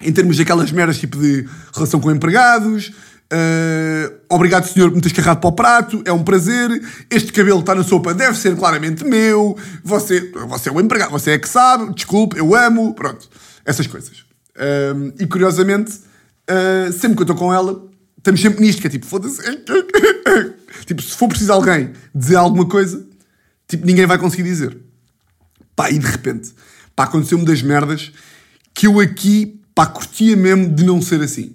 Em 0.00 0.12
termos 0.12 0.36
daquelas 0.36 0.72
merdas 0.72 0.98
tipo 0.98 1.16
de 1.16 1.48
relação 1.72 2.00
com 2.00 2.10
empregados, 2.10 2.92
Uh, 3.30 4.10
obrigado, 4.26 4.66
senhor, 4.66 4.88
por 4.88 4.96
me 4.96 5.02
teres 5.02 5.14
carregado 5.14 5.40
para 5.40 5.48
o 5.48 5.52
prato. 5.52 6.02
É 6.06 6.12
um 6.12 6.24
prazer. 6.24 6.70
Este 7.10 7.30
cabelo 7.30 7.60
está 7.60 7.74
na 7.74 7.84
sopa, 7.84 8.14
deve 8.14 8.38
ser 8.38 8.56
claramente 8.56 9.04
meu. 9.04 9.54
Você, 9.84 10.32
você 10.46 10.70
é 10.70 10.72
o 10.72 10.80
empregado, 10.80 11.10
você 11.10 11.32
é 11.32 11.38
que 11.38 11.46
sabe. 11.46 11.92
Desculpe, 11.92 12.38
eu 12.38 12.54
amo. 12.54 12.94
Pronto, 12.94 13.28
essas 13.66 13.86
coisas. 13.86 14.20
Uh, 14.56 15.12
e 15.20 15.26
curiosamente, 15.26 15.92
uh, 16.48 16.90
sempre 16.90 17.16
que 17.16 17.22
eu 17.22 17.24
estou 17.24 17.36
com 17.36 17.52
ela, 17.52 17.86
estamos 18.16 18.40
sempre 18.40 18.62
nisto, 18.62 18.80
que 18.80 18.86
é 18.86 18.90
tipo, 18.90 19.04
foda-se. 19.04 19.42
tipo, 20.86 21.02
se 21.02 21.14
for 21.14 21.28
preciso 21.28 21.52
alguém 21.52 21.92
dizer 22.14 22.36
alguma 22.36 22.64
coisa, 22.64 23.06
tipo, 23.68 23.86
ninguém 23.86 24.06
vai 24.06 24.18
conseguir 24.18 24.44
dizer. 24.44 24.76
Pá, 25.76 25.90
e 25.90 25.98
de 25.98 26.06
repente, 26.06 26.52
pá, 26.96 27.04
aconteceu-me 27.04 27.44
das 27.44 27.62
merdas 27.62 28.10
que 28.74 28.86
eu 28.86 28.98
aqui, 28.98 29.60
pá, 29.74 29.86
curtia 29.86 30.36
mesmo 30.36 30.74
de 30.74 30.84
não 30.84 31.00
ser 31.00 31.20
assim. 31.20 31.54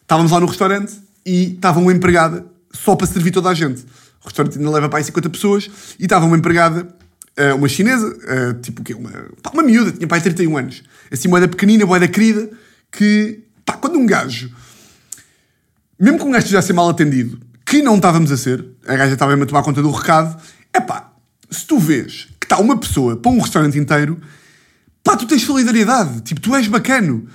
Estávamos 0.00 0.32
lá 0.32 0.40
no 0.40 0.46
restaurante 0.46 0.94
e 1.24 1.54
estava 1.54 1.80
uma 1.80 1.92
empregada 1.92 2.46
só 2.72 2.96
para 2.96 3.06
servir 3.06 3.30
toda 3.30 3.48
a 3.48 3.54
gente. 3.54 3.82
O 4.22 4.26
restaurante 4.26 4.56
ainda 4.56 4.70
leva 4.70 4.88
para 4.88 4.98
aí 4.98 5.04
50 5.04 5.30
pessoas 5.30 5.70
e 5.98 6.04
estava 6.04 6.24
uma 6.24 6.36
empregada, 6.36 6.88
eh, 7.36 7.52
uma 7.52 7.68
chinesa, 7.68 8.16
eh, 8.26 8.54
tipo 8.62 8.82
o 8.82 8.84
quê? 8.84 8.94
Uma, 8.94 9.10
pá, 9.42 9.50
uma 9.52 9.62
miúda, 9.62 9.92
tinha 9.92 10.06
pai 10.06 10.20
31 10.20 10.56
anos. 10.56 10.82
Assim, 11.10 11.28
moeda 11.28 11.48
pequenina, 11.48 11.84
moeda 11.84 12.06
querida, 12.06 12.48
que, 12.90 13.44
pá, 13.64 13.74
quando 13.74 13.98
um 13.98 14.06
gajo, 14.06 14.50
mesmo 15.98 16.18
que 16.18 16.24
um 16.24 16.30
gajo 16.30 16.44
estivesse 16.44 16.72
mal 16.72 16.88
atendido, 16.88 17.40
que 17.64 17.82
não 17.82 17.96
estávamos 17.96 18.30
a 18.30 18.36
ser, 18.36 18.64
a 18.86 18.96
gaja 18.96 19.14
estava 19.14 19.32
mesmo 19.32 19.44
a 19.44 19.46
tomar 19.46 19.62
conta 19.62 19.82
do 19.82 19.90
recado, 19.90 20.40
é 20.72 20.80
pá, 20.80 21.11
se 21.52 21.66
tu 21.66 21.78
vês 21.78 22.28
que 22.40 22.46
está 22.46 22.58
uma 22.58 22.78
pessoa 22.78 23.16
para 23.16 23.30
um 23.30 23.38
restaurante 23.38 23.78
inteiro, 23.78 24.20
pá, 25.04 25.16
tu 25.16 25.26
tens 25.26 25.42
solidariedade, 25.42 26.22
tipo, 26.22 26.40
tu 26.40 26.54
és 26.56 26.66
bacano. 26.66 27.28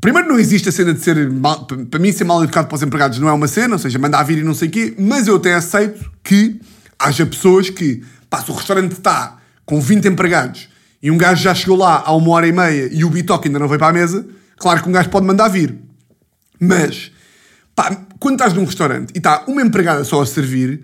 Primeiro, 0.00 0.28
não 0.28 0.38
existe 0.38 0.68
a 0.68 0.72
cena 0.72 0.94
de 0.94 1.00
ser. 1.00 1.30
Mal, 1.30 1.66
para 1.66 1.98
mim, 1.98 2.10
ser 2.10 2.24
mal 2.24 2.42
educado 2.42 2.68
para 2.68 2.76
os 2.76 2.82
empregados 2.82 3.18
não 3.18 3.28
é 3.28 3.32
uma 3.32 3.46
cena, 3.46 3.74
ou 3.74 3.78
seja, 3.78 3.98
mandar 3.98 4.22
vir 4.22 4.38
e 4.38 4.42
não 4.42 4.54
sei 4.54 4.68
o 4.68 4.70
quê, 4.70 4.94
mas 4.98 5.26
eu 5.26 5.36
até 5.36 5.54
aceito 5.54 6.10
que 6.24 6.60
haja 6.98 7.26
pessoas 7.26 7.68
que. 7.68 8.02
Pá, 8.30 8.40
se 8.42 8.50
o 8.50 8.54
restaurante 8.54 8.92
está 8.92 9.38
com 9.66 9.80
20 9.80 10.08
empregados 10.08 10.68
e 11.02 11.10
um 11.10 11.18
gajo 11.18 11.42
já 11.42 11.54
chegou 11.54 11.76
lá 11.76 12.02
há 12.04 12.14
uma 12.14 12.30
hora 12.30 12.46
e 12.46 12.52
meia 12.52 12.88
e 12.92 13.04
o 13.04 13.10
bitoque 13.10 13.48
ainda 13.48 13.58
não 13.58 13.68
veio 13.68 13.78
para 13.78 13.88
a 13.88 13.92
mesa, 13.92 14.26
claro 14.56 14.82
que 14.82 14.88
um 14.88 14.92
gajo 14.92 15.10
pode 15.10 15.26
mandar 15.26 15.48
vir. 15.48 15.76
Mas, 16.58 17.10
pá, 17.74 17.96
quando 18.18 18.34
estás 18.34 18.54
num 18.54 18.64
restaurante 18.64 19.10
e 19.14 19.18
está 19.18 19.44
uma 19.46 19.62
empregada 19.62 20.04
só 20.04 20.22
a 20.22 20.26
servir, 20.26 20.82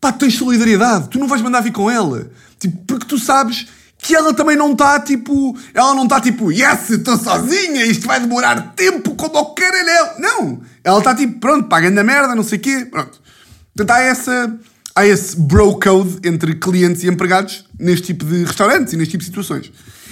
pá, 0.00 0.10
tens 0.12 0.34
solidariedade, 0.36 1.08
tu 1.08 1.18
não 1.18 1.28
vais 1.28 1.42
mandar 1.42 1.60
vir 1.60 1.72
com 1.72 1.90
ela. 1.90 2.30
Tipo, 2.58 2.76
porque 2.86 3.06
tu 3.06 3.18
sabes 3.18 3.66
que 3.98 4.14
ela 4.14 4.32
também 4.32 4.56
não 4.56 4.72
está 4.72 4.98
tipo. 4.98 5.56
Ela 5.74 5.94
não 5.94 6.04
está 6.04 6.20
tipo, 6.20 6.50
yes, 6.50 6.90
estou 6.90 7.16
sozinha, 7.18 7.84
isto 7.84 8.06
vai 8.06 8.20
demorar 8.20 8.72
tempo 8.74 9.14
como 9.14 9.38
o 9.38 9.54
caralho. 9.54 10.18
Não! 10.18 10.60
Ela 10.82 10.98
está 10.98 11.14
tipo, 11.14 11.38
pronto, 11.38 11.68
pagando 11.68 11.98
a 11.98 12.04
merda, 12.04 12.34
não 12.34 12.42
sei 12.42 12.58
o 12.58 12.60
quê, 12.60 12.86
pronto. 12.90 13.20
Portanto, 13.76 13.96
há, 13.96 14.02
essa, 14.02 14.58
há 14.94 15.06
esse 15.06 15.36
bro 15.36 15.78
code 15.78 16.18
entre 16.24 16.54
clientes 16.54 17.04
e 17.04 17.08
empregados 17.08 17.64
neste 17.78 18.08
tipo 18.08 18.24
de 18.24 18.44
restaurantes 18.44 18.92
e 18.92 18.96
neste 18.96 19.12
tipo 19.12 19.22
de 19.22 19.28
situações. 19.28 19.70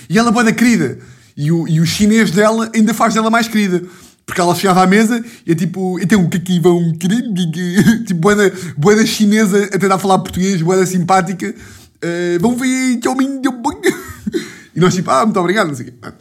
E 0.08 0.18
ela 0.18 0.38
é 0.38 0.44
da 0.44 0.52
querida. 0.52 0.98
E 1.36 1.52
o, 1.52 1.68
e 1.68 1.80
o 1.80 1.86
chinês 1.86 2.30
dela 2.30 2.70
ainda 2.74 2.92
faz 2.92 3.14
dela 3.14 3.30
mais 3.30 3.48
querida. 3.48 3.82
Porque 4.28 4.42
ela 4.42 4.54
chegava 4.54 4.82
à 4.82 4.86
mesa 4.86 5.24
e 5.46 5.52
é 5.52 5.54
tipo, 5.54 5.98
então 6.00 6.22
o 6.22 6.28
que 6.28 6.36
aqui 6.36 6.60
vão 6.60 6.92
querer? 6.92 7.22
tipo, 8.04 8.20
boeda, 8.20 8.52
boeda 8.76 9.06
chinesa 9.06 9.64
a 9.72 9.78
tentar 9.78 9.98
falar 9.98 10.18
português, 10.18 10.60
boeda 10.60 10.84
simpática. 10.84 11.54
Uh, 11.96 12.38
vão 12.38 12.54
ver 12.54 13.00
E 14.76 14.80
nós 14.80 14.94
tipo, 14.94 15.10
ah, 15.10 15.24
muito 15.24 15.40
obrigado, 15.40 15.68
não 15.68 15.74
sei 15.74 15.88
o 15.88 15.92
quê. 15.92 16.12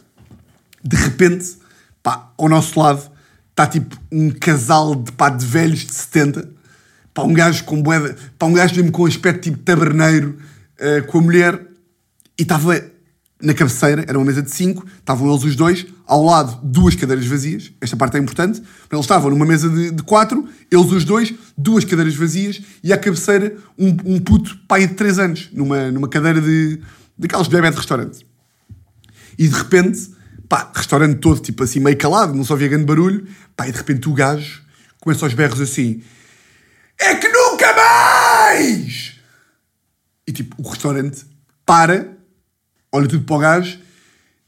De 0.82 0.96
repente, 0.96 1.58
pá, 2.02 2.32
ao 2.36 2.48
nosso 2.48 2.80
lado 2.80 3.08
está 3.50 3.66
tipo 3.66 3.96
um 4.10 4.30
casal 4.30 4.96
de, 4.96 5.12
pá, 5.12 5.28
de 5.28 5.44
velhos 5.44 5.80
de 5.80 5.92
70, 5.92 6.48
pá, 7.12 7.22
um 7.22 7.34
gajo 7.34 7.62
com 7.64 7.80
boeda, 7.80 8.16
pá, 8.38 8.46
um 8.46 8.54
gajo 8.54 8.74
mesmo 8.74 8.90
com 8.90 9.04
aspecto 9.04 9.42
tipo 9.42 9.58
taberneiro, 9.58 10.38
uh, 10.80 11.06
com 11.06 11.18
a 11.18 11.20
mulher, 11.20 11.60
e 12.36 12.42
estava 12.42 12.82
na 13.40 13.54
cabeceira, 13.54 14.04
era 14.08 14.18
uma 14.18 14.24
mesa 14.24 14.42
de 14.42 14.50
cinco, 14.50 14.84
estavam 14.98 15.30
eles 15.30 15.44
os 15.44 15.54
dois, 15.54 15.86
ao 16.06 16.24
lado 16.24 16.58
duas 16.62 16.96
cadeiras 16.96 17.26
vazias, 17.26 17.70
esta 17.80 17.96
parte 17.96 18.16
é 18.16 18.20
importante, 18.20 18.60
eles 18.90 19.04
estavam 19.04 19.30
numa 19.30 19.46
mesa 19.46 19.68
de, 19.68 19.92
de 19.92 20.02
quatro, 20.02 20.48
eles 20.70 20.90
os 20.90 21.04
dois, 21.04 21.32
duas 21.56 21.84
cadeiras 21.84 22.16
vazias, 22.16 22.60
e 22.82 22.92
à 22.92 22.98
cabeceira 22.98 23.56
um, 23.78 23.96
um 24.04 24.20
puto 24.20 24.58
pai 24.66 24.86
de 24.86 24.94
três 24.94 25.18
anos, 25.18 25.50
numa, 25.52 25.90
numa 25.90 26.08
cadeira 26.08 26.40
de 26.40 26.80
daquelas 27.16 27.48
de 27.48 27.54
bebê 27.54 27.70
de 27.70 27.76
restaurante. 27.76 28.26
E 29.36 29.48
de 29.48 29.54
repente, 29.54 30.10
pá, 30.48 30.70
restaurante 30.74 31.18
todo 31.18 31.40
tipo 31.40 31.62
assim 31.64 31.80
meio 31.80 31.96
calado, 31.96 32.34
não 32.34 32.44
só 32.44 32.54
havia 32.54 32.68
grande 32.68 32.86
barulho, 32.86 33.26
pá, 33.56 33.68
e 33.68 33.72
de 33.72 33.78
repente 33.78 34.08
o 34.08 34.12
gajo 34.12 34.62
começa 35.00 35.24
aos 35.24 35.34
berros 35.34 35.60
assim, 35.60 36.02
é 36.98 37.14
que 37.14 37.28
nunca 37.28 37.72
mais! 37.74 39.14
E 40.26 40.32
tipo, 40.32 40.56
o 40.58 40.68
restaurante 40.68 41.24
para 41.64 42.17
olha 42.92 43.08
tudo 43.08 43.24
para 43.24 43.36
o 43.36 43.38
gajo 43.38 43.78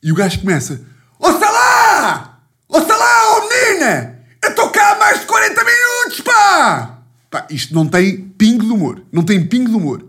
e 0.02 0.10
o 0.10 0.14
gajo 0.14 0.40
começa: 0.40 0.80
Ouça 1.18 1.50
lá! 1.50 2.40
Ouça 2.68 2.96
lá, 2.96 3.36
oh 3.36 3.48
menina! 3.48 4.18
Eu 4.42 4.50
estou 4.50 4.70
cá 4.70 4.92
há 4.92 4.98
mais 4.98 5.20
de 5.20 5.26
40 5.26 5.64
minutos, 5.64 6.20
pá! 6.22 6.98
pá! 7.30 7.46
Isto 7.50 7.74
não 7.74 7.86
tem 7.86 8.16
pingo 8.16 8.64
de 8.64 8.70
humor. 8.70 9.02
Não 9.12 9.22
tem 9.22 9.44
pingo 9.46 9.68
de 9.68 9.76
humor. 9.76 10.04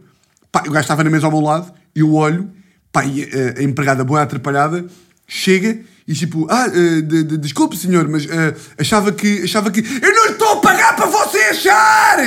Pá, 0.51 0.63
o 0.67 0.71
gajo 0.71 0.82
estava 0.84 1.03
na 1.03 1.09
mesa 1.09 1.25
ao 1.27 1.32
meu 1.32 1.41
lado, 1.41 1.73
eu 1.95 2.13
olho, 2.13 2.51
pá, 2.91 3.05
e 3.05 3.23
a, 3.23 3.59
a 3.59 3.63
empregada 3.63 4.03
boa 4.03 4.21
atrapalhada 4.21 4.86
chega 5.27 5.79
e 6.07 6.13
tipo, 6.13 6.45
ah, 6.49 6.67
uh, 6.67 7.01
de, 7.01 7.23
de, 7.23 7.38
desculpe 7.38 7.77
senhor, 7.77 8.07
mas 8.07 8.25
uh, 8.25 8.29
achava 8.77 9.13
que, 9.13 9.43
achava 9.43 9.71
que 9.71 9.79
eu 9.79 10.13
não 10.13 10.25
estou 10.25 10.53
a 10.53 10.57
pagar 10.57 10.95
para 10.95 11.05
você 11.05 11.38
achar! 11.38 12.17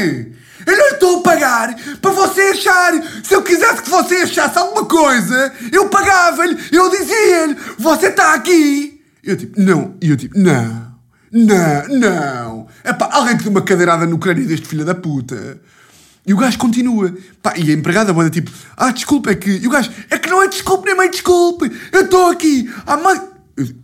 Eu 0.66 0.76
não 0.76 0.88
estou 0.88 1.18
a 1.18 1.22
pagar 1.22 1.74
para 2.00 2.10
você 2.10 2.40
achar. 2.42 2.92
Se 3.22 3.34
eu 3.34 3.42
quisesse 3.42 3.82
que 3.82 3.90
você 3.90 4.16
achasse 4.16 4.58
alguma 4.58 4.84
coisa, 4.84 5.52
eu 5.72 5.88
pagava-lhe, 5.88 6.56
eu 6.72 6.90
dizia-lhe, 6.90 7.56
você 7.78 8.08
está 8.08 8.34
aqui. 8.34 9.02
Eu 9.22 9.36
tipo, 9.36 9.60
não. 9.60 9.94
E 10.00 10.10
eu 10.10 10.16
tipo, 10.16 10.38
não, 10.38 10.94
não, 11.32 11.88
não. 11.88 12.66
É 12.82 12.92
pá, 12.92 13.08
alguém 13.12 13.36
que 13.36 13.44
deu 13.44 13.52
uma 13.52 13.62
cadeirada 13.62 14.06
no 14.06 14.18
crânio 14.18 14.46
deste 14.46 14.66
filho 14.66 14.84
da 14.84 14.94
puta. 14.94 15.60
E 16.26 16.32
o 16.32 16.36
gajo 16.36 16.58
continua. 16.58 17.14
Pá, 17.42 17.54
e 17.56 17.70
a 17.70 17.74
empregada 17.74 18.12
bota 18.12 18.30
tipo, 18.30 18.50
ah, 18.76 18.90
desculpa, 18.90 19.30
é 19.30 19.34
que. 19.34 19.50
E 19.50 19.66
o 19.66 19.70
gajo, 19.70 19.90
é 20.10 20.18
que 20.18 20.30
não 20.30 20.42
é 20.42 20.48
desculpe, 20.48 20.86
nem 20.86 20.96
meio 20.96 21.10
desculpe. 21.10 21.70
Eu 21.92 22.02
estou 22.02 22.30
aqui. 22.30 22.72
Ah, 22.86 22.96
mais. 22.96 23.20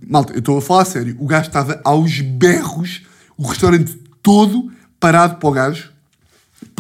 Malta, 0.07 0.33
eu 0.33 0.41
estou 0.41 0.59
a 0.59 0.63
falar 0.63 0.83
a 0.83 0.87
sério. 0.87 1.17
O 1.19 1.27
gajo 1.27 1.47
estava 1.47 1.81
aos 1.85 2.21
berros, 2.21 3.03
o 3.37 3.47
restaurante 3.47 3.95
todo 4.23 4.71
parado 4.99 5.37
para 5.37 5.49
o 5.49 5.53
gajo 5.53 5.91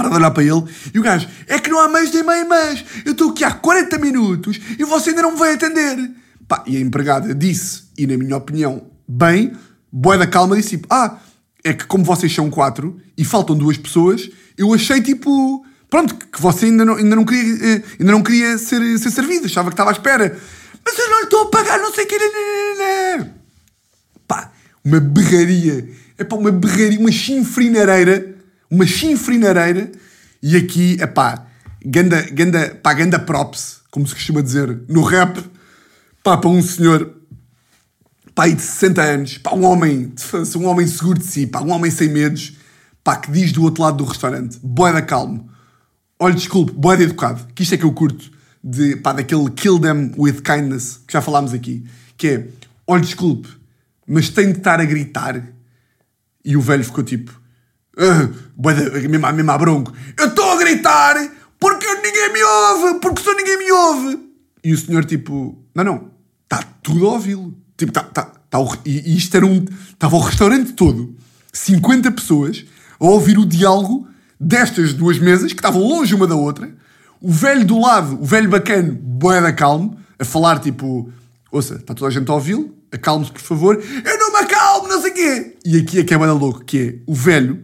para 0.00 0.16
olhar 0.16 0.30
para 0.30 0.42
ele 0.42 0.64
e 0.94 0.98
o 0.98 1.02
gajo, 1.02 1.28
é 1.46 1.58
que 1.58 1.68
não 1.68 1.78
há 1.78 1.88
mais 1.88 2.12
nem 2.12 2.22
meio 2.22 2.48
mais. 2.48 2.84
Eu 3.04 3.12
estou 3.12 3.30
aqui 3.30 3.44
há 3.44 3.52
40 3.52 3.98
minutos 3.98 4.58
e 4.78 4.84
você 4.84 5.10
ainda 5.10 5.22
não 5.22 5.32
me 5.32 5.38
vai 5.38 5.52
atender. 5.54 6.10
Pá, 6.48 6.64
e 6.66 6.76
a 6.76 6.80
empregada 6.80 7.34
disse, 7.34 7.84
e 7.98 8.06
na 8.06 8.16
minha 8.16 8.36
opinião, 8.36 8.86
bem, 9.06 9.52
boa 9.92 10.16
da 10.16 10.26
calma, 10.26 10.56
disse 10.56 10.70
tipo, 10.70 10.88
ah, 10.90 11.18
é 11.62 11.74
que 11.74 11.84
como 11.84 12.02
vocês 12.02 12.34
são 12.34 12.48
quatro 12.50 12.98
e 13.16 13.24
faltam 13.24 13.56
duas 13.56 13.76
pessoas, 13.76 14.30
eu 14.56 14.72
achei 14.72 15.02
tipo, 15.02 15.64
pronto, 15.88 16.14
que 16.14 16.40
você 16.40 16.66
ainda 16.66 16.84
não, 16.84 16.96
ainda 16.96 17.14
não 17.14 17.24
queria, 17.24 17.54
eh, 17.64 17.82
ainda 18.00 18.12
não 18.12 18.22
queria 18.22 18.56
ser, 18.56 18.98
ser 18.98 19.10
servido, 19.10 19.46
achava 19.46 19.68
que 19.68 19.74
estava 19.74 19.90
à 19.90 19.92
espera. 19.92 20.38
Mas 20.84 20.98
eu 20.98 21.10
não 21.10 21.18
lhe 21.18 21.24
estou 21.24 21.42
a 21.42 21.50
pagar, 21.50 21.78
não 21.78 21.92
sei 21.92 22.04
o 22.04 22.08
que. 22.08 22.18
Pá, 24.26 24.50
uma 24.82 24.98
berraria. 24.98 25.88
É 26.16 26.24
pá, 26.24 26.36
uma 26.36 26.50
berraria, 26.50 26.98
uma 26.98 27.12
chinfrinareira 27.12 28.29
uma 28.70 28.86
chinfrinareira 28.86 29.90
e 30.42 30.56
aqui, 30.56 30.96
é 31.00 31.06
pá, 31.06 31.46
ganda, 31.84 32.22
ganda, 32.30 32.78
pá, 32.82 32.94
ganda 32.94 33.18
props, 33.18 33.80
como 33.90 34.06
se 34.06 34.14
costuma 34.14 34.40
dizer, 34.40 34.82
no 34.88 35.02
rap, 35.02 35.42
pá, 36.22 36.36
para 36.36 36.48
um 36.48 36.62
senhor, 36.62 37.14
pá, 38.34 38.46
de 38.46 38.62
60 38.62 39.02
anos, 39.02 39.38
pá, 39.38 39.52
um 39.52 39.64
homem, 39.64 40.12
um 40.56 40.66
homem 40.66 40.86
seguro 40.86 41.18
de 41.18 41.26
si, 41.26 41.46
pá, 41.46 41.60
um 41.60 41.70
homem 41.70 41.90
sem 41.90 42.08
medos, 42.08 42.56
pá, 43.02 43.16
que 43.16 43.30
diz 43.30 43.52
do 43.52 43.62
outro 43.62 43.82
lado 43.82 43.98
do 43.98 44.04
restaurante, 44.04 44.58
boeda 44.62 45.02
calmo, 45.02 45.50
olha, 46.18 46.34
desculpe, 46.34 46.72
boeda 46.72 47.02
educado, 47.02 47.46
que 47.54 47.62
isto 47.62 47.74
é 47.74 47.78
que 47.78 47.84
eu 47.84 47.92
curto, 47.92 48.30
de, 48.62 48.96
pá, 48.96 49.12
daquele 49.12 49.50
kill 49.50 49.78
them 49.78 50.12
with 50.16 50.42
kindness, 50.42 51.00
que 51.06 51.12
já 51.12 51.20
falámos 51.20 51.52
aqui, 51.52 51.84
que 52.16 52.28
é, 52.28 52.48
olha, 52.86 53.02
desculpe, 53.02 53.48
mas 54.06 54.28
tem 54.28 54.52
de 54.52 54.58
estar 54.58 54.80
a 54.80 54.84
gritar, 54.84 55.52
e 56.44 56.56
o 56.56 56.60
velho 56.60 56.84
ficou 56.84 57.04
tipo, 57.04 57.40
Uh, 57.96 58.32
mesmo, 58.56 59.32
mesmo 59.32 59.50
a 59.50 59.58
bronco. 59.58 59.92
Eu 60.16 60.28
estou 60.28 60.52
a 60.52 60.58
gritar 60.58 61.16
porque 61.58 61.86
ninguém 61.86 62.32
me 62.32 62.42
ouve, 62.42 63.00
porque 63.00 63.22
só 63.22 63.34
ninguém 63.34 63.58
me 63.58 63.70
ouve. 63.70 64.18
E 64.64 64.72
o 64.72 64.78
senhor, 64.78 65.04
tipo, 65.04 65.58
não, 65.74 65.84
não, 65.84 66.10
está 66.44 66.62
tudo 66.82 67.06
a 67.06 67.12
ouvi-lo. 67.12 67.54
Tipo, 67.76 67.92
tá, 67.92 68.02
tá, 68.02 68.24
tá, 68.24 68.58
e 68.84 69.16
isto 69.16 69.36
era 69.36 69.46
um. 69.46 69.64
Estava 69.90 70.16
o 70.16 70.20
restaurante 70.20 70.72
todo, 70.72 71.14
50 71.52 72.10
pessoas, 72.12 72.64
a 72.98 73.04
ouvir 73.04 73.38
o 73.38 73.46
diálogo 73.46 74.08
destas 74.38 74.94
duas 74.94 75.18
mesas 75.18 75.52
que 75.52 75.58
estavam 75.58 75.82
longe 75.82 76.14
uma 76.14 76.26
da 76.26 76.34
outra. 76.34 76.70
O 77.20 77.30
velho 77.30 77.64
do 77.66 77.78
lado, 77.78 78.20
o 78.20 78.24
velho 78.24 78.48
bacana, 78.48 78.98
boeda 79.00 79.52
calmo, 79.52 79.98
a 80.18 80.24
falar 80.24 80.58
tipo: 80.58 81.12
Ouça, 81.52 81.74
está 81.74 81.94
toda 81.94 82.08
a 82.08 82.10
gente 82.10 82.30
a 82.30 82.34
ouvi-lo, 82.34 82.74
acalme-se 82.92 83.32
por 83.32 83.40
favor. 83.40 83.74
Eu 83.76 84.18
não 84.18 84.32
me 84.32 84.38
acalmo, 84.38 84.88
não 84.88 85.02
sei 85.02 85.10
o 85.10 85.14
quê? 85.14 85.56
E 85.64 85.78
aqui 85.78 85.98
é 86.00 86.04
que 86.04 86.14
é 86.14 86.18
bada 86.18 86.32
louco, 86.32 86.64
que 86.64 86.78
é 86.78 86.94
o 87.06 87.14
velho, 87.14 87.60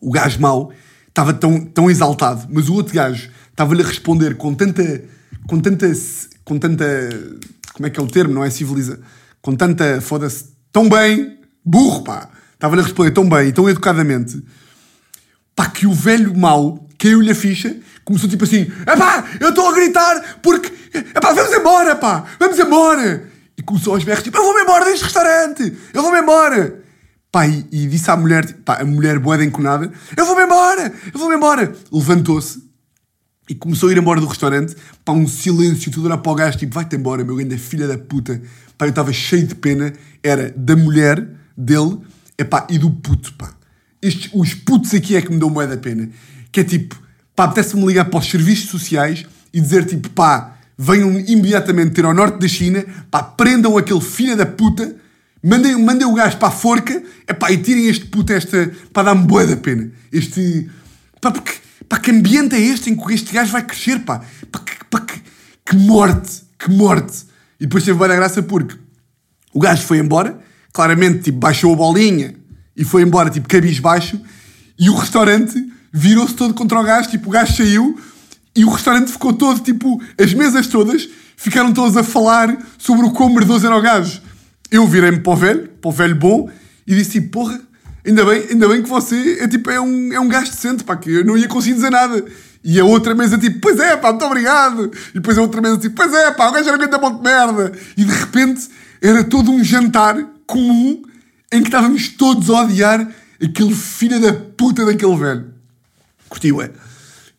o 0.00 0.10
gajo 0.10 0.40
mau, 0.40 0.72
estava 1.08 1.32
tão, 1.32 1.60
tão 1.60 1.90
exaltado, 1.90 2.46
mas 2.50 2.68
o 2.68 2.74
outro 2.74 2.94
gajo 2.94 3.30
estava-lhe 3.50 3.82
a 3.82 3.86
responder 3.86 4.36
com 4.36 4.54
tanta, 4.54 5.04
com 5.46 5.60
tanta, 5.60 5.92
com 6.44 6.58
tanta, 6.58 6.86
como 7.72 7.86
é 7.86 7.90
que 7.90 7.98
é 7.98 8.02
o 8.02 8.06
termo, 8.06 8.34
não 8.34 8.44
é 8.44 8.50
civiliza, 8.50 9.00
com 9.42 9.54
tanta, 9.54 10.00
foda-se, 10.00 10.52
tão 10.72 10.88
bem, 10.88 11.38
burro, 11.64 12.02
pá, 12.02 12.28
estava-lhe 12.54 12.82
a 12.82 12.84
responder 12.84 13.10
tão 13.10 13.28
bem 13.28 13.48
e 13.48 13.52
tão 13.52 13.68
educadamente, 13.68 14.42
pá, 15.56 15.66
que 15.66 15.86
o 15.86 15.92
velho 15.92 16.36
mau 16.36 16.86
caiu-lhe 16.98 17.30
a 17.30 17.34
ficha, 17.34 17.76
começou 18.04 18.28
tipo 18.28 18.44
assim, 18.44 18.70
epá, 18.82 19.24
eu 19.40 19.50
estou 19.50 19.68
a 19.68 19.74
gritar 19.74 20.38
porque, 20.42 20.72
epá, 20.94 21.32
vamos 21.32 21.52
embora, 21.52 21.94
pá, 21.96 22.24
vamos 22.38 22.58
embora. 22.58 23.28
E 23.56 23.62
começou 23.62 23.94
aos 23.94 24.04
berros, 24.04 24.22
tipo, 24.22 24.38
eu 24.38 24.44
vou-me 24.44 24.62
embora 24.62 24.84
deste 24.84 25.02
restaurante, 25.02 25.76
eu 25.92 26.00
vou-me 26.00 26.20
embora. 26.20 26.80
Pá, 27.30 27.46
e, 27.46 27.66
e 27.70 27.86
disse 27.86 28.10
à 28.10 28.16
mulher, 28.16 28.54
pá, 28.64 28.80
a 28.80 28.84
mulher 28.84 29.18
boeda 29.18 29.44
enconada, 29.44 29.92
eu 30.16 30.24
vou-me 30.24 30.44
embora, 30.44 30.92
eu 31.12 31.18
vou-me 31.18 31.36
embora. 31.36 31.74
Levantou-se 31.92 32.68
e 33.48 33.54
começou 33.54 33.88
a 33.88 33.92
ir 33.92 33.98
embora 33.98 34.20
do 34.20 34.26
restaurante, 34.26 34.74
pá, 35.04 35.12
um 35.12 35.26
silêncio, 35.26 35.90
tudo 35.90 36.08
era 36.08 36.18
para 36.18 36.32
o 36.32 36.34
gajo, 36.34 36.58
tipo, 36.58 36.74
vai-te 36.74 36.96
embora, 36.96 37.24
meu 37.24 37.36
grande 37.36 37.56
filha 37.58 37.86
da 37.86 37.98
puta. 37.98 38.40
Pá, 38.76 38.86
eu 38.86 38.90
estava 38.90 39.12
cheio 39.12 39.46
de 39.46 39.54
pena, 39.54 39.92
era 40.22 40.52
da 40.56 40.76
mulher 40.76 41.26
dele, 41.56 41.98
epá, 42.38 42.66
e 42.70 42.78
do 42.78 42.90
puto, 42.90 43.32
pá. 43.34 43.52
Estes, 44.00 44.30
os 44.32 44.54
putos 44.54 44.94
aqui 44.94 45.16
é 45.16 45.22
que 45.22 45.32
me 45.32 45.38
dão 45.38 45.50
moeda 45.50 45.76
pena. 45.76 46.08
Que 46.52 46.60
é 46.60 46.64
tipo, 46.64 46.96
pá, 47.34 47.44
apetece-me 47.44 47.84
ligar 47.86 48.04
para 48.06 48.20
os 48.20 48.30
serviços 48.30 48.70
sociais 48.70 49.26
e 49.52 49.60
dizer 49.60 49.84
tipo, 49.86 50.08
pá, 50.10 50.58
venham 50.76 51.18
imediatamente 51.18 51.90
ter 51.90 52.04
ao 52.04 52.14
norte 52.14 52.38
da 52.38 52.48
China, 52.48 52.84
pá, 53.10 53.22
prendam 53.22 53.76
aquele 53.76 54.00
filho 54.00 54.36
da 54.36 54.46
puta, 54.46 54.94
mandem, 55.42 55.76
mandem 55.76 56.06
o 56.06 56.14
gajo 56.14 56.36
para 56.36 56.48
a 56.48 56.52
forca, 56.52 57.02
epá, 57.26 57.50
e 57.50 57.58
tirem 57.58 57.86
este 57.86 58.06
puto, 58.06 58.32
esta, 58.32 58.70
pá, 58.92 59.02
dá-me 59.02 59.26
boa 59.26 59.46
da 59.46 59.56
pena. 59.56 59.90
Este, 60.12 60.68
pá, 61.20 61.30
porque, 61.30 61.52
pá, 61.88 61.98
que 61.98 62.10
ambiente 62.10 62.54
é 62.54 62.60
este 62.60 62.90
em 62.90 62.96
que 62.96 63.14
este 63.14 63.32
gajo 63.32 63.52
vai 63.52 63.64
crescer, 63.64 64.00
pá, 64.00 64.20
pá, 64.50 64.60
que, 64.60 64.74
que, 64.74 65.22
que 65.66 65.76
morte, 65.76 66.42
que 66.58 66.70
morte. 66.70 67.26
E 67.60 67.66
depois 67.66 67.84
teve 67.84 67.98
boa 67.98 68.08
graça 68.08 68.42
porque 68.42 68.76
o 69.52 69.60
gajo 69.60 69.82
foi 69.82 69.98
embora, 69.98 70.38
claramente, 70.72 71.24
tipo, 71.24 71.38
baixou 71.38 71.72
a 71.72 71.76
bolinha 71.76 72.34
e 72.76 72.84
foi 72.84 73.02
embora, 73.02 73.30
tipo, 73.30 73.48
cabisbaixo, 73.48 74.20
e 74.78 74.88
o 74.88 74.94
restaurante 74.94 75.54
virou-se 75.92 76.34
todo 76.34 76.54
contra 76.54 76.78
o 76.78 76.84
gajo, 76.84 77.10
tipo, 77.10 77.28
o 77.28 77.32
gajo 77.32 77.56
saiu 77.56 77.98
e 78.54 78.64
o 78.64 78.70
restaurante 78.70 79.10
ficou 79.10 79.32
todo, 79.32 79.60
tipo, 79.60 80.00
as 80.20 80.32
mesas 80.34 80.66
todas 80.66 81.08
ficaram 81.36 81.72
todas 81.72 81.96
a 81.96 82.02
falar 82.02 82.56
sobre 82.76 83.06
o 83.06 83.10
quão 83.10 83.32
merdoso 83.32 83.66
era 83.66 83.76
o 83.76 83.80
gajo. 83.80 84.20
Eu 84.70 84.86
virei-me 84.86 85.20
para 85.20 85.32
o 85.32 85.36
velho, 85.36 85.68
para 85.80 85.88
o 85.88 85.92
velho 85.92 86.14
bom, 86.14 86.50
e 86.86 86.94
disse 86.94 87.20
porra, 87.20 87.60
ainda 88.06 88.24
bem, 88.24 88.46
ainda 88.50 88.68
bem 88.68 88.82
que 88.82 88.88
você 88.88 89.38
é, 89.40 89.48
tipo, 89.48 89.70
é, 89.70 89.80
um, 89.80 90.12
é 90.12 90.20
um 90.20 90.28
gajo 90.28 90.50
decente, 90.50 90.84
pá, 90.84 90.96
que 90.96 91.10
eu 91.10 91.24
não 91.24 91.36
ia 91.36 91.48
conseguir 91.48 91.74
dizer 91.74 91.90
nada. 91.90 92.24
E 92.64 92.78
a 92.78 92.84
outra 92.84 93.14
mesa 93.14 93.38
tipo, 93.38 93.60
pois 93.60 93.78
é, 93.78 93.96
pá, 93.96 94.10
muito 94.10 94.24
obrigado. 94.24 94.90
E 95.10 95.14
depois 95.14 95.38
a 95.38 95.42
outra 95.42 95.60
mesa 95.60 95.78
tipo, 95.78 95.94
pois 95.94 96.12
é, 96.12 96.30
pá, 96.32 96.48
o 96.48 96.52
gajo 96.52 96.68
era 96.68 96.76
muito 96.76 96.98
bom 96.98 97.16
de 97.16 97.22
merda. 97.22 97.72
E 97.96 98.04
de 98.04 98.12
repente 98.12 98.68
era 99.00 99.24
todo 99.24 99.50
um 99.50 99.62
jantar 99.62 100.16
comum 100.46 101.02
em 101.52 101.60
que 101.60 101.68
estávamos 101.68 102.08
todos 102.08 102.50
a 102.50 102.62
odiar 102.62 103.08
aquele 103.42 103.74
filho 103.74 104.20
da 104.20 104.32
puta 104.32 104.84
daquele 104.84 105.16
velho. 105.16 105.54
Curti 106.28 106.50
é. 106.60 106.70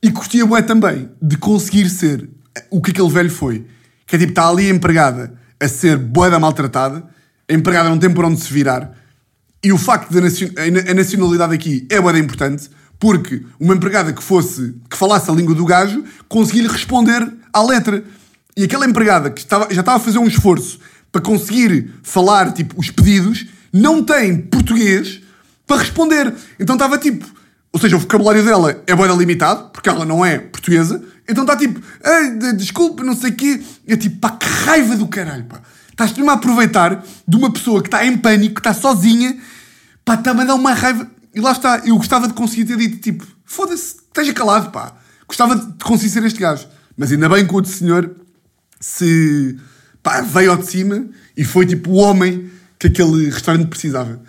E 0.01 0.11
curti 0.11 0.41
é 0.41 0.61
também 0.61 1.09
de 1.21 1.37
conseguir 1.37 1.89
ser 1.89 2.29
o 2.69 2.81
que 2.81 2.91
aquele 2.91 3.09
velho 3.09 3.29
foi. 3.29 3.65
Que 4.07 4.15
é 4.15 4.19
tipo, 4.19 4.31
está 4.31 4.47
ali 4.47 4.69
empregada 4.69 5.33
a 5.59 5.67
ser 5.67 5.97
boeda 5.97 6.39
maltratada, 6.39 7.03
empregada 7.53 7.89
não 7.89 7.97
tem 7.97 8.13
por 8.13 8.25
onde 8.25 8.41
se 8.41 8.51
virar. 8.51 8.91
E 9.63 9.71
o 9.71 9.77
facto 9.77 10.11
da 10.13 10.21
nacion... 10.21 10.49
a 10.89 10.93
nacionalidade 10.93 11.53
aqui 11.53 11.87
é 11.89 11.99
boeda 11.99 12.19
importante, 12.19 12.69
porque 12.99 13.43
uma 13.59 13.75
empregada 13.75 14.13
que 14.13 14.23
fosse, 14.23 14.75
que 14.89 14.97
falasse 14.97 15.29
a 15.29 15.33
língua 15.33 15.55
do 15.55 15.65
gajo, 15.65 16.03
conseguia-lhe 16.27 16.67
responder 16.67 17.27
à 17.51 17.61
letra. 17.61 18.03
E 18.55 18.63
aquela 18.63 18.85
empregada 18.85 19.29
que 19.29 19.41
estava, 19.41 19.73
já 19.73 19.81
estava 19.81 19.97
a 19.97 20.01
fazer 20.01 20.17
um 20.17 20.27
esforço 20.27 20.79
para 21.11 21.21
conseguir 21.21 21.93
falar, 22.03 22.51
tipo, 22.53 22.79
os 22.79 22.89
pedidos, 22.91 23.45
não 23.71 24.03
tem 24.03 24.37
português 24.37 25.21
para 25.65 25.77
responder. 25.77 26.33
Então 26.59 26.75
estava 26.75 26.97
tipo. 26.97 27.25
Ou 27.71 27.79
seja, 27.79 27.95
o 27.95 27.99
vocabulário 27.99 28.43
dela 28.43 28.81
é 28.87 28.95
bem 28.95 29.17
limitado, 29.17 29.69
porque 29.69 29.87
ela 29.87 30.03
não 30.03 30.25
é 30.25 30.39
portuguesa. 30.39 31.03
Então 31.27 31.43
está 31.43 31.55
tipo, 31.55 31.79
desculpe, 32.57 33.03
não 33.03 33.15
sei 33.15 33.29
o 33.29 33.35
quê. 33.35 33.61
E 33.87 33.93
é 33.93 33.97
tipo, 33.97 34.17
pá, 34.19 34.31
que 34.31 34.47
raiva 34.47 34.95
do 34.95 35.07
caralho, 35.07 35.45
pá. 35.45 35.61
Estás 35.99 36.13
mesmo 36.13 36.31
a 36.31 36.35
aproveitar 36.35 37.05
de 37.27 37.35
uma 37.35 37.51
pessoa 37.51 37.81
que 37.81 37.89
está 37.89 38.05
em 38.05 38.17
pânico, 38.17 38.55
que 38.55 38.59
está 38.61 38.73
sozinha, 38.73 39.37
pá, 40.05 40.13
está-me 40.13 40.43
a 40.43 40.45
dar 40.45 40.55
uma 40.55 40.73
raiva. 40.73 41.11
E 41.35 41.41
lá 41.41 41.51
está, 41.51 41.81
eu 41.85 41.97
gostava 41.97 42.25
de 42.25 42.33
conseguir 42.33 42.63
ter 42.63 42.77
dito, 42.77 42.99
tipo, 42.99 43.27
foda-se, 43.43 43.97
esteja 44.07 44.33
calado, 44.33 44.71
pá. 44.71 44.93
Gostava 45.27 45.57
de 45.57 45.83
conseguir 45.83 46.09
ser 46.09 46.23
este 46.23 46.39
gajo. 46.39 46.65
Mas 46.95 47.11
ainda 47.11 47.27
bem 47.27 47.45
que 47.45 47.51
o 47.51 47.55
outro 47.55 47.69
senhor 47.69 48.15
se, 48.79 49.57
pá, 50.01 50.21
veio 50.21 50.51
ao 50.51 50.57
de 50.57 50.67
cima 50.67 51.05
e 51.35 51.43
foi 51.43 51.65
tipo 51.65 51.91
o 51.91 51.95
homem 51.95 52.49
que 52.79 52.87
aquele 52.87 53.29
restaurante 53.29 53.67
precisava. 53.67 54.21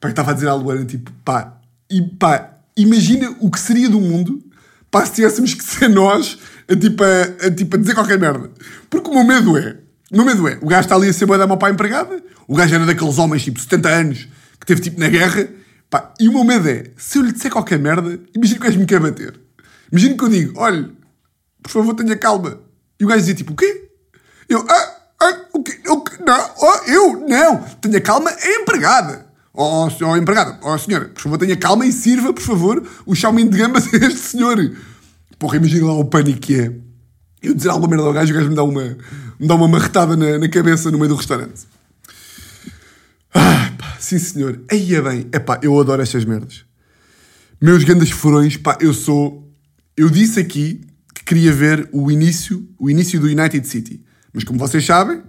Pá, 0.00 0.10
estava 0.10 0.32
a 0.32 0.34
dizer 0.34 0.48
à 0.48 0.54
Luana, 0.54 0.84
tipo, 0.84 1.12
pá, 1.24 1.58
e 1.88 2.02
pá, 2.02 2.54
imagina 2.76 3.36
o 3.38 3.52
que 3.52 3.60
seria 3.60 3.88
do 3.88 4.00
mundo, 4.00 4.42
pá, 4.90 5.06
se 5.06 5.12
tivéssemos 5.12 5.54
que 5.54 5.62
ser 5.62 5.88
nós 5.88 6.36
a, 6.68 6.74
tipo, 6.74 7.04
a, 7.04 7.46
a, 7.46 7.50
tipo, 7.52 7.76
a 7.76 7.78
dizer 7.78 7.94
qualquer 7.94 8.18
merda. 8.18 8.50
Porque 8.90 9.08
o 9.08 9.14
meu 9.14 9.22
medo 9.22 9.56
é, 9.56 9.83
o 10.14 10.16
meu 10.16 10.24
medo 10.24 10.48
é, 10.48 10.58
o 10.60 10.66
gajo 10.66 10.82
está 10.82 10.94
ali 10.94 11.08
a 11.08 11.12
ser 11.12 11.26
boa 11.26 11.36
da 11.36 11.56
para 11.56 11.72
empregada, 11.72 12.22
o 12.46 12.54
gajo 12.54 12.74
era 12.74 12.86
daqueles 12.86 13.18
homens, 13.18 13.42
tipo, 13.42 13.58
70 13.58 13.88
anos, 13.88 14.28
que 14.60 14.66
teve, 14.66 14.80
tipo, 14.80 15.00
na 15.00 15.08
guerra, 15.08 15.48
pá, 15.90 16.14
e 16.20 16.28
o 16.28 16.32
meu 16.32 16.44
medo 16.44 16.68
é, 16.68 16.84
se 16.96 17.18
eu 17.18 17.22
lhe 17.22 17.32
disser 17.32 17.50
qualquer 17.50 17.78
merda, 17.78 18.20
imagina 18.34 18.60
que 18.60 18.66
o 18.66 18.68
gajo 18.68 18.78
me 18.78 18.86
quer 18.86 19.00
bater. 19.00 19.40
Imagina 19.90 20.16
que 20.16 20.24
eu 20.24 20.28
digo, 20.28 20.60
olha, 20.60 20.90
por 21.62 21.70
favor, 21.70 21.94
tenha 21.94 22.16
calma. 22.16 22.60
E 22.98 23.04
o 23.04 23.08
gajo 23.08 23.20
dizia, 23.20 23.34
tipo, 23.34 23.52
o 23.52 23.56
quê? 23.56 23.90
Eu, 24.48 24.64
ah, 24.68 24.96
ah, 25.20 25.40
o 25.52 25.62
quê? 25.62 25.80
Eu, 25.84 26.04
não, 26.24 26.50
oh, 26.58 26.90
eu, 26.90 27.28
não, 27.28 27.58
tenha 27.80 28.00
calma, 28.00 28.30
é 28.30 28.62
empregada. 28.62 29.26
Ó 29.52 29.86
oh, 29.86 30.04
oh, 30.06 30.16
empregada, 30.16 30.58
ó 30.62 30.74
oh, 30.74 30.78
senhora, 30.78 31.08
por 31.08 31.22
favor, 31.22 31.38
tenha 31.38 31.56
calma 31.56 31.86
e 31.86 31.92
sirva, 31.92 32.32
por 32.32 32.42
favor, 32.42 32.82
o 33.06 33.14
chauminho 33.14 33.48
de 33.48 33.56
gambas 33.56 33.86
a 33.94 33.96
este 33.96 34.18
senhor. 34.18 34.58
Porra, 35.38 35.56
imagina 35.56 35.86
lá 35.86 35.94
o 35.94 36.04
pânico 36.04 36.40
que 36.40 36.60
é. 36.60 36.72
Eu 37.40 37.54
dizer 37.54 37.68
alguma 37.68 37.88
merda 37.88 38.06
ao 38.06 38.12
gajo 38.12 38.32
o 38.32 38.36
gajo 38.36 38.48
me 38.48 38.56
dá 38.56 38.64
uma, 38.64 38.96
me 39.38 39.46
dá 39.46 39.54
uma 39.54 39.68
marretada 39.68 40.16
na, 40.16 40.38
na 40.38 40.48
cabeça 40.48 40.90
no 40.90 40.98
meio 40.98 41.08
do 41.08 41.16
restaurante. 41.16 41.62
Ah, 43.32 43.72
pá, 43.76 43.96
sim 43.98 44.18
senhor. 44.18 44.60
Aí 44.70 44.94
é 44.94 45.02
bem. 45.02 45.28
É 45.32 45.38
pá, 45.38 45.58
eu 45.62 45.78
adoro 45.78 46.02
estas 46.02 46.24
merdas. 46.24 46.64
Meus 47.60 47.84
grandes 47.84 48.10
furões, 48.10 48.56
pá, 48.56 48.78
eu 48.80 48.92
sou... 48.92 49.50
Eu 49.96 50.10
disse 50.10 50.40
aqui 50.40 50.80
que 51.14 51.24
queria 51.24 51.52
ver 51.52 51.88
o 51.92 52.10
início, 52.10 52.68
o 52.78 52.90
início 52.90 53.20
do 53.20 53.26
United 53.26 53.66
City. 53.66 54.00
Mas 54.32 54.44
como 54.44 54.58
vocês 54.58 54.84
sabem, 54.84 55.22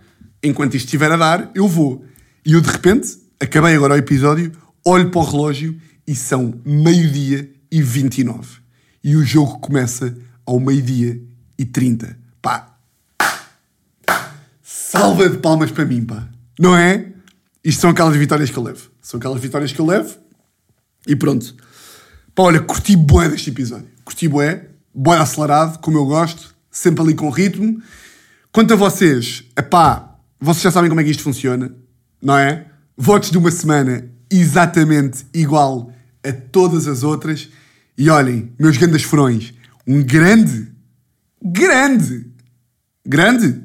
enquanto 0.44 0.76
isto 0.76 0.86
estiver 0.86 1.12
a 1.12 1.18
dar, 1.18 1.52
eu 1.54 1.68
vou. 1.68 2.06
E 2.46 2.54
eu 2.54 2.62
de 2.62 2.70
repente 2.70 3.18
acabei 3.40 3.76
agora 3.76 3.94
o 3.94 3.98
episódio, 3.98 4.52
olho 4.84 5.10
para 5.10 5.22
o 5.22 5.24
relógio 5.24 5.80
e 6.08 6.16
são 6.16 6.60
meio-dia 6.66 7.50
e 7.72 7.82
29. 7.82 8.60
E 9.04 9.16
o 9.16 9.24
jogo 9.24 9.60
começa 9.60 10.16
ao 10.46 10.60
meio-dia 10.60 11.22
e 11.58 11.66
30. 11.66 12.18
Pá. 12.42 12.75
Salva 14.90 15.30
de 15.30 15.38
palmas 15.38 15.72
para 15.72 15.86
mim, 15.86 16.04
pá. 16.04 16.28
Não 16.60 16.76
é? 16.76 17.12
Isto 17.64 17.82
são 17.82 17.90
aquelas 17.90 18.16
vitórias 18.16 18.50
que 18.50 18.58
eu 18.58 18.64
levo. 18.64 18.90
São 19.02 19.18
aquelas 19.18 19.42
vitórias 19.42 19.72
que 19.72 19.80
eu 19.80 19.86
levo. 19.86 20.18
E 21.08 21.16
pronto. 21.16 21.56
Pá, 22.34 22.44
olha, 22.44 22.60
curti 22.60 22.96
bué 22.96 23.28
deste 23.30 23.50
episódio. 23.50 23.88
Curti 24.04 24.28
bué. 24.28 24.70
Bué 24.94 25.18
acelerado, 25.18 25.80
como 25.80 25.98
eu 25.98 26.06
gosto. 26.06 26.56
Sempre 26.70 27.04
ali 27.04 27.16
com 27.16 27.30
ritmo. 27.30 27.82
Quanto 28.52 28.74
a 28.74 28.76
vocês, 28.78 29.44
pá, 29.70 30.18
vocês 30.40 30.64
já 30.64 30.72
sabem 30.72 30.90
como 30.90 31.02
é 31.02 31.04
que 31.04 31.12
isto 31.12 31.24
funciona, 31.24 31.74
não 32.22 32.38
é? 32.38 32.68
votos 32.98 33.30
de 33.30 33.38
uma 33.38 33.52
semana 33.52 34.10
exatamente 34.32 35.26
igual 35.34 35.92
a 36.24 36.32
todas 36.32 36.88
as 36.88 37.04
outras. 37.04 37.50
E 37.98 38.10
olhem, 38.10 38.54
meus 38.60 38.78
grandes 38.78 39.04
furões, 39.04 39.54
um 39.88 40.04
grande, 40.04 40.72
grande, 41.42 42.28
grande, 43.06 43.65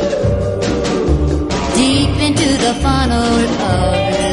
the 2.73 2.79
final 2.79 3.23
of 3.23 4.30